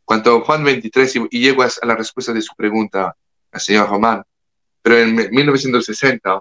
Cuanto 0.06 0.42
Juan 0.42 0.64
23, 0.64 1.16
y, 1.32 1.40
llego 1.40 1.64
a 1.64 1.70
la 1.84 1.96
respuesta 1.96 2.34
de 2.34 2.42
su 2.42 2.56
pregunta 2.56 3.16
al 3.52 3.62
señor 3.62 3.90
Román, 3.90 4.24
pero 4.82 4.98
en 4.98 5.16
1960, 5.16 6.40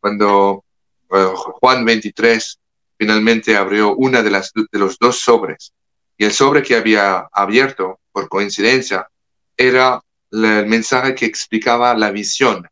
cuando 0.00 0.64
eh, 1.12 1.32
Juan 1.34 1.84
23 1.84 2.58
finalmente 2.96 3.56
abrió 3.56 3.94
una 3.94 4.22
de, 4.22 4.30
las, 4.30 4.52
de 4.54 4.78
los 4.78 4.98
dos 4.98 5.20
sobres, 5.20 5.72
y 6.16 6.24
el 6.24 6.32
sobre 6.32 6.62
que 6.62 6.76
había 6.76 7.28
abierto, 7.32 8.00
por 8.12 8.28
coincidencia, 8.28 9.08
era 9.56 10.00
el 10.30 10.66
mensaje 10.66 11.14
que 11.14 11.26
explicaba 11.26 11.94
la 11.94 12.10
visión 12.10 12.66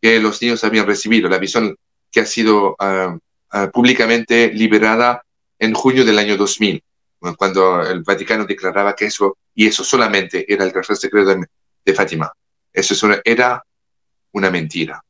que 0.00 0.18
los 0.20 0.40
niños 0.40 0.64
habían 0.64 0.86
recibido, 0.86 1.28
la 1.28 1.38
visión 1.38 1.76
que 2.10 2.20
ha 2.20 2.26
sido 2.26 2.76
ah, 2.78 3.16
ah, 3.50 3.70
públicamente 3.70 4.52
liberada 4.52 5.22
en 5.58 5.74
junio 5.74 6.04
del 6.04 6.18
año 6.18 6.36
2000, 6.36 6.82
cuando 7.36 7.82
el 7.82 8.02
Vaticano 8.02 8.46
declaraba 8.46 8.96
que 8.96 9.06
eso, 9.06 9.36
y 9.54 9.66
eso 9.66 9.84
solamente 9.84 10.50
era 10.52 10.64
el 10.64 10.72
tercer 10.72 10.96
secreto 10.96 11.36
de, 11.84 11.94
Fátima. 11.94 12.32
Eso 12.72 13.08
era 13.24 13.64
una 14.32 14.48
mentira. 14.48 15.02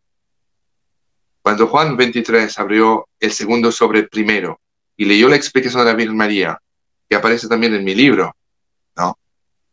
Cuando 1.42 1.66
Juan 1.66 1.96
23 1.96 2.58
abrió 2.58 3.06
el 3.18 3.32
segundo 3.32 3.70
sobre 3.70 4.04
primero 4.04 4.60
y 4.96 5.04
leyó 5.04 5.28
la 5.28 5.36
explicación 5.36 5.84
de 5.84 5.90
la 5.90 5.96
Virgen 5.96 6.16
María, 6.16 6.58
que 7.11 7.16
aparece 7.16 7.48
también 7.48 7.74
en 7.74 7.82
mi 7.82 7.92
libro, 7.92 8.36
¿no? 8.96 9.18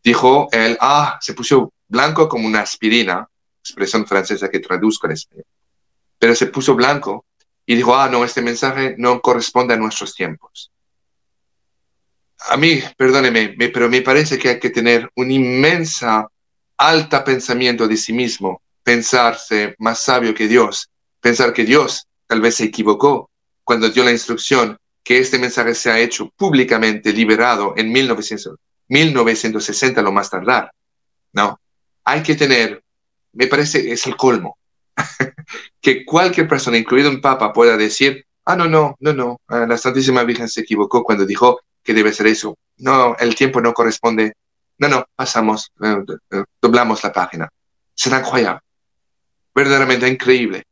dijo 0.03 0.47
él, 0.51 0.75
ah, 0.81 1.19
se 1.21 1.35
puso 1.35 1.71
blanco 1.87 2.27
como 2.27 2.47
una 2.47 2.61
aspirina, 2.61 3.29
expresión 3.61 4.07
francesa 4.07 4.49
que 4.49 4.59
traduzco 4.59 5.05
en 5.05 5.13
español, 5.13 5.45
pero 6.17 6.33
se 6.33 6.47
puso 6.47 6.73
blanco 6.73 7.25
y 7.63 7.75
dijo, 7.75 7.95
ah, 7.95 8.09
no, 8.09 8.25
este 8.25 8.41
mensaje 8.41 8.95
no 8.97 9.21
corresponde 9.21 9.75
a 9.75 9.77
nuestros 9.77 10.15
tiempos. 10.15 10.71
A 12.49 12.57
mí, 12.57 12.81
perdóneme, 12.97 13.55
pero 13.71 13.87
me 13.87 14.01
parece 14.01 14.39
que 14.39 14.49
hay 14.49 14.59
que 14.59 14.71
tener 14.71 15.11
un 15.15 15.29
inmensa, 15.29 16.27
alta 16.77 17.23
pensamiento 17.23 17.87
de 17.87 17.97
sí 17.97 18.13
mismo, 18.13 18.63
pensarse 18.81 19.75
más 19.77 20.01
sabio 20.01 20.33
que 20.33 20.47
Dios, 20.47 20.89
pensar 21.21 21.53
que 21.53 21.65
Dios 21.65 22.07
tal 22.25 22.41
vez 22.41 22.55
se 22.55 22.63
equivocó 22.63 23.29
cuando 23.63 23.89
dio 23.89 24.03
la 24.03 24.11
instrucción 24.11 24.79
que 25.07 25.19
este 25.19 25.39
mensaje 25.39 25.73
se 25.73 25.89
ha 25.89 25.97
hecho 25.99 26.29
públicamente 26.35 27.13
liberado 27.13 27.73
en 27.77 27.93
1900, 27.93 28.57
1960 28.89 30.01
lo 30.01 30.11
más 30.11 30.29
tardar. 30.29 30.69
No, 31.31 31.61
hay 32.03 32.21
que 32.21 32.35
tener, 32.35 32.83
me 33.31 33.47
parece, 33.47 33.89
es 33.89 34.05
el 34.05 34.17
colmo, 34.17 34.57
que 35.81 36.03
cualquier 36.03 36.45
persona, 36.49 36.77
incluido 36.77 37.09
un 37.09 37.21
papa, 37.21 37.53
pueda 37.53 37.77
decir, 37.77 38.25
ah, 38.43 38.57
no, 38.57 38.67
no, 38.67 38.97
no, 38.99 39.13
no, 39.13 39.39
ah, 39.47 39.65
la 39.65 39.77
Santísima 39.77 40.25
Virgen 40.25 40.49
se 40.49 40.59
equivocó 40.59 41.05
cuando 41.05 41.25
dijo 41.25 41.61
que 41.81 41.93
debe 41.93 42.11
ser 42.11 42.27
eso. 42.27 42.57
No, 42.75 43.15
el 43.17 43.33
tiempo 43.33 43.61
no 43.61 43.73
corresponde. 43.73 44.33
No, 44.77 44.89
no, 44.89 45.05
pasamos, 45.15 45.71
eh, 45.81 46.03
eh, 46.31 46.43
doblamos 46.61 47.01
la 47.01 47.13
página. 47.13 47.47
Será 47.93 48.19
increíble, 48.19 48.61
verdaderamente 49.55 50.05
increíble. 50.09 50.63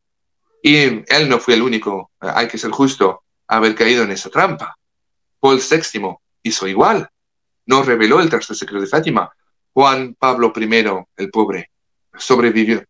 Y 0.62 0.76
él 0.76 1.30
no 1.30 1.40
fue 1.40 1.54
el 1.54 1.62
único, 1.62 2.12
eh, 2.22 2.28
hay 2.36 2.50
que 2.50 2.58
ser 2.58 2.72
justo, 2.72 3.22
haber 3.48 3.76
caído 3.76 4.04
en 4.04 4.12
esa 4.12 4.30
trampa. 4.30 4.78
Paul 5.39 5.60
VI 5.60 6.18
hizo 6.43 6.68
igual. 6.68 7.10
No 7.66 7.84
reveló 7.84 8.20
el 8.20 8.30
tercer 8.30 8.56
secreto 8.56 8.82
de 8.82 8.88
Fátima. 8.88 9.32
Juan 9.74 10.16
Pablo 10.18 10.54
I, 10.56 10.86
el 11.18 11.30
pobre, 11.32 11.72
sobrevivió. 12.18 12.84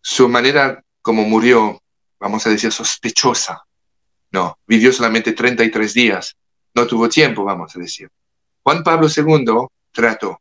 Su 0.00 0.28
manera 0.28 0.82
como 1.02 1.24
murió, 1.24 1.80
vamos 2.18 2.46
a 2.46 2.50
decir, 2.50 2.72
sospechosa. 2.72 3.64
No, 4.32 4.58
vivió 4.66 4.92
solamente 4.92 5.32
33 5.32 5.94
días. 5.94 6.36
No 6.74 6.86
tuvo 6.86 7.08
tiempo, 7.08 7.44
vamos 7.44 7.74
a 7.74 7.80
decir. 7.80 8.10
Juan 8.62 8.82
Pablo 8.82 9.08
II 9.14 9.66
trató. 9.92 10.40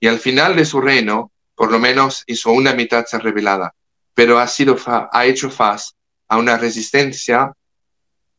Y 0.00 0.08
al 0.08 0.18
final 0.18 0.56
de 0.56 0.64
su 0.64 0.80
reino, 0.80 1.30
por 1.54 1.70
lo 1.70 1.78
menos 1.78 2.24
hizo 2.26 2.50
una 2.50 2.74
mitad 2.74 3.04
ser 3.06 3.22
revelada, 3.22 3.74
pero 4.14 4.38
ha, 4.38 4.46
sido 4.46 4.76
ha 4.86 5.26
hecho 5.26 5.50
faz 5.50 5.94
a 6.28 6.38
una 6.38 6.56
resistencia 6.56 7.52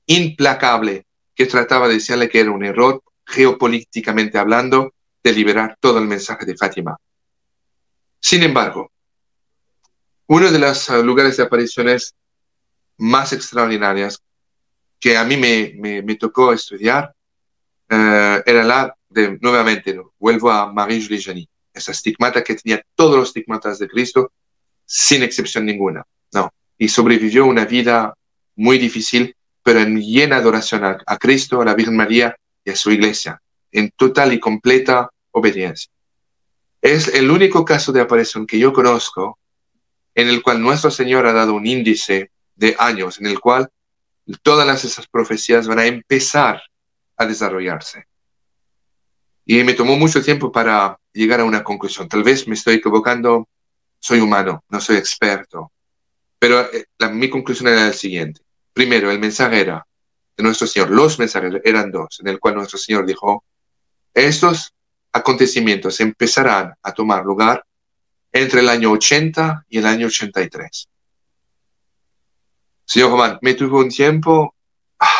implacable 0.08 1.06
que 1.36 1.46
trataba 1.46 1.88
de 1.88 1.96
decirle 1.96 2.30
que 2.30 2.40
era 2.40 2.52
un 2.52 2.66
error 2.66 3.04
geopolíticamente 3.26 4.38
hablando 4.38 4.94
de 5.24 5.34
liberar 5.34 5.78
todo 5.80 6.00
el 6.00 6.08
mensaje 6.08 6.46
de 6.46 6.58
Fátima. 6.58 6.98
Sin 8.20 8.44
embargo, 8.44 8.92
uno 10.28 10.52
de 10.52 10.60
los 10.60 10.90
eh, 10.90 11.04
lugares 11.04 11.38
de 11.38 11.44
apariciones 11.44 12.16
más 12.98 13.32
extraordinarias 13.34 14.22
que 15.00 15.16
a 15.16 15.24
mí 15.24 15.38
me, 15.38 16.16
tocó 16.16 16.52
estudiar 16.52 17.14
eh, 17.90 18.44
era 18.46 18.64
la 18.64 18.98
de, 19.10 19.38
nuevamente, 19.40 20.00
vuelvo 20.20 20.52
a 20.52 20.72
Marie-Julie 20.72 21.48
esa 21.74 21.92
estigmata 21.92 22.44
que 22.44 22.56
tenía 22.56 22.84
todos 22.96 23.16
los 23.16 23.28
estigmatas 23.30 23.80
de 23.80 23.88
Cristo, 23.88 24.32
sin 24.86 25.24
excepción 25.24 25.66
ninguna, 25.66 26.04
¿no? 26.34 26.52
Y 26.78 26.90
sobrevivió 26.90 27.46
una 27.46 27.66
vida 27.66 28.14
muy 28.56 28.80
difícil, 28.80 29.36
pero 29.68 29.82
en 29.82 30.02
llena 30.02 30.38
adoración 30.38 30.86
a, 30.86 31.18
Cristo, 31.18 31.60
a 31.62 31.66
la 31.66 31.74
Virgen 31.74 31.98
María 31.98 32.34
y 32.64 32.70
a 32.70 32.76
su 32.78 32.90
iglesia, 32.90 33.42
en 33.70 33.92
total 33.98 34.32
y 34.32 34.40
completa 34.40 35.12
obediencia. 35.32 35.92
Es 36.82 37.10
el 37.10 37.30
único 37.30 37.66
caso 37.66 37.92
de 37.92 38.00
aparición 38.00 38.48
que 38.48 38.60
yo 38.60 38.72
conozco 38.72 39.38
en 40.16 40.30
el 40.30 40.42
cual 40.42 40.62
nuestro 40.62 40.90
Señor 40.90 41.26
ha 41.26 41.34
dado 41.34 41.54
un 41.54 41.68
índice 41.68 42.32
de 42.56 42.78
años 42.80 43.20
en 43.20 43.26
el 43.26 43.42
cual 43.42 43.68
todas 44.42 44.86
esas 44.86 45.06
profecías 45.06 45.68
van 45.68 45.80
a 45.80 45.86
empezar 45.86 46.62
a 47.18 47.26
desarrollarse. 47.26 48.06
Y 49.46 49.62
me 49.66 49.74
tomó 49.74 49.98
mucho 49.98 50.24
tiempo 50.24 50.50
para 50.50 50.98
llegar 51.12 51.42
a 51.42 51.44
una 51.44 51.62
conclusión. 51.62 52.08
Tal 52.08 52.24
vez 52.24 52.48
me 52.48 52.56
estoy 52.56 52.76
equivocando, 52.76 53.50
soy 54.00 54.22
humano, 54.22 54.64
no 54.70 54.80
soy 54.80 54.96
experto. 54.96 55.74
Pero 56.40 56.62
eh, 56.72 56.86
mi 57.12 57.30
conclusión 57.30 57.68
era 57.68 57.88
la 57.88 57.92
siguiente. 57.92 58.47
Primero, 58.78 59.10
el 59.10 59.18
mensaje 59.18 59.62
era 59.62 59.88
de 60.38 60.44
nuestro 60.44 60.68
Señor, 60.68 60.92
los 60.92 61.18
mensajes 61.18 61.52
eran 61.64 61.90
dos, 61.90 62.20
en 62.20 62.28
el 62.28 62.40
cual 62.40 62.54
nuestro 62.54 62.78
Señor 62.78 63.08
dijo, 63.08 63.44
estos 64.14 64.72
acontecimientos 65.12 66.00
empezarán 66.00 66.76
a 66.84 66.94
tomar 66.94 67.26
lugar 67.26 67.66
entre 68.32 68.60
el 68.60 68.70
año 68.70 68.92
80 68.92 69.66
y 69.68 69.80
el 69.80 69.88
año 69.88 70.06
83. 70.06 70.90
Señor 72.86 73.10
Román, 73.10 73.40
me 73.42 73.56
tuvo 73.56 73.80
un 73.80 73.90
tiempo 73.90 74.54
ah, 75.00 75.12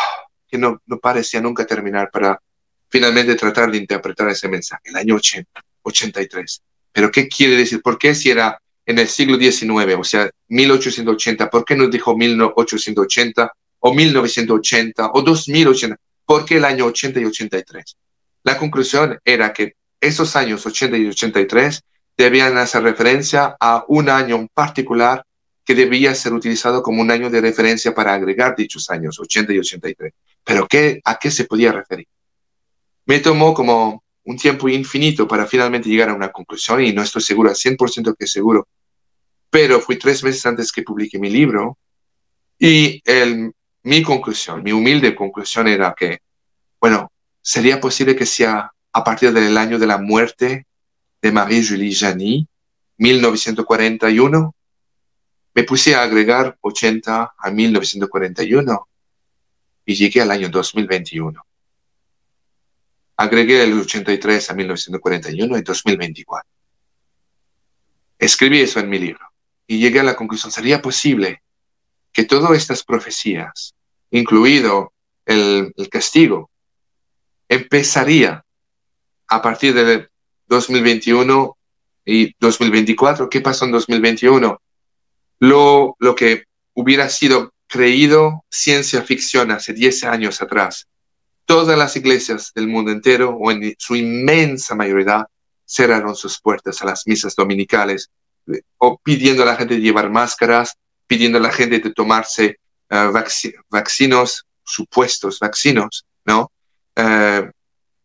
que 0.46 0.56
no, 0.56 0.80
no 0.86 1.00
parecía 1.00 1.40
nunca 1.40 1.66
terminar 1.66 2.12
para 2.12 2.40
finalmente 2.88 3.34
tratar 3.34 3.72
de 3.72 3.78
interpretar 3.78 4.28
ese 4.28 4.46
mensaje, 4.46 4.82
el 4.84 4.94
año 4.94 5.16
80, 5.16 5.60
83. 5.82 6.62
Pero 6.92 7.10
¿qué 7.10 7.26
quiere 7.26 7.56
decir? 7.56 7.82
¿Por 7.82 7.98
qué 7.98 8.14
si 8.14 8.30
era 8.30 8.62
en 8.88 8.98
el 8.98 9.06
siglo 9.06 9.36
XIX, 9.36 9.96
o 9.98 10.02
sea, 10.02 10.30
1880, 10.48 11.50
por 11.50 11.62
qué 11.62 11.76
no 11.76 11.88
dijo 11.88 12.16
1880 12.16 13.52
o 13.80 13.92
1980 13.92 15.10
o 15.12 15.20
2080? 15.20 15.96
¿Por 16.24 16.46
qué 16.46 16.56
el 16.56 16.64
año 16.64 16.86
80 16.86 17.20
y 17.20 17.24
83? 17.26 17.96
La 18.44 18.56
conclusión 18.56 19.18
era 19.22 19.52
que 19.52 19.74
esos 20.00 20.34
años 20.36 20.64
80 20.64 20.96
y 20.96 21.06
83 21.06 21.82
debían 22.16 22.56
hacer 22.56 22.82
referencia 22.82 23.58
a 23.60 23.84
un 23.88 24.08
año 24.08 24.36
en 24.36 24.48
particular 24.48 25.22
que 25.66 25.74
debía 25.74 26.14
ser 26.14 26.32
utilizado 26.32 26.82
como 26.82 27.02
un 27.02 27.10
año 27.10 27.28
de 27.28 27.42
referencia 27.42 27.94
para 27.94 28.14
agregar 28.14 28.56
dichos 28.56 28.88
años, 28.88 29.20
80 29.20 29.52
y 29.52 29.58
83. 29.58 30.14
Pero 30.42 30.66
¿qué, 30.66 31.02
¿a 31.04 31.18
qué 31.18 31.30
se 31.30 31.44
podía 31.44 31.72
referir? 31.72 32.06
Me 33.04 33.18
tomó 33.18 33.52
como 33.52 34.02
un 34.24 34.36
tiempo 34.38 34.66
infinito 34.70 35.28
para 35.28 35.44
finalmente 35.44 35.90
llegar 35.90 36.08
a 36.08 36.14
una 36.14 36.32
conclusión 36.32 36.82
y 36.82 36.94
no 36.94 37.02
estoy 37.02 37.20
seguro, 37.20 37.50
al 37.50 37.54
100% 37.54 38.16
que 38.18 38.26
seguro. 38.26 38.66
Pero 39.50 39.80
fui 39.80 39.96
tres 39.96 40.22
meses 40.22 40.44
antes 40.46 40.72
que 40.72 40.82
publiqué 40.82 41.18
mi 41.18 41.30
libro 41.30 41.78
y 42.58 43.00
el, 43.04 43.52
mi 43.84 44.02
conclusión, 44.02 44.62
mi 44.62 44.72
humilde 44.72 45.14
conclusión 45.14 45.68
era 45.68 45.94
que, 45.96 46.18
bueno, 46.80 47.12
sería 47.40 47.80
posible 47.80 48.16
que 48.16 48.26
sea 48.26 48.70
a 48.92 49.04
partir 49.04 49.32
del 49.32 49.56
año 49.56 49.78
de 49.78 49.86
la 49.86 49.98
muerte 49.98 50.66
de 51.22 51.32
Marie-Julie 51.32 51.94
Jany, 51.94 52.46
1941. 52.98 54.54
Me 55.54 55.62
puse 55.64 55.94
a 55.94 56.02
agregar 56.02 56.58
80 56.60 57.34
a 57.36 57.50
1941 57.50 58.88
y 59.86 59.94
llegué 59.94 60.20
al 60.20 60.30
año 60.30 60.48
2021. 60.48 61.42
Agregué 63.16 63.64
el 63.64 63.80
83 63.80 64.50
a 64.50 64.54
1941 64.54 65.58
y 65.58 65.62
2024. 65.62 66.50
Escribí 68.18 68.60
eso 68.60 68.80
en 68.80 68.90
mi 68.90 68.98
libro 68.98 69.27
y 69.68 69.78
llegué 69.78 70.00
a 70.00 70.04
la 70.04 70.16
conclusión, 70.16 70.50
¿sería 70.50 70.82
posible 70.82 71.42
que 72.12 72.24
todas 72.24 72.50
estas 72.56 72.82
profecías, 72.82 73.74
incluido 74.10 74.92
el, 75.24 75.72
castigo, 75.90 76.50
empezaría 77.48 78.44
a 79.28 79.42
partir 79.42 79.74
de 79.74 80.08
2021 80.48 81.56
y 82.04 82.34
2024. 82.40 83.28
¿Qué 83.28 83.40
pasó 83.40 83.66
en 83.66 83.72
2021? 83.72 84.60
Lo, 85.40 85.96
lo 85.98 86.14
que 86.14 86.44
hubiera 86.74 87.08
sido 87.10 87.52
creído 87.66 88.44
ciencia 88.50 89.02
ficción 89.02 89.50
hace 89.50 89.74
10 89.74 90.04
años 90.04 90.40
atrás. 90.40 90.88
Todas 91.44 91.78
las 91.78 91.94
iglesias 91.96 92.52
del 92.54 92.66
mundo 92.66 92.90
entero, 92.90 93.36
o 93.38 93.50
en 93.50 93.74
su 93.78 93.94
inmensa 93.94 94.74
mayoría, 94.74 95.26
cerraron 95.64 96.16
sus 96.16 96.40
puertas 96.40 96.80
a 96.82 96.86
las 96.86 97.06
misas 97.06 97.36
dominicales, 97.36 98.10
o 98.78 98.98
pidiendo 98.98 99.42
a 99.42 99.46
la 99.46 99.56
gente 99.56 99.74
de 99.74 99.80
llevar 99.80 100.10
máscaras, 100.10 100.76
pidiendo 101.06 101.38
a 101.38 101.40
la 101.40 101.52
gente 101.52 101.80
de 101.80 101.92
tomarse 101.92 102.58
uh, 102.90 103.12
vaccinos, 103.68 104.46
supuestos 104.64 105.38
vaccinos, 105.38 106.04
¿no? 106.24 106.50
Uh, 106.96 107.50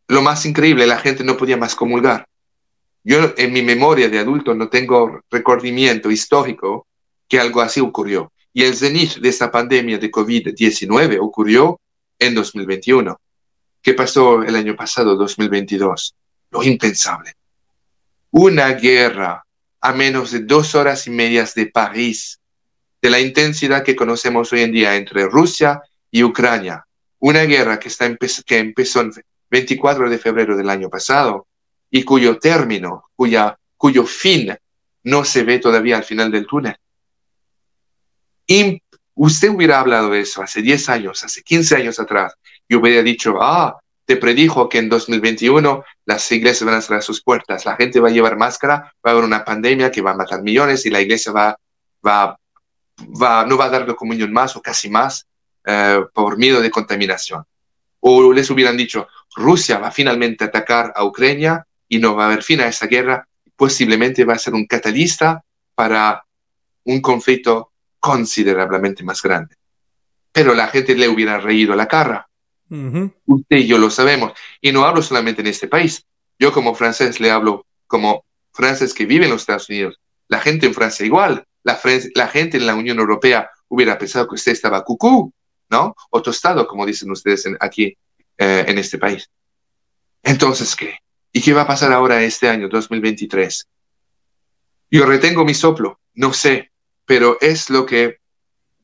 lo 0.08 0.22
más 0.22 0.46
increíble, 0.46 0.86
la 0.86 1.00
gente 1.00 1.24
no 1.24 1.38
podía 1.38 1.58
más 1.58 1.76
comulgar. 1.76 2.28
Yo 3.04 3.34
en 3.38 3.52
mi 3.52 3.62
memoria 3.62 4.08
de 4.10 4.20
adulto 4.20 4.54
no 4.54 4.70
tengo 4.70 5.22
recordimiento 5.30 6.10
histórico 6.10 6.88
que 7.28 7.40
algo 7.40 7.62
así 7.62 7.80
ocurrió. 7.80 8.32
Y 8.54 8.64
el 8.64 8.76
cenit 8.76 9.16
de 9.18 9.30
esta 9.30 9.52
pandemia 9.52 9.98
de 9.98 10.12
COVID-19 10.12 11.18
ocurrió 11.20 11.80
en 12.20 12.36
2021. 12.36 13.20
¿Qué 13.82 13.94
pasó 13.94 14.44
el 14.44 14.56
año 14.56 14.76
pasado, 14.76 15.16
2022? 15.16 16.16
Lo 16.52 16.64
impensable. 16.64 17.34
Una 18.32 18.70
guerra 18.74 19.44
a 19.84 19.92
menos 19.92 20.32
de 20.32 20.40
dos 20.40 20.76
horas 20.76 21.08
y 21.08 21.10
medias 21.10 21.54
de 21.56 21.66
París, 21.66 22.40
de 23.02 23.10
la 23.10 23.20
intensidad 23.20 23.84
que 23.84 23.98
conocemos 23.98 24.54
hoy 24.54 24.62
en 24.62 24.72
día 24.72 24.96
entre 24.96 25.26
Rusia 25.26 25.82
y 26.10 26.24
Ucrania. 26.24 26.86
Una 27.20 27.42
guerra 27.44 27.78
que, 27.78 27.90
está 27.90 28.10
que 28.46 28.60
empezó 28.60 29.02
el 29.02 29.12
24 29.52 30.10
de 30.10 30.18
febrero 30.18 30.56
del 30.56 30.70
año 30.70 30.90
pasado 30.90 31.48
y 31.92 32.04
cuyo 32.04 32.40
término, 32.40 33.10
cuya, 33.14 33.60
cuyo 33.76 34.06
fin 34.06 34.56
no 35.04 35.26
se 35.26 35.44
ve 35.44 35.60
todavía 35.60 35.98
al 35.98 36.06
final 36.06 36.32
del 36.32 36.48
túnel. 36.48 36.78
Usted 39.16 39.50
hubiera 39.50 39.82
hablado 39.82 40.12
de 40.12 40.22
eso 40.22 40.42
hace 40.42 40.62
10 40.62 40.90
años, 40.90 41.24
hace 41.26 41.44
15 41.44 41.76
años 41.76 42.00
atrás, 42.00 42.34
y 42.70 42.76
hubiera 42.76 43.04
dicho, 43.04 43.36
ah, 43.42 43.78
te 44.06 44.18
predijo 44.18 44.70
que 44.70 44.80
en 44.80 44.90
2021 44.90 45.84
las 46.06 46.32
iglesias 46.32 46.66
van 46.66 46.76
a 46.76 46.82
cerrar 46.82 47.04
sus 47.04 47.22
puertas, 47.22 47.66
la 47.66 47.76
gente 47.76 48.00
va 48.00 48.10
a 48.10 48.12
llevar 48.12 48.38
máscara, 48.38 48.94
va 49.06 49.10
a 49.10 49.12
haber 49.12 49.24
una 49.24 49.46
pandemia 49.46 49.92
que 49.92 50.02
va 50.02 50.12
a 50.12 50.16
matar 50.16 50.42
millones 50.42 50.86
y 50.86 50.90
la 50.90 51.02
iglesia 51.02 51.32
va, 51.32 51.58
va, 52.06 52.38
va 53.22 53.46
no 53.46 53.58
va 53.58 53.66
a 53.66 53.70
dar 53.70 53.96
comunión 53.96 54.34
más 54.34 54.56
o 54.56 54.62
casi 54.62 54.90
más 54.90 55.26
eh, 55.66 56.04
por 56.14 56.38
miedo 56.38 56.62
de 56.62 56.72
contaminación. 56.72 57.44
O 58.02 58.34
les 58.34 58.50
hubieran 58.50 58.76
dicho, 58.76 59.08
Rusia 59.36 59.78
va 59.78 59.90
finalmente 59.90 60.44
a 60.44 60.48
atacar 60.48 60.92
a 60.96 61.06
Ucrania 61.06 61.66
y 61.88 62.00
no 62.00 62.16
va 62.16 62.24
a 62.24 62.28
haber 62.28 62.44
fin 62.44 62.60
a 62.60 62.68
esa 62.68 62.88
guerra, 62.88 63.26
posiblemente 63.56 64.26
va 64.26 64.34
a 64.34 64.40
ser 64.40 64.54
un 64.54 64.66
catalista 64.66 65.44
para 65.74 66.26
un 66.84 67.02
conflicto 67.02 67.72
considerablemente 68.00 69.04
más 69.04 69.22
grande. 69.22 69.56
Pero 70.34 70.54
la 70.54 70.68
gente 70.68 70.96
le 70.96 71.08
hubiera 71.08 71.40
reído 71.40 71.76
la 71.76 71.88
cara. 71.88 72.28
Usted 73.26 73.58
y 73.58 73.68
yo 73.68 73.78
lo 73.78 73.90
sabemos. 73.90 74.34
Y 74.62 74.72
no 74.72 74.86
hablo 74.86 75.02
solamente 75.02 75.42
en 75.42 75.48
este 75.48 75.68
país. 75.68 76.06
Yo 76.40 76.52
como 76.52 76.74
francés 76.76 77.20
le 77.20 77.32
hablo 77.32 77.66
como 77.88 78.26
francés 78.52 78.94
que 78.94 79.06
vive 79.06 79.26
en 79.26 79.32
los 79.32 79.42
Estados 79.42 79.70
Unidos. 79.70 80.00
La 80.28 80.40
gente 80.40 80.66
en 80.66 80.74
Francia 80.74 81.06
igual. 81.06 81.46
La, 81.64 81.76
gente 82.28 82.58
en 82.58 82.66
la 82.66 82.76
Unión 82.76 83.00
Europea 83.00 83.50
hubiera 83.70 83.98
pensado 83.98 84.28
que 84.28 84.36
usted 84.36 84.52
estaba 84.52 84.84
cucú, 84.84 85.34
¿no? 85.70 85.96
O 86.10 86.22
tostado, 86.22 86.68
como 86.68 86.86
dicen 86.86 87.12
ustedes 87.12 87.48
aquí 87.60 87.98
eh, 88.38 88.66
en 88.68 88.78
este 88.78 88.98
país. 88.98 89.30
Entonces, 90.22 90.76
¿qué? 90.76 90.98
¿Y 91.32 91.42
qué 91.42 91.54
va 91.54 91.62
a 91.62 91.68
pasar 91.68 91.92
ahora 91.92 92.22
este 92.24 92.50
año, 92.50 92.68
2023? 92.70 93.68
Yo 94.92 95.06
retengo 95.06 95.46
mi 95.46 95.54
soplo, 95.54 96.00
no 96.14 96.34
sé, 96.34 96.72
pero 97.06 97.38
es 97.42 97.70
lo 97.70 97.86
que 97.86 98.18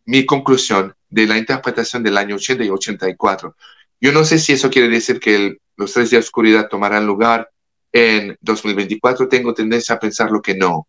mi 0.05 0.25
conclusión 0.25 0.95
de 1.09 1.27
la 1.27 1.37
interpretación 1.37 2.01
del 2.01 2.17
año 2.17 2.35
80 2.35 2.63
y 2.63 2.69
84. 2.69 3.55
Yo 4.01 4.11
no 4.11 4.23
sé 4.23 4.39
si 4.39 4.53
eso 4.53 4.69
quiere 4.69 4.87
decir 4.87 5.19
que 5.19 5.57
los 5.75 5.93
tres 5.93 6.09
días 6.09 6.23
de 6.23 6.27
oscuridad 6.27 6.67
tomarán 6.69 7.05
lugar 7.05 7.49
en 7.91 8.37
2024. 8.41 9.27
Tengo 9.27 9.53
tendencia 9.53 9.95
a 9.95 9.99
pensar 9.99 10.31
lo 10.31 10.41
que 10.41 10.55
no, 10.55 10.87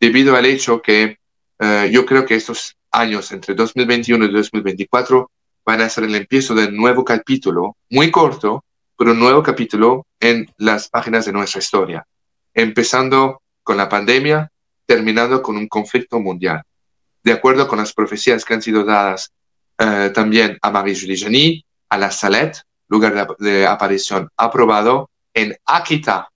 debido 0.00 0.36
al 0.36 0.46
hecho 0.46 0.80
que 0.82 1.18
eh, 1.58 1.90
yo 1.92 2.04
creo 2.04 2.24
que 2.26 2.34
estos 2.34 2.76
años 2.90 3.32
entre 3.32 3.54
2021 3.54 4.24
y 4.26 4.32
2024 4.32 5.30
van 5.64 5.80
a 5.80 5.88
ser 5.88 6.04
el 6.04 6.14
empiezo 6.14 6.54
de 6.54 6.66
un 6.66 6.76
nuevo 6.76 7.04
capítulo, 7.04 7.76
muy 7.90 8.10
corto, 8.10 8.64
pero 8.96 9.12
un 9.12 9.18
nuevo 9.18 9.42
capítulo 9.42 10.06
en 10.20 10.48
las 10.58 10.88
páginas 10.88 11.26
de 11.26 11.32
nuestra 11.32 11.58
historia, 11.58 12.06
empezando 12.54 13.42
con 13.62 13.76
la 13.76 13.88
pandemia, 13.88 14.50
terminando 14.86 15.42
con 15.42 15.56
un 15.56 15.66
conflicto 15.66 16.20
mundial. 16.20 16.62
De 17.22 17.32
acuerdo 17.32 17.66
con 17.66 17.78
las 17.78 17.92
profecías 17.92 18.44
que 18.44 18.54
han 18.54 18.62
sido 18.62 18.84
dadas 18.84 19.32
eh, 19.78 20.10
también 20.14 20.56
a 20.62 20.70
Marie-Julie 20.70 21.18
Jany, 21.18 21.65
a 21.88 21.98
la 21.98 22.10
Salette, 22.10 22.62
lugar 22.88 23.36
de, 23.38 23.66
aparición 23.66 24.28
aprobado, 24.36 25.10
en 25.34 25.56
Akita, 25.64 26.30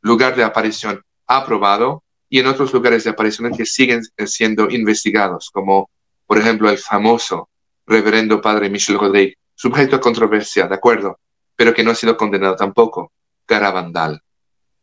lugar 0.00 0.36
de 0.36 0.44
aparición 0.44 1.02
aprobado, 1.26 2.02
y 2.28 2.40
en 2.40 2.46
otros 2.46 2.72
lugares 2.72 3.04
de 3.04 3.10
aparición 3.10 3.54
que 3.54 3.66
siguen 3.66 4.02
siendo 4.26 4.68
investigados, 4.68 5.50
como 5.52 5.88
por 6.26 6.38
ejemplo 6.38 6.68
el 6.68 6.78
famoso 6.78 7.48
reverendo 7.86 8.40
padre 8.40 8.70
Michel 8.70 8.98
Rodríguez, 8.98 9.36
sujeto 9.54 9.96
a 9.96 10.00
controversia, 10.00 10.66
de 10.66 10.74
acuerdo, 10.74 11.18
pero 11.54 11.72
que 11.72 11.84
no 11.84 11.90
ha 11.90 11.94
sido 11.94 12.16
condenado 12.16 12.56
tampoco, 12.56 13.12
Garabandal. 13.46 14.20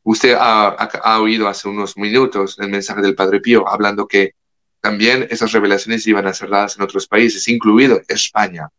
Usted 0.04 0.36
ha, 0.40 1.20
oído 1.20 1.48
hace 1.48 1.68
unos 1.68 1.98
minutos 1.98 2.58
el 2.60 2.70
mensaje 2.70 3.02
del 3.02 3.16
padre 3.16 3.40
Pío 3.40 3.68
hablando 3.68 4.08
que 4.08 4.34
también 4.80 5.28
esas 5.30 5.52
revelaciones 5.52 6.08
iban 6.08 6.26
a 6.26 6.34
ser 6.34 6.50
dadas 6.50 6.78
en 6.78 6.84
otros 6.84 7.08
países, 7.08 7.48
incluido 7.48 8.02
España, 8.08 8.70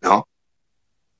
¿no? 0.00 0.26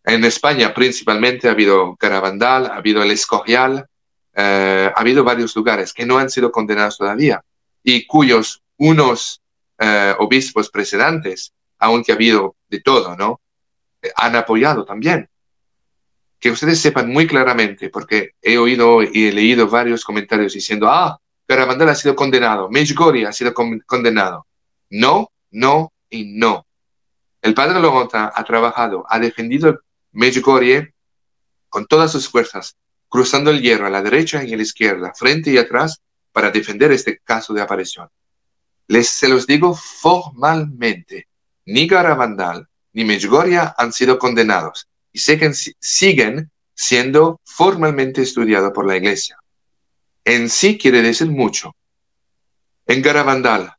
En 0.06 0.24
España 0.24 0.72
principalmente 0.72 1.48
ha 1.48 1.50
habido 1.50 1.96
Garabandal, 2.00 2.66
ha 2.66 2.76
habido 2.76 3.02
el 3.02 3.10
Escorial, 3.10 3.86
eh, 4.32 4.92
ha 4.94 5.00
habido 5.00 5.24
varios 5.24 5.54
lugares 5.56 5.92
que 5.92 6.06
no 6.06 6.18
han 6.18 6.30
sido 6.30 6.52
condenados 6.52 6.98
todavía 6.98 7.42
y 7.82 8.06
cuyos 8.06 8.62
unos 8.78 9.42
eh, 9.78 10.14
obispos 10.18 10.70
precedentes 10.70 11.52
aunque 11.78 12.12
ha 12.12 12.14
habido 12.14 12.56
de 12.68 12.80
todo, 12.80 13.16
¿no? 13.16 13.40
Eh, 14.00 14.10
han 14.16 14.36
apoyado 14.36 14.84
también. 14.84 15.28
Que 16.38 16.50
ustedes 16.50 16.80
sepan 16.80 17.10
muy 17.10 17.26
claramente, 17.26 17.90
porque 17.90 18.30
he 18.40 18.58
oído 18.58 19.02
y 19.02 19.26
he 19.26 19.32
leído 19.32 19.68
varios 19.68 20.04
comentarios 20.04 20.52
diciendo, 20.52 20.88
ah, 20.88 21.18
Garabandal 21.48 21.90
ha 21.90 21.94
sido 21.94 22.14
condenado, 22.14 22.68
Medjugorje 22.70 23.26
ha 23.26 23.32
sido 23.32 23.52
condenado. 23.54 24.46
No, 24.90 25.30
no 25.50 25.92
y 26.08 26.38
no. 26.38 26.66
El 27.42 27.54
padre 27.54 27.80
Logota 27.80 28.32
ha 28.34 28.44
trabajado, 28.44 29.04
ha 29.08 29.18
defendido 29.18 29.80
Medjugorje 30.16 30.94
con 31.68 31.86
todas 31.86 32.10
sus 32.10 32.28
fuerzas, 32.28 32.74
cruzando 33.06 33.50
el 33.50 33.60
hierro 33.60 33.86
a 33.86 33.90
la 33.90 34.00
derecha 34.00 34.42
y 34.42 34.54
a 34.54 34.56
la 34.56 34.62
izquierda, 34.62 35.12
frente 35.14 35.50
y 35.50 35.58
atrás, 35.58 36.00
para 36.32 36.50
defender 36.50 36.90
este 36.90 37.18
caso 37.18 37.52
de 37.52 37.60
aparición. 37.60 38.08
Les 38.88 39.08
se 39.08 39.28
los 39.28 39.46
digo 39.46 39.74
formalmente 39.74 41.28
ni 41.66 41.86
Garabandal 41.86 42.66
ni 42.94 43.04
Medjugorje 43.04 43.60
han 43.76 43.92
sido 43.92 44.18
condenados 44.18 44.88
y 45.12 45.18
siguen 45.18 46.50
siendo 46.74 47.40
formalmente 47.44 48.22
estudiados 48.22 48.72
por 48.72 48.86
la 48.86 48.96
Iglesia. 48.96 49.36
En 50.24 50.48
sí 50.48 50.78
quiere 50.78 51.02
decir 51.02 51.28
mucho. 51.28 51.76
En 52.86 53.02
Garabandal, 53.02 53.74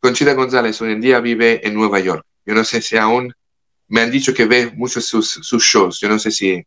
Conchita 0.00 0.32
González 0.32 0.80
hoy 0.80 0.92
en 0.92 1.02
día 1.02 1.20
vive 1.20 1.66
en 1.66 1.74
Nueva 1.74 2.00
York. 2.00 2.24
Yo 2.46 2.54
no 2.54 2.64
sé 2.64 2.80
si 2.80 2.96
aún 2.96 3.34
me 3.92 4.00
han 4.00 4.10
dicho 4.10 4.32
que 4.32 4.46
ve 4.46 4.72
muchos 4.74 5.04
sus, 5.04 5.28
sus 5.28 5.62
shows. 5.62 6.00
Yo 6.00 6.08
no 6.08 6.18
sé 6.18 6.30
si, 6.30 6.64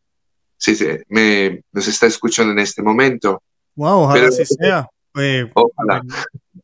si 0.58 0.78
me, 1.10 1.64
nos 1.72 1.88
está 1.88 2.06
escuchando 2.06 2.52
en 2.52 2.60
este 2.60 2.84
momento. 2.84 3.42
Wow, 3.74 4.02
ojalá 4.02 4.28
así 4.28 4.46
sea. 4.46 4.88
Eh, 5.18 5.50
ojalá. 5.56 6.04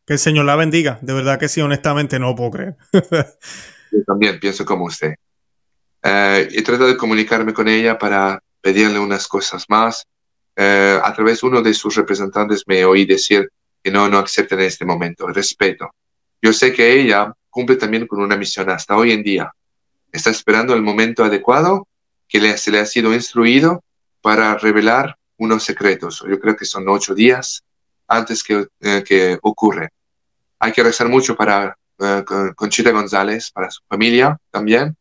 Que 0.05 0.13
el 0.13 0.19
Señor 0.19 0.45
la 0.45 0.55
bendiga. 0.55 0.99
De 1.01 1.13
verdad 1.13 1.39
que 1.39 1.49
sí, 1.49 1.61
honestamente 1.61 2.19
no 2.19 2.35
puedo 2.35 2.51
creer. 2.51 2.75
Yo 3.91 4.03
también 4.05 4.39
pienso 4.39 4.63
como 4.63 4.85
usted. 4.85 5.15
Eh, 6.03 6.47
he 6.51 6.61
tratado 6.61 6.89
de 6.89 6.97
comunicarme 6.97 7.55
con 7.55 7.67
ella 7.67 7.97
para 7.97 8.39
pedirle 8.61 8.99
unas 8.99 9.27
cosas 9.27 9.65
más. 9.67 10.05
eh, 10.55 10.99
a 11.03 11.11
través 11.11 11.41
de 11.41 11.47
uno 11.47 11.63
de 11.63 11.73
sus 11.73 11.95
representantes 11.95 12.63
me 12.67 12.85
oí 12.85 13.05
decir 13.05 13.49
que 13.83 13.89
no, 13.89 14.07
no 14.07 14.19
acepten 14.19 14.59
en 14.59 14.67
este 14.67 14.85
momento, 14.85 15.25
respeto. 15.25 15.89
Yo 16.39 16.53
sé 16.53 16.71
que 16.71 17.01
ella 17.01 17.33
cumple 17.49 17.77
también 17.77 18.05
con 18.05 18.21
una 18.21 18.37
misión 18.37 18.69
hasta 18.69 18.95
hoy 18.95 19.11
en 19.11 19.23
día. 19.23 19.51
Está 20.11 20.29
esperando 20.29 20.73
el 20.73 20.81
momento 20.81 21.23
adecuado 21.23 21.87
que 22.27 22.39
le, 22.39 22.57
se 22.57 22.71
le 22.71 22.79
ha 22.79 22.85
sido 22.85 23.13
instruido 23.13 23.83
para 24.21 24.57
revelar 24.57 25.17
unos 25.37 25.63
secretos. 25.63 26.23
Yo 26.27 26.39
creo 26.39 26.55
que 26.55 26.65
son 26.65 26.87
ocho 26.87 27.15
días 27.15 27.63
antes 28.07 28.43
que, 28.43 28.67
eh, 28.79 29.03
que 29.05 29.39
ocurre. 29.41 29.89
Hay 30.59 30.71
que 30.71 30.83
rezar 30.83 31.09
mucho 31.09 31.35
para 31.35 31.75
uh, 31.97 32.53
Conchita 32.55 32.91
González, 32.91 33.51
para 33.51 33.71
su 33.71 33.81
familia 33.87 34.37
también. 34.51 34.95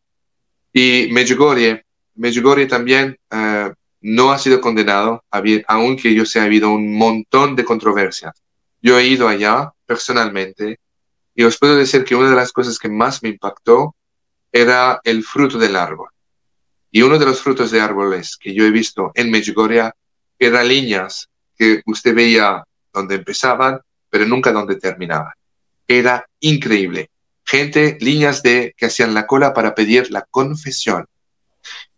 Y 0.73 1.09
Medjugorje, 1.13 1.85
Medjugorje 2.15 2.67
también 2.67 3.19
uh, 3.33 3.73
no 4.01 4.33
ha 4.33 4.39
sido 4.39 4.61
condenado, 4.61 5.23
aunque 5.67 6.15
yo 6.15 6.25
sé 6.25 6.41
ha 6.41 6.45
habido 6.45 6.71
un 6.71 6.97
montón 6.97 7.55
de 7.57 7.65
controversias. 7.65 8.33
Yo 8.81 8.99
he 8.99 9.07
ido 9.07 9.29
allá 9.29 9.73
personalmente 9.85 10.79
y 11.35 11.45
os 11.45 11.59
puedo 11.59 11.77
decir 11.77 12.05
que 12.05 12.15
una 12.15 12.31
de 12.31 12.37
las 12.37 12.53
cosas 12.53 12.79
que 12.79 12.89
más 12.89 13.23
me 13.23 13.29
impactó 13.29 13.95
era 14.53 15.01
el 15.05 15.23
fruto 15.25 15.59
del 15.59 15.77
árbol. 15.77 16.11
Y 16.91 17.03
uno 17.03 17.19
de 17.19 17.27
los 17.27 17.41
frutos 17.41 17.71
de 17.71 17.81
árboles 17.81 18.37
que 18.37 18.53
yo 18.53 18.65
he 18.65 18.71
visto 18.71 19.13
en 19.15 19.31
Medjugorje 19.31 19.91
era 20.39 20.65
líneas 20.65 21.29
que 21.57 21.83
usted 21.87 22.15
veía 22.15 22.65
donde 22.93 23.17
empezaban, 23.17 23.81
pero 24.09 24.27
nunca 24.27 24.53
donde 24.53 24.77
terminaban. 24.77 25.33
Era 25.87 26.27
increíble. 26.41 27.11
Gente, 27.45 27.97
líneas 28.01 28.43
de 28.43 28.75
que 28.77 28.87
hacían 28.87 29.15
la 29.15 29.27
cola 29.27 29.53
para 29.53 29.75
pedir 29.75 30.11
la 30.11 30.27
confesión. 30.31 31.07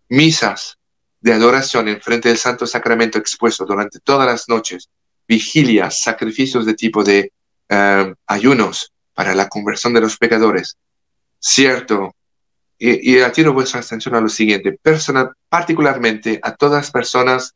Misas 0.08 0.78
de 1.20 1.32
adoración 1.32 1.88
en 1.88 2.00
frente 2.00 2.28
del 2.28 2.38
Santo 2.38 2.66
Sacramento 2.66 3.18
expuesto 3.18 3.64
durante 3.64 4.00
todas 4.00 4.26
las 4.26 4.48
noches. 4.48 4.90
Vigilias, 5.26 6.02
sacrificios 6.02 6.66
de 6.66 6.74
tipo 6.74 7.04
de 7.04 7.32
eh, 7.68 8.14
ayunos 8.26 8.92
para 9.14 9.34
la 9.34 9.48
conversión 9.48 9.94
de 9.94 10.00
los 10.00 10.16
pecadores. 10.18 10.76
Cierto, 11.38 12.14
y, 12.84 13.16
y 13.16 13.44
vuestra 13.44 13.78
atención 13.78 14.16
a 14.16 14.20
lo 14.20 14.28
siguiente, 14.28 14.72
personal, 14.72 15.30
particularmente 15.48 16.40
a 16.42 16.56
todas 16.56 16.82
las 16.82 16.90
personas 16.90 17.54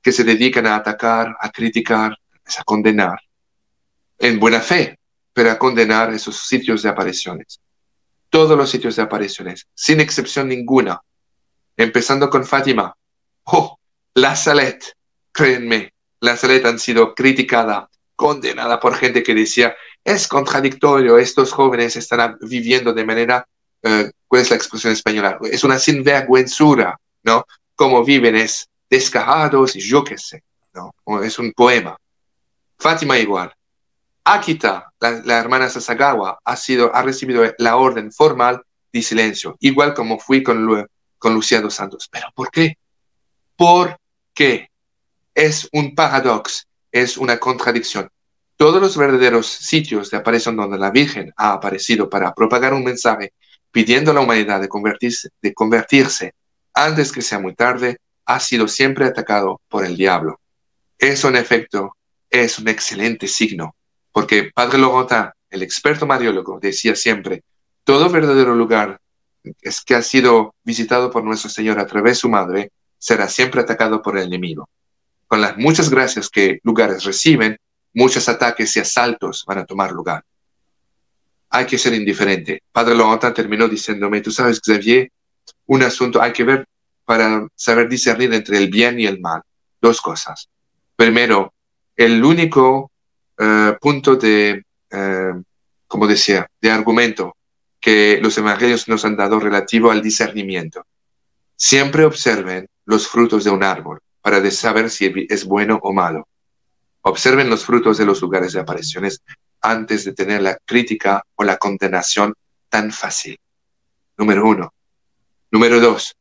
que 0.00 0.10
se 0.10 0.24
dedican 0.24 0.66
a 0.66 0.76
atacar, 0.76 1.36
a 1.38 1.50
criticar, 1.50 2.16
a 2.58 2.64
condenar, 2.64 3.18
en 4.18 4.40
buena 4.40 4.60
fe, 4.60 4.98
pero 5.34 5.50
a 5.50 5.58
condenar 5.58 6.14
esos 6.14 6.46
sitios 6.46 6.82
de 6.82 6.88
apariciones. 6.88 7.60
Todos 8.30 8.56
los 8.56 8.70
sitios 8.70 8.96
de 8.96 9.02
apariciones, 9.02 9.66
sin 9.74 10.00
excepción 10.00 10.48
ninguna, 10.48 10.98
empezando 11.76 12.30
con 12.30 12.46
Fátima. 12.46 12.96
Oh, 13.44 13.78
la 14.14 14.34
Salet, 14.34 14.82
créenme, 15.30 15.92
la 16.20 16.38
han 16.64 16.78
sido 16.78 17.14
criticada, 17.14 17.90
condenada 18.16 18.80
por 18.80 18.94
gente 18.94 19.22
que 19.22 19.34
decía, 19.34 19.76
es 20.02 20.26
contradictorio, 20.26 21.18
estos 21.18 21.52
jóvenes 21.52 21.96
están 21.96 22.38
viviendo 22.40 22.94
de 22.94 23.04
manera, 23.04 23.46
eh, 23.84 24.10
¿cuál 24.26 24.42
es 24.42 24.50
la 24.50 24.56
expresión 24.56 24.92
española? 24.92 25.38
Es 25.42 25.62
una 25.62 25.78
sinvergüenzura, 25.78 26.98
¿no? 27.22 27.44
Como 27.76 28.02
viven 28.02 28.34
es 28.34 28.68
descarados 28.88 29.76
y 29.76 29.80
yo 29.80 30.02
qué 30.02 30.16
sé, 30.16 30.42
¿no? 30.72 30.94
Es 31.22 31.38
un 31.38 31.52
poema. 31.52 31.96
Fátima 32.78 33.18
igual. 33.18 33.54
Akita, 34.24 34.90
la, 35.00 35.38
hermana 35.38 35.68
Sasagawa, 35.68 36.38
ha, 36.42 36.56
sido, 36.56 36.94
ha 36.94 37.02
recibido 37.02 37.44
la 37.58 37.76
orden 37.76 38.10
formal 38.10 38.62
de 38.90 39.02
silencio, 39.02 39.56
igual 39.60 39.92
como 39.92 40.18
fui 40.18 40.42
con, 40.42 40.88
con 41.18 41.34
Luciano 41.34 41.68
Santos. 41.68 42.08
¿Pero 42.10 42.28
por 42.34 42.50
qué? 42.50 42.78
¿Por 43.54 43.98
qué? 44.32 44.70
Es 45.34 45.68
un 45.72 45.94
paradoxo, 45.94 46.64
es 46.90 47.18
una 47.18 47.38
contradicción. 47.38 48.08
Todos 48.56 48.80
los 48.80 48.96
verdaderos 48.96 49.46
sitios 49.46 50.10
de 50.10 50.16
aparición 50.16 50.56
donde 50.56 50.78
la 50.78 50.90
Virgen 50.90 51.34
ha 51.36 51.52
aparecido 51.52 52.08
para 52.08 52.32
propagar 52.32 52.72
un 52.72 52.84
mensaje 52.84 53.34
pidiendo 53.74 54.12
a 54.12 54.14
la 54.14 54.20
humanidad 54.20 54.60
de 54.60 54.68
convertirse, 54.68 55.30
de 55.42 55.52
convertirse 55.52 56.32
antes 56.72 57.10
que 57.10 57.22
sea 57.22 57.40
muy 57.40 57.56
tarde, 57.56 57.98
ha 58.24 58.38
sido 58.38 58.68
siempre 58.68 59.04
atacado 59.04 59.60
por 59.68 59.84
el 59.84 59.96
diablo. 59.96 60.38
Eso, 60.96 61.26
en 61.26 61.34
efecto, 61.34 61.96
es 62.30 62.56
un 62.60 62.68
excelente 62.68 63.26
signo, 63.26 63.74
porque 64.12 64.52
Padre 64.54 64.78
Logota, 64.78 65.34
el 65.50 65.64
experto 65.64 66.06
mariólogo, 66.06 66.60
decía 66.60 66.94
siempre, 66.94 67.42
todo 67.82 68.10
verdadero 68.10 68.54
lugar 68.54 69.00
que 69.84 69.94
ha 69.96 70.02
sido 70.02 70.54
visitado 70.62 71.10
por 71.10 71.24
nuestro 71.24 71.50
Señor 71.50 71.80
a 71.80 71.86
través 71.88 72.12
de 72.12 72.20
su 72.20 72.28
madre, 72.28 72.70
será 72.96 73.28
siempre 73.28 73.60
atacado 73.60 74.00
por 74.00 74.16
el 74.16 74.26
enemigo. 74.28 74.68
Con 75.26 75.40
las 75.40 75.56
muchas 75.56 75.90
gracias 75.90 76.28
que 76.30 76.60
lugares 76.62 77.02
reciben, 77.02 77.58
muchos 77.92 78.28
ataques 78.28 78.76
y 78.76 78.80
asaltos 78.80 79.44
van 79.44 79.58
a 79.58 79.66
tomar 79.66 79.90
lugar. 79.90 80.24
Hay 81.54 81.66
que 81.66 81.78
ser 81.78 81.94
indiferente. 81.94 82.64
Padre 82.72 82.96
Logota 82.96 83.32
terminó 83.32 83.68
diciéndome, 83.68 84.20
tú 84.20 84.32
sabes, 84.32 84.60
Xavier, 84.60 85.08
un 85.66 85.84
asunto 85.84 86.20
hay 86.20 86.32
que 86.32 86.42
ver 86.42 86.66
para 87.04 87.46
saber 87.54 87.88
discernir 87.88 88.34
entre 88.34 88.58
el 88.58 88.68
bien 88.68 88.98
y 88.98 89.06
el 89.06 89.20
mal. 89.20 89.40
Dos 89.80 90.00
cosas. 90.00 90.48
Primero, 90.96 91.54
el 91.94 92.24
único 92.24 92.90
eh, 93.38 93.76
punto 93.80 94.16
de, 94.16 94.64
eh, 94.90 95.32
como 95.86 96.08
decía, 96.08 96.44
de 96.60 96.70
argumento 96.72 97.36
que 97.78 98.18
los 98.20 98.36
evangelios 98.36 98.88
nos 98.88 99.04
han 99.04 99.16
dado 99.16 99.38
relativo 99.38 99.92
al 99.92 100.02
discernimiento. 100.02 100.84
Siempre 101.54 102.04
observen 102.04 102.66
los 102.84 103.06
frutos 103.06 103.44
de 103.44 103.50
un 103.50 103.62
árbol 103.62 104.00
para 104.20 104.50
saber 104.50 104.90
si 104.90 105.12
es 105.28 105.44
bueno 105.44 105.78
o 105.84 105.92
malo. 105.92 106.26
Observen 107.02 107.48
los 107.48 107.64
frutos 107.64 107.96
de 107.96 108.06
los 108.06 108.20
lugares 108.22 108.54
de 108.54 108.60
apariciones 108.60 109.22
antes 109.64 110.04
de 110.04 110.12
tener 110.12 110.42
la 110.42 110.56
crítica 110.64 111.24
o 111.34 111.44
la 111.44 111.56
condenación 111.56 112.34
tan 112.68 112.92
fácil. 112.92 113.38
Número 114.16 114.46
uno. 114.46 114.72
Número 115.50 115.80
dos, 115.80 116.16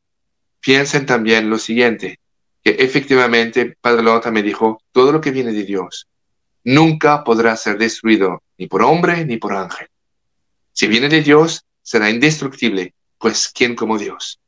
piensen 0.60 1.06
también 1.06 1.50
lo 1.50 1.58
siguiente, 1.58 2.20
que 2.64 2.72
efectivamente 2.80 3.76
Padre 3.82 4.04
Lota 4.04 4.32
me 4.32 4.44
dijo, 4.44 4.82
todo 4.92 5.12
lo 5.12 5.20
que 5.20 5.32
viene 5.32 5.52
de 5.52 5.64
Dios 5.64 6.08
nunca 6.64 7.24
podrá 7.24 7.58
ser 7.58 7.78
destruido 7.78 8.42
ni 8.58 8.68
por 8.68 8.84
hombre 8.84 9.26
ni 9.26 9.38
por 9.38 9.54
ángel. 9.54 9.88
Si 10.72 10.88
viene 10.88 11.10
de 11.10 11.22
Dios, 11.22 11.66
será 11.82 12.10
indestructible, 12.10 12.94
pues 13.18 13.52
¿quién 13.54 13.76
como 13.76 13.98
Dios? 13.98 14.40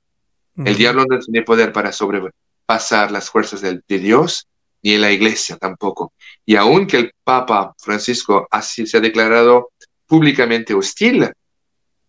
El 0.58 0.78
diablo 0.78 1.04
no 1.10 1.20
tiene 1.20 1.42
poder 1.42 1.74
para 1.74 1.92
sobrepasar 1.92 3.12
las 3.12 3.30
fuerzas 3.30 3.62
de, 3.62 3.82
Dios, 3.88 4.48
ni 4.86 4.94
en 4.94 5.02
la 5.02 5.12
iglesia 5.12 5.58
tampoco. 5.58 6.14
Y 6.46 6.56
aunque 6.56 6.98
el 6.98 7.12
Papa 7.24 7.74
Francisco 7.80 8.48
así 8.52 8.86
se 8.86 8.98
ha 8.98 9.02
declarado 9.02 9.72
públicamente 10.06 10.76
hostil, 10.76 11.28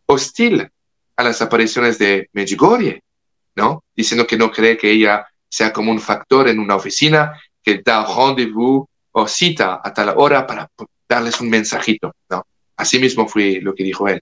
hostil 0.04 0.68
a 1.16 1.22
las 1.24 1.40
apariciones 1.40 1.98
de 1.98 2.28
Medjugorje, 2.34 3.02
¿no? 3.54 3.82
Diciendo 3.96 4.26
que 4.26 4.36
no 4.36 4.52
cree 4.52 4.76
que 4.76 4.90
ella 4.90 5.26
sea 5.48 5.72
como 5.72 5.90
un 5.90 5.98
factor 5.98 6.48
en 6.48 6.58
una 6.58 6.76
oficina 6.76 7.40
que 7.62 7.80
da 7.82 8.04
rendezvous 8.04 8.84
o 9.12 9.26
cita 9.26 9.80
a 9.82 9.94
tal 9.94 10.12
hora 10.14 10.46
para 10.46 10.70
darles 11.08 11.40
un 11.40 11.48
mensajito, 11.48 12.14
¿no? 12.28 12.46
Así 12.76 12.98
mismo 12.98 13.26
fue 13.26 13.58
lo 13.62 13.74
que 13.74 13.84
dijo 13.84 14.06
él. 14.06 14.20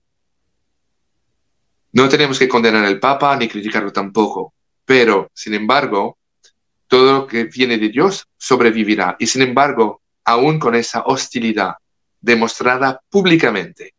No 1.91 2.09
tenemos 2.09 2.39
que 2.39 2.49
condenar 2.49 2.85
al 2.85 3.01
Papa 3.01 3.37
ni 3.37 3.49
criticarlo 3.49 3.93
tampoco, 3.93 4.55
pero, 4.85 5.29
sin 5.35 5.55
embargo, 5.55 6.19
todo 6.95 7.13
lo 7.13 7.27
que 7.27 7.43
viene 7.47 7.77
de 7.77 7.89
Dios 7.89 8.25
sobrevivirá. 8.39 9.17
Y 9.19 9.27
sin 9.27 9.43
embargo, 9.43 10.01
aún 10.25 10.61
con 10.61 10.77
esa 10.77 11.01
hostilidad 11.01 11.75
demostrada 12.21 13.01
públicamente, 13.11 13.95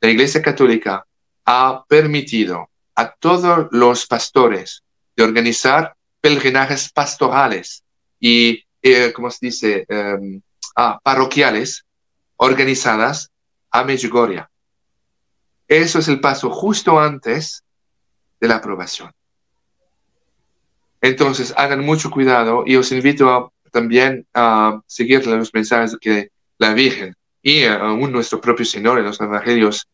la 0.00 0.10
Iglesia 0.10 0.42
Católica 0.42 1.06
ha 1.44 1.84
permitido 1.86 2.68
a 2.96 3.12
todos 3.12 3.68
los 3.70 4.04
pastores 4.04 4.82
de 5.14 5.22
organizar 5.22 5.94
pelgrinajes 6.20 6.90
pastorales 6.90 7.84
y, 8.18 8.64
eh, 8.82 9.14
se 9.14 9.38
dice, 9.46 9.84
em, 9.88 10.42
ah, 10.74 10.98
parroquiales 11.04 11.84
organizadas 12.34 13.30
a 13.70 13.84
Medjugorje. 13.84 14.44
Eso 15.68 16.00
es 16.00 16.08
el 16.08 16.18
paso 16.18 16.50
justo 16.50 16.98
antes 16.98 17.62
de 18.40 18.48
la 18.48 18.56
aprobación. 18.56 19.12
Entonces, 21.00 21.54
hagan 21.56 21.84
mucho 21.84 22.10
cuidado 22.10 22.64
y 22.66 22.76
os 22.76 22.92
invito 22.92 23.52
también 23.72 24.26
a 24.34 24.80
seguir 24.86 25.26
los 25.26 25.54
mensajes 25.54 25.96
que 26.00 26.30
la 26.58 26.74
Virgen 26.74 27.14
y 27.42 27.64
aún 27.64 28.12
nuestro 28.12 28.40
propio 28.40 28.66
Señor 28.66 28.98
en 28.98 29.04
los 29.04 29.20
Evangelios 29.20 29.88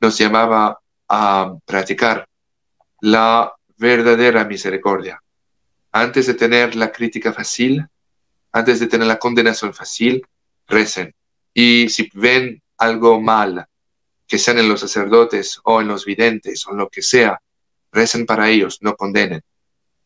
nos 0.00 0.18
llamaba 0.18 0.78
a 1.08 1.54
practicar 1.64 2.26
la 3.00 3.52
verdadera 3.78 4.44
misericordia 4.44 5.20
antes 5.92 6.26
de 6.26 6.34
tener 6.34 6.76
la 6.76 6.92
crítica 6.92 7.32
fácil, 7.32 7.86
antes 8.52 8.80
de 8.80 8.86
tener 8.86 9.06
la 9.06 9.18
condenación 9.18 9.74
fácil, 9.74 10.22
recen. 10.66 11.14
Y 11.52 11.88
si 11.88 12.08
ven 12.14 12.62
algo 12.78 13.20
mal, 13.20 13.66
que 14.26 14.38
sean 14.38 14.58
en 14.58 14.68
los 14.68 14.80
sacerdotes 14.80 15.60
o 15.64 15.80
en 15.80 15.88
los 15.88 16.04
videntes 16.04 16.66
o 16.66 16.70
en 16.70 16.78
lo 16.78 16.88
que 16.88 17.02
sea, 17.02 17.40
recen 17.90 18.24
para 18.26 18.48
ellos, 18.48 18.78
no 18.80 18.94
condenen. 18.94 19.42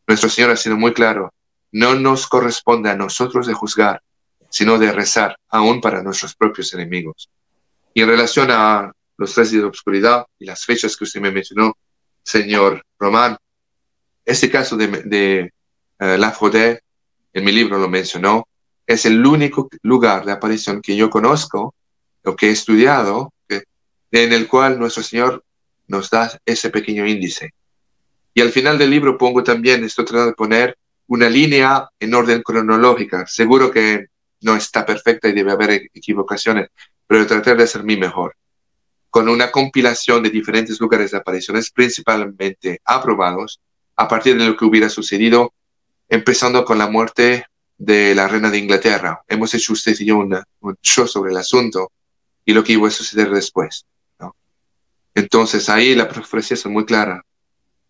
Nuestro 0.07 0.29
Señor 0.29 0.51
ha 0.51 0.57
sido 0.57 0.77
muy 0.77 0.93
claro, 0.93 1.33
no 1.71 1.95
nos 1.95 2.27
corresponde 2.27 2.89
a 2.89 2.95
nosotros 2.95 3.47
de 3.47 3.53
juzgar, 3.53 4.01
sino 4.49 4.77
de 4.77 4.91
rezar, 4.91 5.37
aún 5.49 5.81
para 5.81 6.01
nuestros 6.01 6.35
propios 6.35 6.73
enemigos. 6.73 7.29
Y 7.93 8.01
en 8.01 8.09
relación 8.09 8.49
a 8.51 8.91
los 9.17 9.33
tres 9.33 9.51
días 9.51 9.63
de 9.63 9.69
oscuridad 9.69 10.25
y 10.39 10.45
las 10.45 10.63
fechas 10.65 10.95
que 10.95 11.03
usted 11.03 11.21
me 11.21 11.31
mencionó, 11.31 11.77
señor 12.23 12.83
Román, 12.99 13.37
este 14.23 14.49
caso 14.49 14.77
de, 14.77 14.87
de 14.87 15.53
uh, 15.99 16.17
La 16.17 16.35
en 17.33 17.43
mi 17.43 17.51
libro 17.51 17.77
lo 17.77 17.89
mencionó, 17.89 18.47
es 18.87 19.05
el 19.05 19.25
único 19.25 19.69
lugar 19.81 20.25
de 20.25 20.31
aparición 20.31 20.81
que 20.81 20.95
yo 20.95 21.09
conozco 21.09 21.75
o 22.23 22.35
que 22.35 22.47
he 22.47 22.51
estudiado 22.51 23.33
en 24.11 24.31
el 24.33 24.47
cual 24.47 24.79
nuestro 24.79 25.03
Señor 25.03 25.43
nos 25.87 26.09
da 26.09 26.31
ese 26.45 26.69
pequeño 26.69 27.05
índice. 27.05 27.53
Y 28.37 28.41
al 28.41 28.51
final 28.51 28.77
del 28.77 28.89
libro 28.89 29.17
pongo 29.17 29.43
también, 29.43 29.85
estoy 29.85 30.03
tratando 30.03 30.31
de 30.31 30.35
poner 30.35 30.77
una 31.07 31.29
línea 31.29 31.87
en 31.97 32.13
orden 32.13 32.41
cronológica. 32.41 33.25
Seguro 33.25 33.71
que 33.71 34.07
no 34.41 34.57
está 34.57 34.85
perfecta 34.85 35.29
y 35.29 35.31
debe 35.31 35.53
haber 35.53 35.89
equivocaciones, 35.93 36.67
pero 37.07 37.25
tratar 37.25 37.55
de 37.55 37.63
hacer 37.63 37.85
mi 37.85 37.95
mejor. 37.95 38.35
Con 39.09 39.29
una 39.29 39.51
compilación 39.51 40.21
de 40.21 40.31
diferentes 40.31 40.81
lugares 40.81 41.11
de 41.11 41.17
apariciones, 41.17 41.71
principalmente 41.71 42.81
aprobados, 42.83 43.61
a 43.95 44.05
partir 44.09 44.37
de 44.37 44.45
lo 44.45 44.57
que 44.57 44.65
hubiera 44.65 44.89
sucedido, 44.89 45.53
empezando 46.09 46.65
con 46.65 46.77
la 46.77 46.89
muerte 46.89 47.45
de 47.77 48.13
la 48.15 48.27
reina 48.27 48.49
de 48.49 48.57
Inglaterra. 48.57 49.21
Hemos 49.29 49.53
hecho 49.53 49.71
usted 49.71 49.95
y 49.97 50.07
yo 50.07 50.17
un 50.17 50.77
show 50.81 51.07
sobre 51.07 51.31
el 51.31 51.37
asunto 51.37 51.93
y 52.43 52.51
lo 52.51 52.65
que 52.65 52.73
iba 52.73 52.85
a 52.85 52.91
suceder 52.91 53.29
después. 53.29 53.85
¿no? 54.19 54.35
Entonces 55.13 55.69
ahí 55.69 55.95
la 55.95 56.09
profecía 56.09 56.55
es 56.55 56.65
muy 56.65 56.83
clara. 56.83 57.23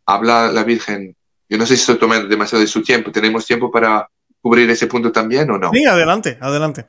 Habla 0.05 0.51
la 0.51 0.63
Virgen. 0.63 1.15
Yo 1.49 1.57
no 1.57 1.65
sé 1.65 1.75
si 1.75 1.81
estoy 1.81 1.97
tomando 1.97 2.27
demasiado 2.27 2.61
de 2.61 2.67
su 2.67 2.81
tiempo. 2.81 3.11
¿Tenemos 3.11 3.45
tiempo 3.45 3.71
para 3.71 4.07
cubrir 4.41 4.69
ese 4.69 4.87
punto 4.87 5.11
también 5.11 5.49
o 5.51 5.57
no? 5.57 5.71
Sí, 5.71 5.85
adelante, 5.85 6.37
adelante. 6.39 6.87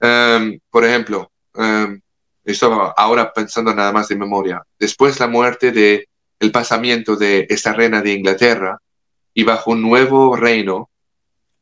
Um, 0.00 0.58
por 0.70 0.84
ejemplo, 0.84 1.30
um, 1.54 2.00
estaba 2.44 2.94
ahora 2.96 3.32
pensando 3.32 3.74
nada 3.74 3.92
más 3.92 4.08
de 4.08 4.16
memoria. 4.16 4.62
Después 4.78 5.20
la 5.20 5.26
muerte 5.26 5.72
de 5.72 6.08
el 6.38 6.50
pasamiento 6.50 7.16
de 7.16 7.46
esta 7.50 7.72
reina 7.72 8.00
de 8.00 8.12
Inglaterra 8.12 8.78
y 9.34 9.44
bajo 9.44 9.72
un 9.72 9.82
nuevo 9.82 10.36
reino, 10.36 10.88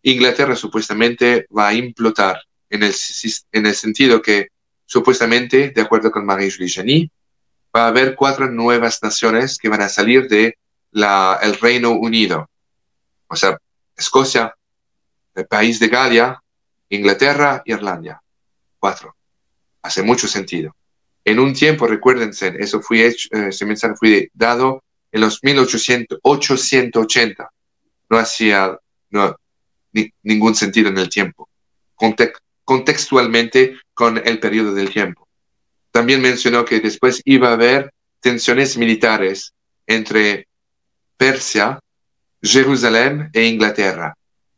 Inglaterra 0.03 0.55
supuestamente 0.55 1.47
va 1.57 1.69
a 1.69 1.75
implotar 1.75 2.41
en 2.71 2.85
el, 2.85 2.95
en 3.53 3.67
el 3.67 3.75
sentido 3.75 4.23
que 4.23 4.49
supuestamente, 4.87 5.71
de 5.71 5.81
acuerdo 5.81 6.11
con 6.11 6.25
Marie-Julie 6.25 7.11
va 7.79 7.85
a 7.85 7.89
haber 7.89 8.17
cuatro 8.17 8.51
nuevas 8.51 9.03
naciones 9.03 9.57
que 9.57 9.69
van 9.69 9.83
a 9.83 9.89
salir 9.89 10.29
de 10.29 10.59
la, 10.91 11.39
el 11.43 11.55
Reino 11.55 11.93
Unido. 11.93 12.51
O 13.29 13.37
sea, 13.37 13.59
Escocia, 13.97 14.55
el 15.35 15.47
país 15.47 15.79
de 15.79 15.89
Galia, 15.89 16.43
Inglaterra, 16.89 17.63
Irlanda. 17.65 18.21
Cuatro. 18.79 19.15
Hace 19.83 20.03
mucho 20.03 20.27
sentido. 20.27 20.75
En 21.25 21.39
un 21.39 21.53
tiempo, 21.53 21.87
recuérdense, 21.87 22.55
eso 22.59 22.81
fue 22.81 23.07
hecho, 23.07 23.29
eh, 23.33 23.49
ese 23.51 23.65
mensaje 23.65 23.95
fue 23.97 24.31
dado 24.35 24.83
en 25.13 25.21
los 25.21 25.45
1880. 25.45 27.51
No 28.11 28.19
hacía 28.19 28.77
no, 29.11 29.37
ningún 30.23 30.55
sentido 30.55 30.89
en 30.89 30.99
el 30.99 31.09
tiempo. 31.09 31.49
contextualmente 32.65 33.79
con 33.95 34.19
el 34.19 34.41
periodo 34.41 34.75
del 34.75 34.91
tiempo. 34.91 35.28
También 35.91 36.21
mencionó 36.21 36.65
que 36.65 36.81
después 36.81 37.23
iba 37.25 37.49
a 37.49 37.53
haber 37.53 37.93
tensiones 38.21 38.77
militares 38.77 39.55
entre 39.87 40.47
Persia, 41.17 41.81
Jerusalén 42.43 43.31
e 43.33 43.45
Inglaterra. 43.45 44.15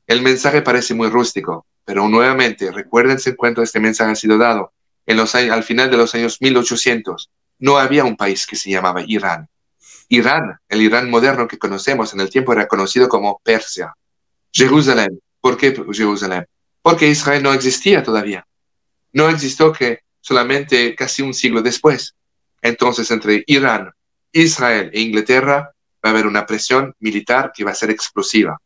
El 0.07 0.23
mensaje 0.23 0.63
parece 0.63 0.95
muy 0.95 1.09
rústico, 1.09 1.67
pero 1.85 2.09
nuevamente 2.09 2.71
recuérdense 2.71 3.37
cuando 3.37 3.63
este 3.63 3.81
mensaje 3.81 4.13
ha 4.13 4.17
sido 4.17 4.39
dado. 4.39 4.73
En 5.07 5.17
los 5.17 5.35
años, 5.35 5.53
al 5.53 5.63
final 5.63 5.91
de 5.91 5.97
los 5.97 6.15
años 6.15 6.39
1800 6.41 7.31
no 7.59 7.79
había 7.79 8.05
un 8.05 8.17
país 8.17 8.47
que 8.47 8.57
se 8.57 8.71
llamaba 8.71 9.03
Irán. 9.07 9.49
Irán, 10.09 10.59
el 10.69 10.83
Irán 10.83 11.09
moderno 11.09 11.47
que 11.47 11.59
conocemos 11.59 12.13
en 12.13 12.21
el 12.21 12.31
tiempo 12.31 12.53
era 12.53 12.67
conocido 12.67 13.09
como 13.09 13.41
Persia. 13.45 13.95
Jerusalén, 14.53 15.21
¿por 15.41 15.57
qué 15.57 15.73
Jerusalén? 15.93 16.47
Porque 16.83 17.09
Israel 17.09 17.43
no 17.43 17.53
existía 17.53 18.03
todavía 18.03 18.45
no 19.13 19.29
existió 19.29 19.73
que 19.73 20.01
solamente 20.21 20.95
casi 20.95 21.23
un 21.23 21.35
siglo 21.35 21.63
después. 21.63 22.15
Entonces, 22.63 23.11
entre 23.11 23.45
Irán, 23.47 23.91
Israel 24.33 24.91
e 24.93 25.01
Inglaterra 25.01 25.73
va 26.05 26.11
a 26.11 26.13
haber 26.13 26.27
una 26.27 26.47
presión 26.47 26.95
militar 27.01 27.53
que 27.55 27.65
va 27.65 27.73
a 27.73 27.75
ser 27.75 27.91
explosiva. 27.91 28.59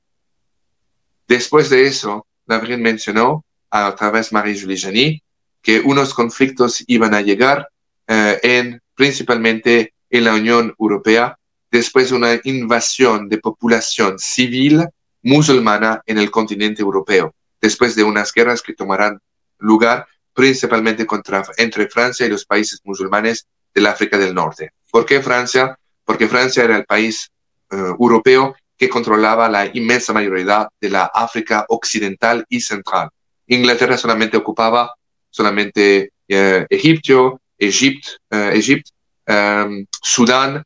Después 1.27 1.71
de 1.71 1.87
eso, 1.87 2.27
la 2.47 2.59
Virgen 2.59 2.83
mencionó 2.83 3.45
a 3.71 3.95
través 3.95 4.33
Marie-Julie 4.33 5.23
que 5.63 5.81
unos 5.81 6.13
conflictos 6.13 6.85
iban 6.87 7.15
a 7.15 7.23
llegar 7.23 7.69
eh, 8.07 8.39
en, 8.43 8.81
principalmente 8.95 9.95
en 10.11 10.25
la 10.25 10.35
Unión 10.35 10.75
Europea 10.79 11.39
después 11.71 12.11
de 12.11 12.17
una 12.17 12.41
invasión 12.45 13.29
de 13.29 13.39
población 13.39 14.19
civil 14.19 14.85
musulmana 15.23 16.03
en 16.07 16.19
el 16.19 16.31
continente 16.31 16.83
europeo, 16.83 17.35
después 17.61 17.97
de 17.97 18.05
unas 18.05 18.33
guerras 18.33 18.63
que 18.63 18.75
tomarán 18.75 19.19
lugar 19.59 20.07
principalmente 20.35 21.07
contra, 21.07 21.45
entre 21.57 21.89
Francia 21.89 22.27
y 22.27 22.29
los 22.29 22.45
países 22.45 22.81
musulmanes 22.85 23.47
del 23.73 23.87
África 23.87 24.19
del 24.19 24.35
Norte. 24.35 24.73
¿Por 24.91 25.07
qué 25.07 25.21
Francia? 25.23 25.79
Porque 26.05 26.29
Francia 26.29 26.65
era 26.65 26.77
el 26.77 26.85
país 26.85 27.31
eh, 27.71 27.77
europeo 27.77 28.55
que 28.77 28.89
controlaba 28.89 29.49
la 29.49 29.71
inmensa 29.73 30.13
mayoría 30.13 30.69
de 30.81 30.91
la 30.91 31.05
África 31.15 31.65
occidental 31.69 32.45
y 32.49 32.61
central. 32.61 33.09
Inglaterra 33.47 33.97
solamente 33.97 34.37
ocupaba 34.37 34.93
solamente 35.31 36.13
eh, 36.29 36.67
Egipto, 36.69 37.41
Egipto, 37.57 38.11
eh, 38.31 38.83
em, 39.27 39.87
Sudán, 40.03 40.63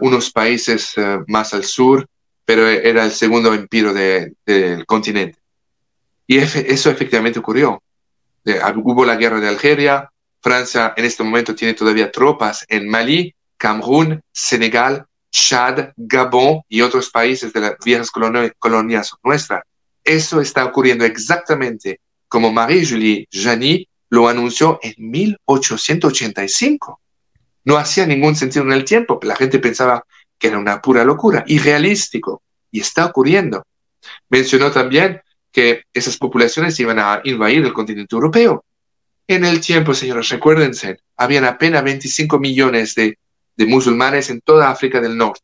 unos 0.00 0.32
países 0.32 0.94
más 1.28 1.54
al 1.54 1.62
sur, 1.62 2.04
pero 2.44 2.66
era 2.66 3.04
el 3.04 3.12
segundo 3.12 3.54
imperio 3.54 3.92
del 3.92 4.84
continente. 4.86 5.38
Y 6.26 6.38
eso 6.38 6.90
efectivamente 6.90 7.38
ocurrió 7.38 7.80
hubo 8.76 9.04
la 9.04 9.16
guerra 9.16 9.40
de 9.40 9.48
Algeria, 9.48 10.10
Francia 10.40 10.94
en 10.96 11.04
este 11.04 11.24
momento 11.24 11.54
tiene 11.54 11.74
todavía 11.74 12.12
tropas 12.12 12.64
en 12.68 12.88
Mali, 12.88 13.34
Camerún, 13.56 14.20
Senegal, 14.32 15.06
Chad, 15.30 15.90
Gabón 15.96 16.60
y 16.68 16.82
otros 16.82 17.10
países 17.10 17.52
de 17.52 17.60
las 17.60 17.74
viejas 17.84 18.10
colonias 18.10 19.12
nuestras. 19.24 19.62
Eso 20.04 20.40
está 20.40 20.64
ocurriendo 20.64 21.04
exactamente 21.04 22.00
como 22.28 22.52
Marie-Julie 22.52 23.26
Jani 23.30 23.88
lo 24.10 24.28
anunció 24.28 24.78
en 24.82 24.94
1885. 24.98 27.00
No 27.64 27.76
hacía 27.76 28.06
ningún 28.06 28.36
sentido 28.36 28.64
en 28.64 28.72
el 28.72 28.84
tiempo, 28.84 29.18
la 29.22 29.34
gente 29.34 29.58
pensaba 29.58 30.04
que 30.38 30.48
era 30.48 30.58
una 30.58 30.80
pura 30.80 31.04
locura, 31.04 31.44
irrealístico, 31.46 32.42
y 32.70 32.80
está 32.80 33.06
ocurriendo. 33.06 33.64
Mencionó 34.28 34.70
también 34.70 35.22
que 35.56 35.84
esas 35.94 36.18
poblaciones 36.18 36.78
iban 36.80 36.98
a 36.98 37.22
invadir 37.24 37.64
el 37.64 37.72
continente 37.72 38.14
europeo. 38.14 38.62
En 39.26 39.42
el 39.42 39.58
tiempo, 39.58 39.94
señores, 39.94 40.28
recuérdense, 40.28 40.98
habían 41.16 41.46
apenas 41.46 41.82
25 41.82 42.38
millones 42.38 42.94
de, 42.94 43.18
musulmanes 43.66 44.28
en 44.28 44.42
toda 44.42 44.68
África 44.68 45.00
del 45.00 45.16
Norte. 45.16 45.40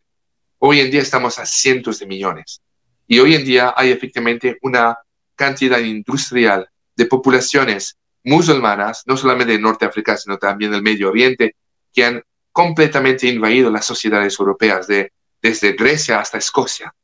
Hoy 0.58 0.80
en 0.80 0.90
día 0.90 1.00
estamos 1.00 1.38
a 1.38 1.46
cientos 1.46 1.98
de 1.98 2.04
millones. 2.04 2.60
Y 3.06 3.20
hoy 3.20 3.34
en 3.34 3.42
día 3.42 3.72
hay 3.74 3.90
efectivamente 3.90 4.58
una 4.60 4.98
cantidad 5.34 5.78
industrial 5.78 6.68
de 6.94 7.06
poblaciones 7.06 7.96
musulmanas, 8.22 9.04
no 9.06 9.16
solamente 9.16 9.54
de 9.54 9.60
Norte 9.60 9.86
África, 9.86 10.18
sino 10.18 10.36
también 10.36 10.72
del 10.72 10.82
Medio 10.82 11.08
Oriente, 11.08 11.56
que 11.90 12.04
han 12.04 12.22
completamente 12.52 13.28
invadido 13.28 13.70
las 13.70 13.86
sociedades 13.86 14.38
europeas, 14.38 14.86
de, 14.86 15.10
desde 15.40 15.72
Grecia 15.72 16.20
hasta 16.20 16.36
Escocia. 16.36 16.94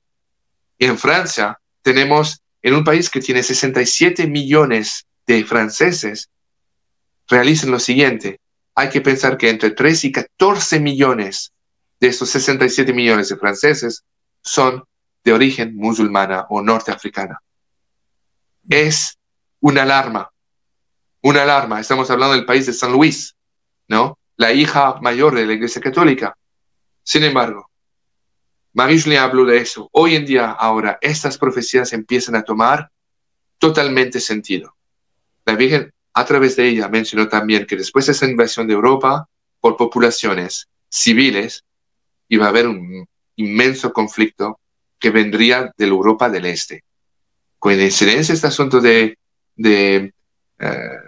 Y 0.77 0.85
en 0.85 0.99
Francia 0.99 1.59
tenemos 1.81 2.43
en 2.63 2.75
un 2.75 2.85
país 2.85 3.11
que 3.11 3.21
tiene 3.21 3.43
67 3.43 4.27
millones 4.27 5.07
de 5.27 5.45
franceses, 5.45 6.29
realicen 7.29 7.71
lo 7.71 7.79
siguiente. 7.79 8.41
Hay 8.75 8.91
que 8.91 9.01
pensar 9.01 9.37
que 9.37 9.51
entre 9.51 9.71
3 9.71 10.05
y 10.05 10.13
14 10.13 10.81
millones 10.81 11.53
de 12.01 12.09
estos 12.09 12.31
67 12.31 12.93
millones 12.93 13.29
de 13.29 13.37
franceses 13.37 14.05
son 14.43 14.85
de 15.25 15.33
origen 15.33 15.77
musulmana 15.77 16.47
o 16.49 16.63
norteafricana. 16.63 17.41
Es 18.69 19.19
una 19.61 19.83
alarma, 19.83 20.31
una 21.23 21.43
alarma. 21.43 21.81
Estamos 21.81 22.11
hablando 22.11 22.35
del 22.35 22.47
país 22.47 22.67
de 22.67 22.73
San 22.73 22.93
Luis, 22.93 23.35
¿no? 23.89 24.19
La 24.37 24.53
hija 24.53 25.01
mayor 25.01 25.35
de 25.35 25.47
la 25.47 25.55
Iglesia 25.55 25.83
Católica. 25.83 26.37
Sin 27.03 27.25
embargo, 27.25 27.68
Marie 28.79 29.19
habló 29.19 29.45
de 29.45 29.59
eso. 29.59 29.89
Hoy 29.91 30.15
en 30.15 30.25
día, 30.25 30.53
ahora, 30.53 30.99
estas 31.01 31.37
profecías 31.37 31.93
empiezan 31.93 32.37
a 32.37 32.45
tomar 32.45 32.93
totalmente 33.59 34.21
sentido. 34.21 34.77
La 35.45 35.57
Virgen, 35.57 35.93
a 36.15 36.25
través 36.25 36.55
de 36.55 36.69
ella, 36.69 36.89
mencionó 36.89 37.27
también 37.27 37.67
que 37.67 37.75
después 37.75 38.07
de 38.07 38.13
esa 38.13 38.27
invasión 38.27 38.69
de 38.69 38.75
Europa 38.75 39.29
por 39.59 39.77
populaciones 39.77 40.69
civiles, 40.89 41.65
iba 42.29 42.47
a 42.47 42.51
haber 42.51 42.69
un 42.69 43.05
inmenso 43.35 43.93
conflicto 43.93 44.61
que 45.01 45.11
vendría 45.11 45.73
de 45.77 45.87
la 45.87 45.93
Europa 45.93 46.31
del 46.31 46.47
Este. 46.47 46.85
Coincidencia 47.59 48.33
este 48.33 48.47
asunto 48.47 48.81
de, 48.81 49.19
de 49.57 50.15
eh, 50.61 50.99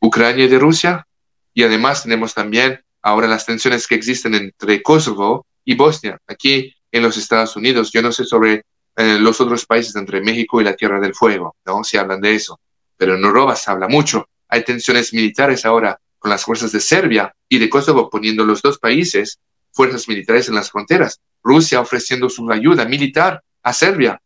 Ucrania 0.00 0.46
y 0.46 0.48
de 0.48 0.58
Rusia, 0.58 1.06
y 1.54 1.62
además 1.62 2.02
tenemos 2.02 2.34
también 2.34 2.80
ahora 3.00 3.28
las 3.28 3.46
tensiones 3.46 3.86
que 3.86 3.94
existen 3.94 4.34
entre 4.34 4.82
Kosovo 4.82 5.46
y 5.64 5.76
Bosnia, 5.76 6.18
aquí 6.26 6.74
en 6.92 7.02
los 7.02 7.16
Estados 7.16 7.56
Unidos. 7.56 7.90
Yo 7.90 8.02
no 8.02 8.12
sé 8.12 8.24
sobre 8.24 8.64
eh, 8.96 9.18
los 9.18 9.40
otros 9.40 9.66
países 9.66 9.96
entre 9.96 10.20
México 10.20 10.60
y 10.60 10.64
la 10.64 10.76
Tierra 10.76 11.00
del 11.00 11.14
Fuego, 11.14 11.56
¿no? 11.64 11.82
Se 11.82 11.98
hablan 11.98 12.20
de 12.20 12.34
eso, 12.34 12.60
pero 12.96 13.16
en 13.16 13.24
Europa 13.24 13.56
se 13.56 13.70
habla 13.70 13.88
mucho. 13.88 14.28
Hay 14.48 14.62
tensiones 14.64 15.12
militares 15.14 15.64
ahora 15.64 15.98
con 16.18 16.30
las 16.30 16.44
fuerzas 16.44 16.70
de 16.70 16.80
Serbia 16.80 17.34
y 17.48 17.58
de 17.58 17.68
Kosovo 17.68 18.08
poniendo 18.10 18.44
los 18.44 18.62
dos 18.62 18.78
países 18.78 19.40
fuerzas 19.72 20.06
militares 20.06 20.48
en 20.48 20.54
las 20.54 20.70
fronteras. 20.70 21.20
Rusia 21.42 21.80
ofreciendo 21.80 22.28
su 22.28 22.48
ayuda 22.50 22.84
militar 22.84 23.42
a 23.62 23.72
Serbia. 23.72 24.20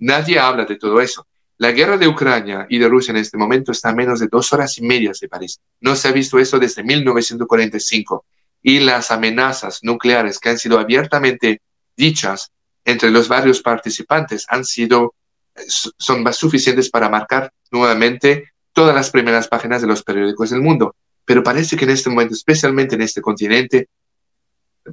Nadie 0.00 0.38
habla 0.38 0.64
de 0.64 0.76
todo 0.76 1.00
eso. 1.00 1.26
La 1.58 1.72
guerra 1.72 1.96
de 1.96 2.06
Ucrania 2.06 2.66
y 2.68 2.78
de 2.78 2.88
Rusia 2.88 3.12
en 3.12 3.18
este 3.18 3.38
momento 3.38 3.72
está 3.72 3.88
a 3.90 3.94
menos 3.94 4.20
de 4.20 4.26
dos 4.26 4.52
horas 4.52 4.76
y 4.76 4.82
media 4.82 5.12
de 5.18 5.28
París. 5.28 5.58
No 5.80 5.96
se 5.96 6.08
ha 6.08 6.12
visto 6.12 6.38
eso 6.38 6.58
desde 6.58 6.82
1945. 6.82 8.26
Y 8.66 8.80
las 8.80 9.12
amenazas 9.12 9.78
nucleares 9.82 10.40
que 10.40 10.48
han 10.48 10.58
sido 10.58 10.80
abiertamente 10.80 11.62
dichas 11.96 12.50
entre 12.84 13.12
los 13.12 13.28
varios 13.28 13.62
participantes 13.62 14.44
han 14.48 14.64
sido, 14.64 15.14
son 15.54 16.24
más 16.24 16.36
suficientes 16.36 16.90
para 16.90 17.08
marcar 17.08 17.52
nuevamente 17.70 18.50
todas 18.72 18.92
las 18.92 19.10
primeras 19.10 19.46
páginas 19.46 19.82
de 19.82 19.86
los 19.86 20.02
periódicos 20.02 20.50
del 20.50 20.62
mundo. 20.62 20.96
Pero 21.24 21.44
parece 21.44 21.76
que 21.76 21.84
en 21.84 21.92
este 21.92 22.10
momento, 22.10 22.34
especialmente 22.34 22.96
en 22.96 23.02
este 23.02 23.20
continente, 23.20 23.88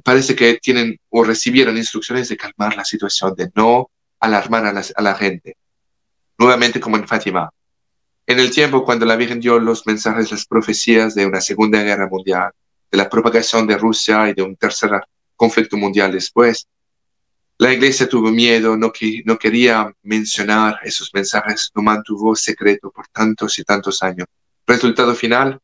parece 0.04 0.36
que 0.36 0.60
tienen 0.62 0.96
o 1.08 1.24
recibieron 1.24 1.76
instrucciones 1.76 2.28
de 2.28 2.36
calmar 2.36 2.76
la 2.76 2.84
situación, 2.84 3.34
de 3.34 3.50
no 3.56 3.90
alarmar 4.20 4.66
a 4.66 5.02
la 5.02 5.14
gente 5.16 5.56
nuevamente 6.38 6.78
como 6.78 6.96
en 6.96 7.08
Fátima. 7.08 7.50
En 8.24 8.38
el 8.38 8.52
tiempo 8.52 8.84
cuando 8.84 9.04
la 9.04 9.16
Virgen 9.16 9.40
dio 9.40 9.58
los 9.58 9.84
mensajes, 9.84 10.30
las 10.30 10.46
profecías 10.46 11.16
de 11.16 11.26
una 11.26 11.40
Segunda 11.40 11.82
Guerra 11.82 12.08
Mundial, 12.08 12.52
de 12.94 12.98
la 12.98 13.10
propagación 13.10 13.66
de 13.66 13.76
Rusia 13.76 14.30
y 14.30 14.34
de 14.34 14.42
un 14.42 14.54
tercer 14.54 14.92
conflicto 15.34 15.76
mundial 15.76 16.12
después, 16.12 16.68
la 17.58 17.72
iglesia 17.72 18.08
tuvo 18.08 18.30
miedo, 18.30 18.76
no, 18.76 18.92
no 19.24 19.36
quería 19.36 19.92
mencionar 20.04 20.78
esos 20.84 21.10
mensajes, 21.12 21.72
lo 21.74 21.82
mantuvo 21.82 22.36
secreto 22.36 22.92
por 22.92 23.08
tantos 23.08 23.58
y 23.58 23.64
tantos 23.64 24.00
años. 24.04 24.28
Resultado 24.64 25.12
final, 25.16 25.58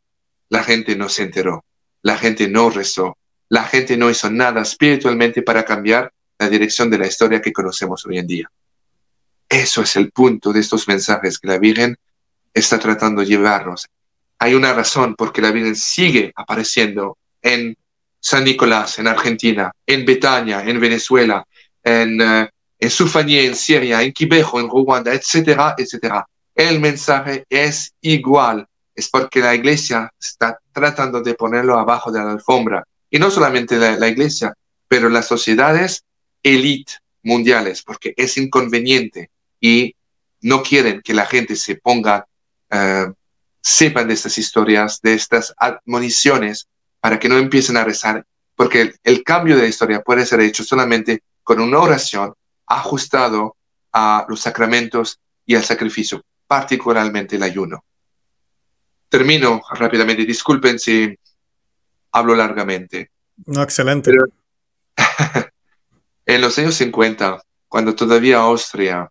la 0.48 0.64
gente 0.64 0.96
no 0.96 1.08
se 1.08 1.22
enteró, 1.22 1.64
la 2.02 2.18
gente 2.18 2.48
no 2.48 2.68
rezó, 2.68 3.16
la 3.48 3.62
gente 3.62 3.96
no 3.96 4.10
hizo 4.10 4.28
nada 4.28 4.62
espiritualmente 4.62 5.42
para 5.42 5.64
cambiar 5.64 6.12
la 6.36 6.48
dirección 6.48 6.90
de 6.90 6.98
la 6.98 7.06
historia 7.06 7.40
que 7.40 7.52
conocemos 7.52 8.04
hoy 8.06 8.18
en 8.18 8.26
día. 8.26 8.50
Eso 9.48 9.82
es 9.82 9.94
el 9.94 10.10
punto 10.10 10.52
de 10.52 10.58
estos 10.58 10.88
mensajes 10.88 11.38
que 11.38 11.46
la 11.46 11.58
Virgen 11.58 11.96
está 12.52 12.80
tratando 12.80 13.20
de 13.20 13.28
llevarnos. 13.28 13.86
Hay 14.40 14.54
una 14.54 14.72
razón 14.72 15.14
por 15.14 15.32
qué 15.32 15.42
la 15.42 15.52
Virgen 15.52 15.76
sigue 15.76 16.32
apareciendo 16.34 17.18
en 17.43 17.76
San 18.20 18.45
Nicolás, 18.45 18.99
en 18.99 19.09
Argentina, 19.09 19.72
en 19.86 20.05
Betania, 20.05 20.62
en 20.62 20.78
Venezuela, 20.78 21.45
en, 21.82 22.20
uh, 22.20 22.47
en 22.78 22.91
Sufaní, 22.91 23.38
en 23.38 23.55
Siria, 23.55 24.03
en 24.03 24.12
Quibejo, 24.12 24.61
en 24.61 24.68
Ruanda, 24.68 25.12
etcétera, 25.14 25.74
etcétera. 25.76 26.26
El 26.55 26.80
mensaje 26.80 27.45
es 27.49 27.95
igual. 28.01 28.66
Es 28.95 29.09
porque 29.09 29.41
la 29.41 29.55
iglesia 29.55 30.12
está 30.20 30.59
tratando 30.72 31.22
de 31.22 31.34
ponerlo 31.34 31.78
abajo 31.78 32.11
de 32.11 32.18
la 32.18 32.32
alfombra. 32.32 32.84
Y 33.11 33.18
no 33.18 33.30
solamente 33.30 33.76
la, 33.76 34.09
iglesia, 34.09 34.55
pero 34.88 35.09
las 35.09 35.26
sociedades 35.26 36.05
elite 36.43 36.95
mundiales, 37.22 37.82
porque 37.82 38.14
es 38.16 38.36
inconveniente 38.36 39.30
y 39.61 39.95
no 40.43 40.62
quieren 40.62 41.03
que 41.03 41.14
la 41.14 41.26
gente 41.26 41.57
se 41.57 41.76
ponga, 41.76 42.26
eh, 42.70 43.07
sepan 43.61 44.09
de 44.09 44.14
estas 44.14 44.38
historias, 44.38 45.01
de 45.03 45.14
estas 45.14 45.55
admoniciones, 45.59 46.66
para 47.01 47.18
que 47.18 47.28
no 47.28 47.38
empiecen 47.38 47.76
a 47.76 47.84
rezar, 47.84 48.24
porque 48.55 48.94
el, 49.03 49.24
cambio 49.24 49.57
de 49.57 49.62
la 49.62 49.68
historia 49.68 50.03
puede 50.03 50.26
ser 50.26 50.40
hecho 50.40 50.62
solamente 50.62 51.22
con 51.42 51.61
una 51.61 51.78
oración 51.78 52.34
ajustado 52.66 53.57
a 53.92 54.26
los 54.28 54.40
sacramentos 54.40 55.18
y 55.46 55.55
al 55.55 55.64
sacrificio, 55.64 56.22
particularmente 56.46 57.36
el 57.36 57.42
ayuno. 57.42 57.84
Termino 59.09 59.62
rápidamente, 59.72 60.24
disculpen 60.24 60.78
si 60.78 61.18
hablo 62.12 62.34
largamente. 62.36 63.11
No, 63.46 63.62
excelente. 63.62 64.12
en 66.26 66.40
los 66.40 66.59
años 66.59 66.74
50, 66.74 67.42
cuando 67.66 67.94
todavía 67.94 68.38
Austria 68.38 69.11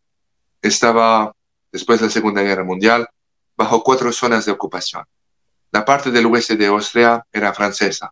estaba, 0.62 1.34
después 1.72 2.00
de 2.00 2.06
la 2.06 2.12
Segunda 2.12 2.42
Guerra 2.44 2.64
Mundial, 2.64 3.10
bajo 3.58 3.84
cuatro 3.84 4.12
zonas 4.14 4.46
de 4.46 4.52
ocupación. 4.52 5.04
La 5.72 5.86
parte 5.86 6.12
del 6.12 6.26
oeste 6.26 6.56
de 6.56 6.68
Austria 6.68 7.24
era 7.32 7.54
francesa, 7.54 8.12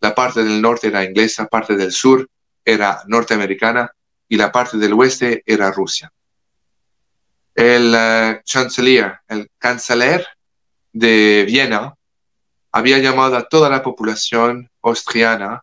la 0.00 0.14
parte 0.14 0.42
del 0.42 0.60
norte 0.60 0.88
era 0.88 1.04
inglesa, 1.04 1.46
parte 1.46 1.76
del 1.76 1.92
sur 1.92 2.28
era 2.64 3.02
norteamericana 3.06 3.90
y 4.28 4.36
la 4.36 4.50
parte 4.50 4.76
del 4.76 4.92
oeste 4.92 5.42
era 5.46 5.70
Rusia. 5.70 6.12
El 7.54 7.94
uh, 7.94 8.40
el 9.28 9.50
canciller 9.58 10.26
de 10.92 11.44
Viena, 11.46 11.94
había 12.72 12.98
llamado 12.98 13.36
a 13.36 13.48
toda 13.48 13.70
la 13.70 13.82
población 13.82 14.70
austriana 14.82 15.62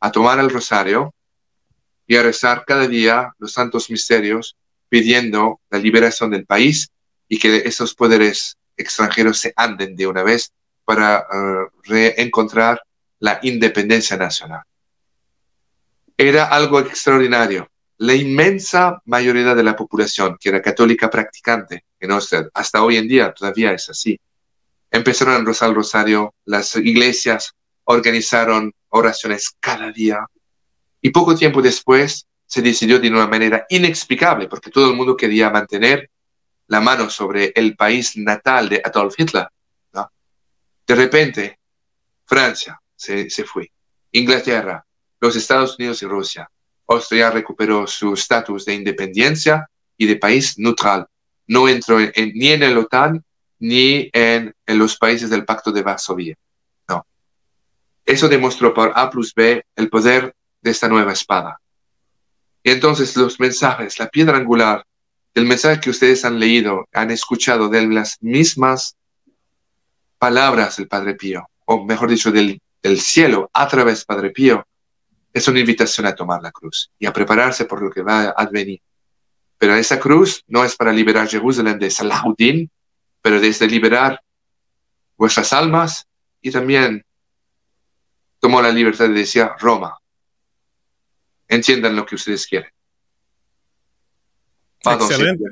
a 0.00 0.12
tomar 0.12 0.38
el 0.40 0.50
rosario 0.50 1.14
y 2.06 2.16
a 2.16 2.22
rezar 2.22 2.64
cada 2.66 2.88
día 2.88 3.32
los 3.38 3.52
santos 3.52 3.90
misterios 3.90 4.56
pidiendo 4.88 5.60
la 5.70 5.78
liberación 5.78 6.30
del 6.30 6.46
país 6.46 6.90
y 7.28 7.38
que 7.38 7.58
esos 7.58 7.94
poderes 7.94 8.56
extranjeros 8.76 9.38
se 9.38 9.52
anden 9.56 9.94
de 9.94 10.06
una 10.06 10.22
vez 10.22 10.52
para 10.88 11.26
uh, 11.30 11.68
reencontrar 11.84 12.80
la 13.18 13.40
independencia 13.42 14.16
nacional. 14.16 14.62
Era 16.16 16.46
algo 16.46 16.80
extraordinario. 16.80 17.68
La 17.98 18.14
inmensa 18.14 18.98
mayoría 19.04 19.54
de 19.54 19.62
la 19.62 19.76
población, 19.76 20.38
que 20.40 20.48
era 20.48 20.62
católica 20.62 21.10
practicante 21.10 21.84
en 22.00 22.10
Austria, 22.12 22.48
hasta 22.54 22.82
hoy 22.82 22.96
en 22.96 23.06
día 23.06 23.34
todavía 23.34 23.72
es 23.72 23.90
así, 23.90 24.18
empezaron 24.90 25.34
a 25.34 25.44
rozar 25.44 25.68
el 25.68 25.74
rosario, 25.74 26.34
las 26.46 26.74
iglesias 26.76 27.52
organizaron 27.84 28.72
oraciones 28.88 29.54
cada 29.60 29.92
día 29.92 30.24
y 31.02 31.10
poco 31.10 31.34
tiempo 31.34 31.60
después 31.60 32.26
se 32.46 32.62
decidió 32.62 32.98
de 32.98 33.10
una 33.10 33.26
manera 33.26 33.66
inexplicable, 33.68 34.48
porque 34.48 34.70
todo 34.70 34.88
el 34.88 34.96
mundo 34.96 35.18
quería 35.18 35.50
mantener 35.50 36.08
la 36.66 36.80
mano 36.80 37.10
sobre 37.10 37.52
el 37.54 37.76
país 37.76 38.16
natal 38.16 38.70
de 38.70 38.80
Adolf 38.82 39.16
Hitler. 39.18 39.48
De 40.88 40.94
repente, 40.94 41.58
Francia 42.24 42.80
se, 42.96 43.28
se 43.28 43.44
fue, 43.44 43.70
Inglaterra, 44.10 44.86
los 45.20 45.36
Estados 45.36 45.76
Unidos 45.78 46.02
y 46.02 46.06
Rusia. 46.06 46.50
Austria 46.86 47.30
recuperó 47.30 47.86
su 47.86 48.14
estatus 48.14 48.64
de 48.64 48.74
independencia 48.74 49.68
y 49.98 50.06
de 50.06 50.16
país 50.16 50.58
neutral. 50.58 51.06
No 51.46 51.68
entró 51.68 51.98
ni 51.98 52.48
en 52.48 52.62
el 52.62 52.78
OTAN 52.78 53.22
ni 53.58 54.08
en, 54.14 54.54
en, 54.64 54.78
los 54.78 54.96
países 54.96 55.28
del 55.28 55.44
Pacto 55.44 55.72
de 55.72 55.82
Varsovia. 55.82 56.36
No. 56.88 57.04
Eso 58.06 58.28
demostró 58.28 58.72
por 58.72 58.92
A 58.94 59.10
plus 59.10 59.34
B 59.34 59.62
el 59.76 59.90
poder 59.90 60.34
de 60.62 60.70
esta 60.70 60.88
nueva 60.88 61.12
espada. 61.12 61.60
Y 62.62 62.70
entonces 62.70 63.14
los 63.16 63.38
mensajes, 63.38 63.98
la 63.98 64.08
piedra 64.08 64.38
angular 64.38 64.86
del 65.34 65.44
mensaje 65.44 65.80
que 65.80 65.90
ustedes 65.90 66.24
han 66.24 66.38
leído, 66.38 66.88
han 66.92 67.10
escuchado 67.10 67.68
de 67.68 67.86
las 67.86 68.16
mismas 68.22 68.96
palabras 70.18 70.76
del 70.76 70.88
Padre 70.88 71.14
Pío, 71.14 71.48
o 71.64 71.84
mejor 71.84 72.10
dicho, 72.10 72.30
del, 72.30 72.60
del 72.82 73.00
cielo 73.00 73.50
a 73.52 73.68
través 73.68 73.98
del 73.98 74.06
Padre 74.06 74.30
Pío, 74.30 74.66
es 75.32 75.46
una 75.48 75.60
invitación 75.60 76.06
a 76.06 76.14
tomar 76.14 76.42
la 76.42 76.50
cruz 76.50 76.90
y 76.98 77.06
a 77.06 77.12
prepararse 77.12 77.64
por 77.64 77.82
lo 77.82 77.90
que 77.90 78.02
va 78.02 78.24
a 78.24 78.30
advenir. 78.30 78.80
Pero 79.58 79.74
esa 79.74 79.98
cruz 79.98 80.42
no 80.46 80.64
es 80.64 80.76
para 80.76 80.92
liberar 80.92 81.28
Jerusalén 81.28 81.78
de 81.78 81.90
Salahuddin, 81.90 82.70
pero 83.20 83.40
desde 83.40 83.66
liberar 83.66 84.22
vuestras 85.16 85.52
almas 85.52 86.06
y 86.40 86.50
también 86.50 87.04
tomó 88.38 88.62
la 88.62 88.70
libertad 88.70 89.08
de 89.08 89.14
decir 89.14 89.48
Roma, 89.58 89.98
entiendan 91.48 91.96
lo 91.96 92.06
que 92.06 92.14
ustedes 92.14 92.46
quieren. 92.46 92.70
Excelente. 94.84 95.44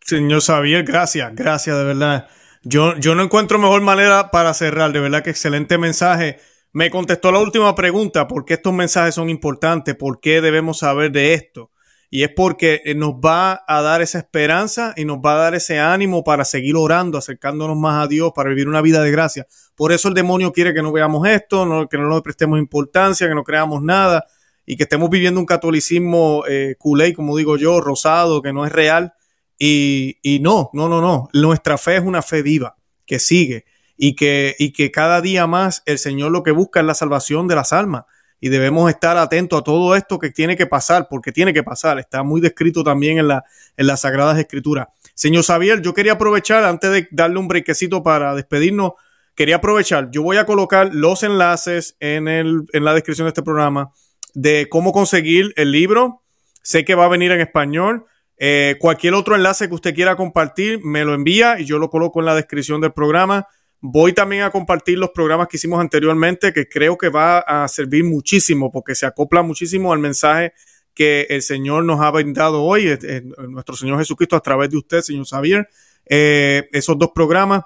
Señor 0.00 0.42
Xavier, 0.42 0.84
gracias, 0.84 1.34
gracias 1.34 1.76
de 1.76 1.84
verdad. 1.84 2.28
Yo, 2.68 2.96
yo 2.96 3.14
no 3.14 3.22
encuentro 3.22 3.60
mejor 3.60 3.80
manera 3.82 4.32
para 4.32 4.52
cerrar, 4.52 4.90
de 4.90 4.98
verdad 4.98 5.22
que 5.22 5.30
excelente 5.30 5.78
mensaje. 5.78 6.40
Me 6.72 6.90
contestó 6.90 7.30
la 7.30 7.38
última 7.38 7.72
pregunta, 7.76 8.26
¿por 8.26 8.44
qué 8.44 8.54
estos 8.54 8.72
mensajes 8.72 9.14
son 9.14 9.30
importantes? 9.30 9.94
¿Por 9.94 10.18
qué 10.18 10.40
debemos 10.40 10.80
saber 10.80 11.12
de 11.12 11.34
esto? 11.34 11.70
Y 12.10 12.24
es 12.24 12.30
porque 12.34 12.82
eh, 12.84 12.96
nos 12.96 13.12
va 13.12 13.62
a 13.68 13.82
dar 13.82 14.02
esa 14.02 14.18
esperanza 14.18 14.94
y 14.96 15.04
nos 15.04 15.18
va 15.18 15.34
a 15.34 15.36
dar 15.36 15.54
ese 15.54 15.78
ánimo 15.78 16.24
para 16.24 16.44
seguir 16.44 16.74
orando, 16.74 17.18
acercándonos 17.18 17.76
más 17.76 18.04
a 18.04 18.08
Dios, 18.08 18.32
para 18.34 18.48
vivir 18.48 18.66
una 18.66 18.82
vida 18.82 19.00
de 19.00 19.12
gracia. 19.12 19.46
Por 19.76 19.92
eso 19.92 20.08
el 20.08 20.14
demonio 20.14 20.52
quiere 20.52 20.74
que 20.74 20.82
no 20.82 20.90
veamos 20.90 21.24
esto, 21.28 21.86
que 21.88 21.98
no 21.98 22.12
le 22.12 22.20
prestemos 22.20 22.58
importancia, 22.58 23.28
que 23.28 23.34
no 23.36 23.44
creamos 23.44 23.80
nada 23.80 24.26
y 24.66 24.76
que 24.76 24.82
estemos 24.82 25.08
viviendo 25.08 25.38
un 25.38 25.46
catolicismo 25.46 26.42
eh, 26.48 26.74
culé, 26.80 27.14
como 27.14 27.36
digo 27.36 27.56
yo, 27.58 27.80
rosado, 27.80 28.42
que 28.42 28.52
no 28.52 28.66
es 28.66 28.72
real. 28.72 29.14
Y, 29.58 30.18
y, 30.22 30.40
no, 30.40 30.70
no, 30.72 30.88
no, 30.88 31.00
no. 31.00 31.28
Nuestra 31.32 31.78
fe 31.78 31.96
es 31.96 32.02
una 32.02 32.22
fe 32.22 32.42
viva, 32.42 32.76
que 33.06 33.18
sigue 33.18 33.64
y 33.96 34.14
que, 34.14 34.54
y 34.58 34.72
que 34.72 34.90
cada 34.90 35.20
día 35.20 35.46
más 35.46 35.82
el 35.86 35.98
Señor 35.98 36.30
lo 36.30 36.42
que 36.42 36.50
busca 36.50 36.80
es 36.80 36.86
la 36.86 36.94
salvación 36.94 37.48
de 37.48 37.54
las 37.54 37.72
almas. 37.72 38.04
Y 38.38 38.50
debemos 38.50 38.90
estar 38.90 39.16
atentos 39.16 39.60
a 39.60 39.64
todo 39.64 39.96
esto 39.96 40.18
que 40.18 40.30
tiene 40.30 40.56
que 40.56 40.66
pasar, 40.66 41.08
porque 41.08 41.32
tiene 41.32 41.54
que 41.54 41.62
pasar. 41.62 41.98
Está 41.98 42.22
muy 42.22 42.40
descrito 42.40 42.84
también 42.84 43.18
en, 43.18 43.28
la, 43.28 43.44
en 43.76 43.86
las 43.86 44.02
Sagradas 44.02 44.38
Escrituras. 44.38 44.88
Señor 45.14 45.44
Xavier, 45.44 45.80
yo 45.80 45.94
quería 45.94 46.12
aprovechar, 46.12 46.64
antes 46.64 46.90
de 46.90 47.08
darle 47.10 47.38
un 47.38 47.48
brequecito 47.48 48.02
para 48.02 48.34
despedirnos, 48.34 48.92
quería 49.34 49.56
aprovechar, 49.56 50.10
yo 50.10 50.22
voy 50.22 50.36
a 50.38 50.46
colocar 50.46 50.94
los 50.94 51.22
enlaces 51.22 51.96
en, 52.00 52.28
el, 52.28 52.64
en 52.72 52.84
la 52.84 52.94
descripción 52.94 53.26
de 53.26 53.30
este 53.30 53.42
programa 53.42 53.92
de 54.34 54.68
cómo 54.68 54.92
conseguir 54.92 55.54
el 55.56 55.72
libro. 55.72 56.22
Sé 56.62 56.84
que 56.84 56.94
va 56.94 57.06
a 57.06 57.08
venir 57.08 57.32
en 57.32 57.40
español. 57.40 58.04
Eh, 58.38 58.76
cualquier 58.78 59.14
otro 59.14 59.34
enlace 59.34 59.68
que 59.68 59.74
usted 59.74 59.94
quiera 59.94 60.16
compartir, 60.16 60.84
me 60.84 61.04
lo 61.04 61.14
envía 61.14 61.58
y 61.58 61.64
yo 61.64 61.78
lo 61.78 61.88
coloco 61.88 62.20
en 62.20 62.26
la 62.26 62.34
descripción 62.34 62.80
del 62.80 62.92
programa. 62.92 63.46
Voy 63.80 64.12
también 64.12 64.42
a 64.42 64.50
compartir 64.50 64.98
los 64.98 65.10
programas 65.10 65.48
que 65.48 65.56
hicimos 65.56 65.80
anteriormente, 65.80 66.52
que 66.52 66.68
creo 66.68 66.98
que 66.98 67.08
va 67.08 67.38
a 67.38 67.66
servir 67.68 68.04
muchísimo 68.04 68.70
porque 68.70 68.94
se 68.94 69.06
acopla 69.06 69.42
muchísimo 69.42 69.92
al 69.92 70.00
mensaje 70.00 70.52
que 70.94 71.26
el 71.28 71.42
Señor 71.42 71.84
nos 71.84 72.00
ha 72.00 72.10
brindado 72.10 72.62
hoy, 72.62 72.88
eh, 72.88 72.98
eh, 73.02 73.22
nuestro 73.48 73.76
Señor 73.76 73.98
Jesucristo, 73.98 74.36
a 74.36 74.40
través 74.40 74.70
de 74.70 74.78
usted, 74.78 75.02
señor 75.02 75.26
Xavier, 75.26 75.68
esos 76.06 76.98
dos 76.98 77.10
programas. 77.14 77.62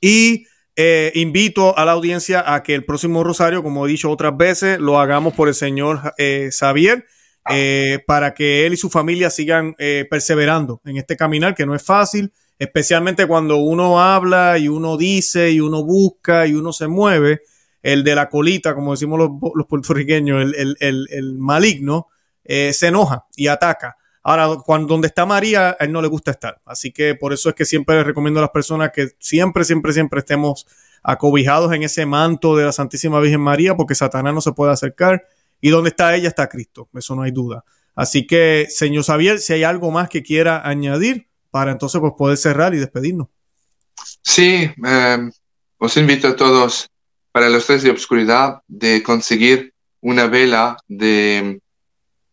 Y 0.00 0.46
invito 1.14 1.76
a 1.76 1.84
la 1.84 1.92
audiencia 1.92 2.54
a 2.54 2.62
que 2.62 2.74
el 2.74 2.84
próximo 2.84 3.22
rosario, 3.22 3.62
como 3.62 3.86
he 3.86 3.90
dicho 3.90 4.10
otras 4.10 4.36
veces, 4.36 4.80
lo 4.80 4.98
hagamos 4.98 5.34
por 5.34 5.48
el 5.48 5.54
señor 5.54 6.00
Xavier. 6.50 7.06
Para 8.06 8.34
que 8.34 8.66
él 8.66 8.74
y 8.74 8.76
su 8.76 8.88
familia 8.88 9.30
sigan 9.30 9.74
perseverando 10.10 10.80
en 10.84 10.96
este 10.96 11.16
caminar 11.16 11.54
que 11.54 11.66
no 11.66 11.74
es 11.74 11.82
fácil, 11.82 12.32
especialmente 12.58 13.26
cuando 13.26 13.56
uno 13.56 14.00
habla 14.00 14.58
y 14.58 14.68
uno 14.68 14.96
dice 14.96 15.50
y 15.50 15.60
uno 15.60 15.84
busca 15.84 16.46
y 16.46 16.54
uno 16.54 16.72
se 16.72 16.86
mueve, 16.86 17.42
el 17.82 18.04
de 18.04 18.14
la 18.14 18.28
colita, 18.28 18.74
como 18.74 18.92
decimos 18.92 19.18
los, 19.18 19.66
puertorriqueños, 19.66 20.52
el, 20.56 21.34
maligno, 21.38 22.08
eh, 22.44 22.72
se 22.72 22.88
enoja 22.88 23.26
y 23.36 23.48
ataca. 23.48 23.96
Ahora, 24.22 24.62
cuando 24.64 24.86
donde 24.86 25.08
está 25.08 25.26
María, 25.26 25.70
a 25.70 25.84
él 25.84 25.90
no 25.90 26.00
le 26.00 26.06
gusta 26.06 26.30
estar. 26.30 26.60
Así 26.64 26.92
que 26.92 27.16
por 27.16 27.32
eso 27.32 27.48
es 27.48 27.56
que 27.56 27.64
siempre 27.64 27.96
les 27.96 28.06
recomiendo 28.06 28.38
a 28.38 28.42
las 28.42 28.50
personas 28.50 28.92
que 28.94 29.08
siempre, 29.18 29.64
siempre, 29.64 29.92
siempre 29.92 30.20
estemos 30.20 30.66
acobijados 31.02 31.72
en 31.72 31.82
ese 31.82 32.06
manto 32.06 32.56
de 32.56 32.64
la 32.64 32.72
Santísima 32.72 33.18
Virgen 33.18 33.40
María, 33.40 33.76
porque 33.76 33.96
Satanás 33.96 34.32
no 34.32 34.40
se 34.40 34.52
puede 34.52 34.72
acercar. 34.72 35.26
Y 35.62 35.70
donde 35.70 35.90
está 35.90 36.14
ella 36.14 36.28
está 36.28 36.48
Cristo, 36.48 36.90
eso 36.92 37.16
no 37.16 37.22
hay 37.22 37.30
duda. 37.30 37.64
Así 37.94 38.26
que, 38.26 38.66
señor 38.68 39.04
Xavier, 39.04 39.38
si 39.38 39.54
hay 39.54 39.62
algo 39.62 39.90
más 39.90 40.08
que 40.08 40.22
quiera 40.22 40.66
añadir, 40.68 41.28
para 41.50 41.70
entonces 41.70 42.00
pues, 42.00 42.12
poder 42.18 42.36
cerrar 42.36 42.74
y 42.74 42.78
despedirnos. 42.78 43.28
Sí, 44.22 44.70
eh, 44.84 45.30
os 45.78 45.96
invito 45.96 46.28
a 46.28 46.36
todos 46.36 46.90
para 47.30 47.48
los 47.48 47.66
tres 47.66 47.82
de 47.82 47.90
obscuridad 47.90 48.60
de 48.66 49.02
conseguir 49.02 49.72
una 50.00 50.26
vela 50.26 50.76
de, 50.88 51.60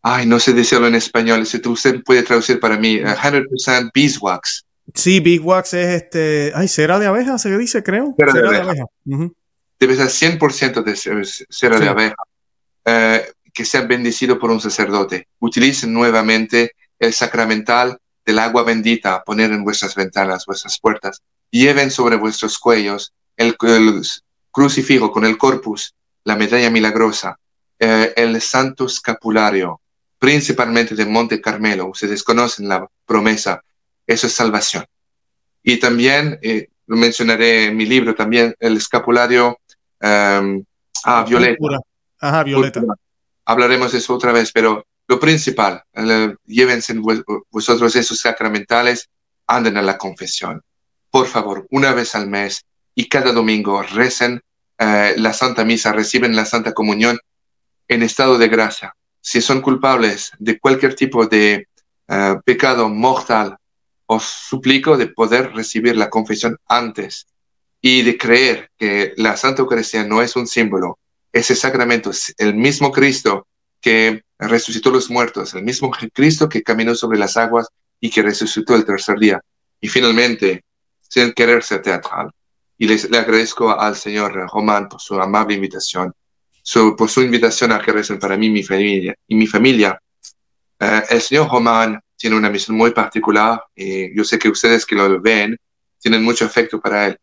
ay, 0.01 0.25
no 0.25 0.39
sé 0.39 0.53
decirlo 0.53 0.87
en 0.87 0.95
español, 0.95 1.45
si 1.45 1.61
usted 1.67 2.01
puede 2.03 2.23
traducir 2.23 2.59
para 2.59 2.77
mí, 2.77 2.99
100% 2.99 3.91
beeswax. 3.93 4.65
Sí, 4.95 5.19
beeswax 5.19 5.73
es 5.75 6.01
este, 6.01 6.51
ay, 6.55 6.67
cera 6.67 6.97
de 6.97 7.05
abeja, 7.05 7.37
se 7.37 7.55
dice, 7.57 7.83
creo. 7.83 8.15
Cera, 8.17 8.33
de 8.33 8.57
abeja. 8.57 8.85
Debe 9.79 9.95
ser 9.95 10.39
100% 10.39 10.83
de 10.83 10.95
cera 11.49 11.79
de 11.79 11.89
abeja. 11.89 12.15
Eh, 12.91 13.31
que 13.53 13.65
sea 13.65 13.81
bendecido 13.81 14.39
por 14.39 14.49
un 14.49 14.61
sacerdote. 14.61 15.27
Utilicen 15.39 15.93
nuevamente 15.93 16.73
el 16.97 17.13
sacramental 17.13 17.99
del 18.25 18.39
agua 18.39 18.63
bendita 18.63 19.23
poner 19.23 19.51
en 19.51 19.63
vuestras 19.63 19.93
ventanas, 19.95 20.45
vuestras 20.45 20.79
puertas. 20.79 21.21
Lleven 21.51 21.91
sobre 21.91 22.15
vuestros 22.15 22.57
cuellos 22.57 23.13
el, 23.37 23.57
crucifijo 24.51 25.11
con 25.11 25.25
el 25.25 25.37
corpus, 25.37 25.93
la 26.23 26.35
medalla 26.35 26.69
milagrosa, 26.71 27.37
eh, 27.77 28.13
el 28.15 28.41
santo 28.41 28.85
escapulario, 28.85 29.81
principalmente 30.17 30.95
del 30.95 31.09
Monte 31.09 31.41
Carmelo. 31.41 31.87
Ustedes 31.87 32.23
conocen 32.23 32.69
la 32.69 32.87
promesa. 33.05 33.61
Eso 34.07 34.27
es 34.27 34.33
salvación. 34.33 34.85
Y 35.61 35.77
también, 35.77 36.39
eh, 36.41 36.69
lo 36.87 36.97
mencionaré 36.97 37.65
en 37.65 37.77
mi 37.77 37.85
libro 37.85 38.15
también, 38.15 38.55
el 38.59 38.77
escapulario 38.77 39.59
um, 40.01 40.63
ah, 41.03 41.25
violeta. 41.27 41.57
Ajá, 42.19 42.43
violeta. 42.43 42.81
Hablaremos 43.45 43.91
de 43.91 43.97
eso 43.97 44.13
otra 44.13 44.31
vez, 44.31 44.51
pero 44.51 44.85
lo 45.07 45.19
principal, 45.19 45.83
llévense 46.45 46.95
vosotros 47.49 47.95
esos 47.95 48.19
sacramentales, 48.19 49.09
anden 49.47 49.77
a 49.77 49.81
la 49.81 49.97
confesión. 49.97 50.61
Por 51.09 51.25
favor, 51.25 51.65
una 51.71 51.93
vez 51.93 52.13
al 52.13 52.27
mes 52.27 52.63
y 52.93 53.09
cada 53.09 53.31
domingo 53.31 53.81
recen 53.81 54.41
eh, 54.77 55.15
la 55.17 55.33
Santa 55.33 55.65
Misa, 55.65 55.91
reciben 55.91 56.35
la 56.35 56.45
Santa 56.45 56.73
Comunión 56.73 57.17
en 57.87 58.03
estado 58.03 58.37
de 58.37 58.49
gracia. 58.49 58.95
Si 59.19 59.41
son 59.41 59.61
culpables 59.61 60.31
de 60.37 60.59
cualquier 60.59 60.93
tipo 60.93 61.25
de 61.25 61.67
eh, 62.07 62.35
pecado 62.45 62.87
mortal, 62.87 63.57
os 64.05 64.23
suplico 64.23 64.95
de 64.95 65.07
poder 65.07 65.53
recibir 65.53 65.97
la 65.97 66.09
confesión 66.09 66.57
antes 66.67 67.27
y 67.81 68.03
de 68.03 68.17
creer 68.17 68.69
que 68.77 69.13
la 69.17 69.37
Santa 69.37 69.61
Eucaristía 69.61 70.03
no 70.03 70.21
es 70.21 70.35
un 70.35 70.47
símbolo, 70.47 70.99
ese 71.31 71.55
sacramento 71.55 72.11
es 72.11 72.33
el 72.37 72.55
mismo 72.55 72.91
Cristo 72.91 73.47
que 73.81 74.23
resucitó 74.37 74.91
los 74.91 75.09
muertos, 75.09 75.53
el 75.53 75.63
mismo 75.63 75.91
Cristo 76.13 76.49
que 76.49 76.63
caminó 76.63 76.95
sobre 76.95 77.19
las 77.19 77.37
aguas 77.37 77.67
y 77.99 78.09
que 78.09 78.21
resucitó 78.21 78.75
el 78.75 78.85
tercer 78.85 79.19
día. 79.19 79.41
Y 79.81 79.87
finalmente, 79.87 80.63
sin 81.01 81.33
querer 81.33 81.63
ser 81.63 81.81
teatral, 81.81 82.31
y 82.77 82.87
les, 82.87 83.09
le 83.09 83.17
agradezco 83.17 83.77
al 83.77 83.95
señor 83.95 84.33
Román 84.51 84.87
por 84.87 85.01
su 85.01 85.19
amable 85.19 85.55
invitación, 85.55 86.13
por 86.97 87.09
su 87.09 87.21
invitación 87.21 87.71
a 87.71 87.81
que 87.81 87.91
recen 87.91 88.19
para 88.19 88.37
mí 88.37 88.49
mi 88.49 88.63
familia, 88.63 89.15
y 89.27 89.35
mi 89.35 89.47
familia. 89.47 89.99
Eh, 90.79 91.03
el 91.09 91.21
señor 91.21 91.49
Román 91.49 91.99
tiene 92.15 92.37
una 92.37 92.49
misión 92.49 92.77
muy 92.77 92.91
particular 92.91 93.63
y 93.75 94.15
yo 94.15 94.23
sé 94.23 94.37
que 94.37 94.49
ustedes 94.49 94.85
que 94.85 94.95
lo 94.95 95.19
ven 95.21 95.57
tienen 95.99 96.23
mucho 96.23 96.45
afecto 96.45 96.79
para 96.79 97.07
él, 97.07 97.17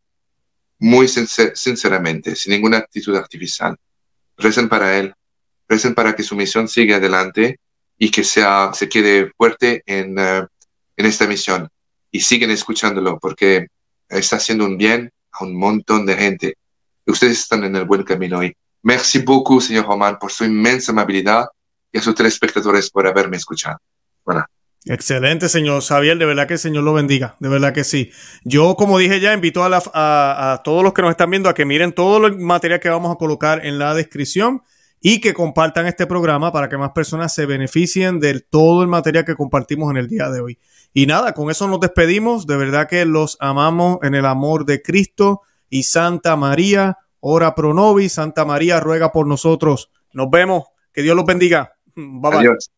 muy 0.79 1.09
sinceramente, 1.09 2.37
sin 2.37 2.53
ninguna 2.53 2.79
actitud 2.79 3.17
artificial. 3.17 3.77
Recen 4.37 4.69
para 4.69 4.99
él, 4.99 5.15
recen 5.69 5.95
para 5.95 6.15
que 6.15 6.23
su 6.23 6.37
misión 6.37 6.69
siga 6.69 6.97
adelante 6.97 7.59
y 7.99 8.11
que 8.11 8.25
sea, 8.25 8.73
se 8.75 8.89
quede 8.89 9.33
fuerte 9.37 9.83
en, 9.87 10.19
eh, 10.19 10.47
en 10.97 11.07
esta 11.07 11.27
misión. 11.27 11.69
Y 12.11 12.21
siguen 12.21 12.51
escuchándolo 12.51 13.19
porque 13.19 13.69
está 14.09 14.37
haciendo 14.37 14.65
un 14.65 14.77
bien 14.77 15.11
a 15.33 15.45
un 15.45 15.57
montón 15.57 16.07
de 16.07 16.17
gente. 16.17 16.59
Ustedes 17.07 17.39
están 17.41 17.65
en 17.65 17.77
el 17.77 17.85
buen 17.85 18.03
camino 18.03 18.39
hoy. 18.39 18.55
Merci 18.83 19.21
beaucoup, 19.21 19.61
señor 19.61 19.87
Román, 19.87 20.19
por 20.19 20.31
su 20.31 20.45
inmensa 20.45 20.93
amabilidad 20.93 21.47
y 21.93 21.99
a 21.99 22.03
sus 22.03 22.15
telespectadores 22.15 22.91
por 22.91 23.07
haberme 23.07 23.37
escuchado. 23.37 23.79
Voilà. 24.25 24.49
Excelente, 24.89 25.49
señor 25.49 25.83
Xavier. 25.83 26.17
De 26.17 26.25
verdad 26.25 26.47
que 26.47 26.55
el 26.55 26.61
Señor 26.61 26.85
lo 26.85 26.93
bendiga. 26.93 27.35
De 27.41 27.49
verdad 27.49 27.75
que 27.75 27.83
sí. 27.83 28.13
Yo, 28.45 28.77
como 28.77 28.99
dije 28.99 29.19
ya, 29.19 29.35
invito 29.35 29.65
a, 29.65 29.83
a, 29.93 30.53
a 30.53 30.63
todos 30.63 30.85
los 30.85 30.93
que 30.93 31.03
nos 31.03 31.11
están 31.11 31.31
viendo 31.31 31.49
a 31.49 31.55
que 31.55 31.65
miren 31.65 31.93
todo 31.93 32.25
el 32.27 32.39
material 32.39 32.79
que 32.79 32.89
vamos 32.89 33.13
a 33.13 33.17
colocar 33.17 33.67
en 33.67 33.81
la 33.81 33.95
descripción 33.95 34.63
y 35.01 35.21
que 35.21 35.35
compartan 35.35 35.87
este 35.87 36.07
programa 36.07 36.53
para 36.53 36.69
que 36.69 36.79
más 36.79 36.93
personas 36.93 37.35
se 37.35 37.47
beneficien 37.47 38.21
de 38.21 38.41
todo 38.41 38.83
el 38.83 38.89
material 38.89 39.25
que 39.25 39.35
compartimos 39.35 39.91
en 39.91 39.97
el 39.97 40.09
día 40.09 40.31
de 40.31 40.41
hoy. 40.41 40.59
Y 40.93 41.07
nada, 41.07 41.35
con 41.35 41.51
eso 41.51 41.67
nos 41.69 41.81
despedimos. 41.81 42.47
De 42.47 42.57
verdad 42.57 42.89
que 42.89 43.05
los 43.05 43.37
amamos 43.41 43.99
en 44.03 44.15
el 44.15 44.25
amor 44.25 44.65
de 44.67 44.83
Cristo 44.83 45.43
y 45.69 45.83
Santa 45.83 46.37
María, 46.37 46.99
ora 47.21 47.55
pro 47.55 47.75
nobis. 47.75 48.13
Santa 48.13 48.45
María 48.45 48.79
ruega 48.79 49.11
por 49.11 49.27
nosotros. 49.27 49.91
Nos 50.13 50.31
vemos. 50.31 50.65
Que 50.93 51.03
Dios 51.03 51.15
los 51.15 51.27
bendiga. 51.27 51.77
Bye 51.95 52.31
bye. 52.31 52.76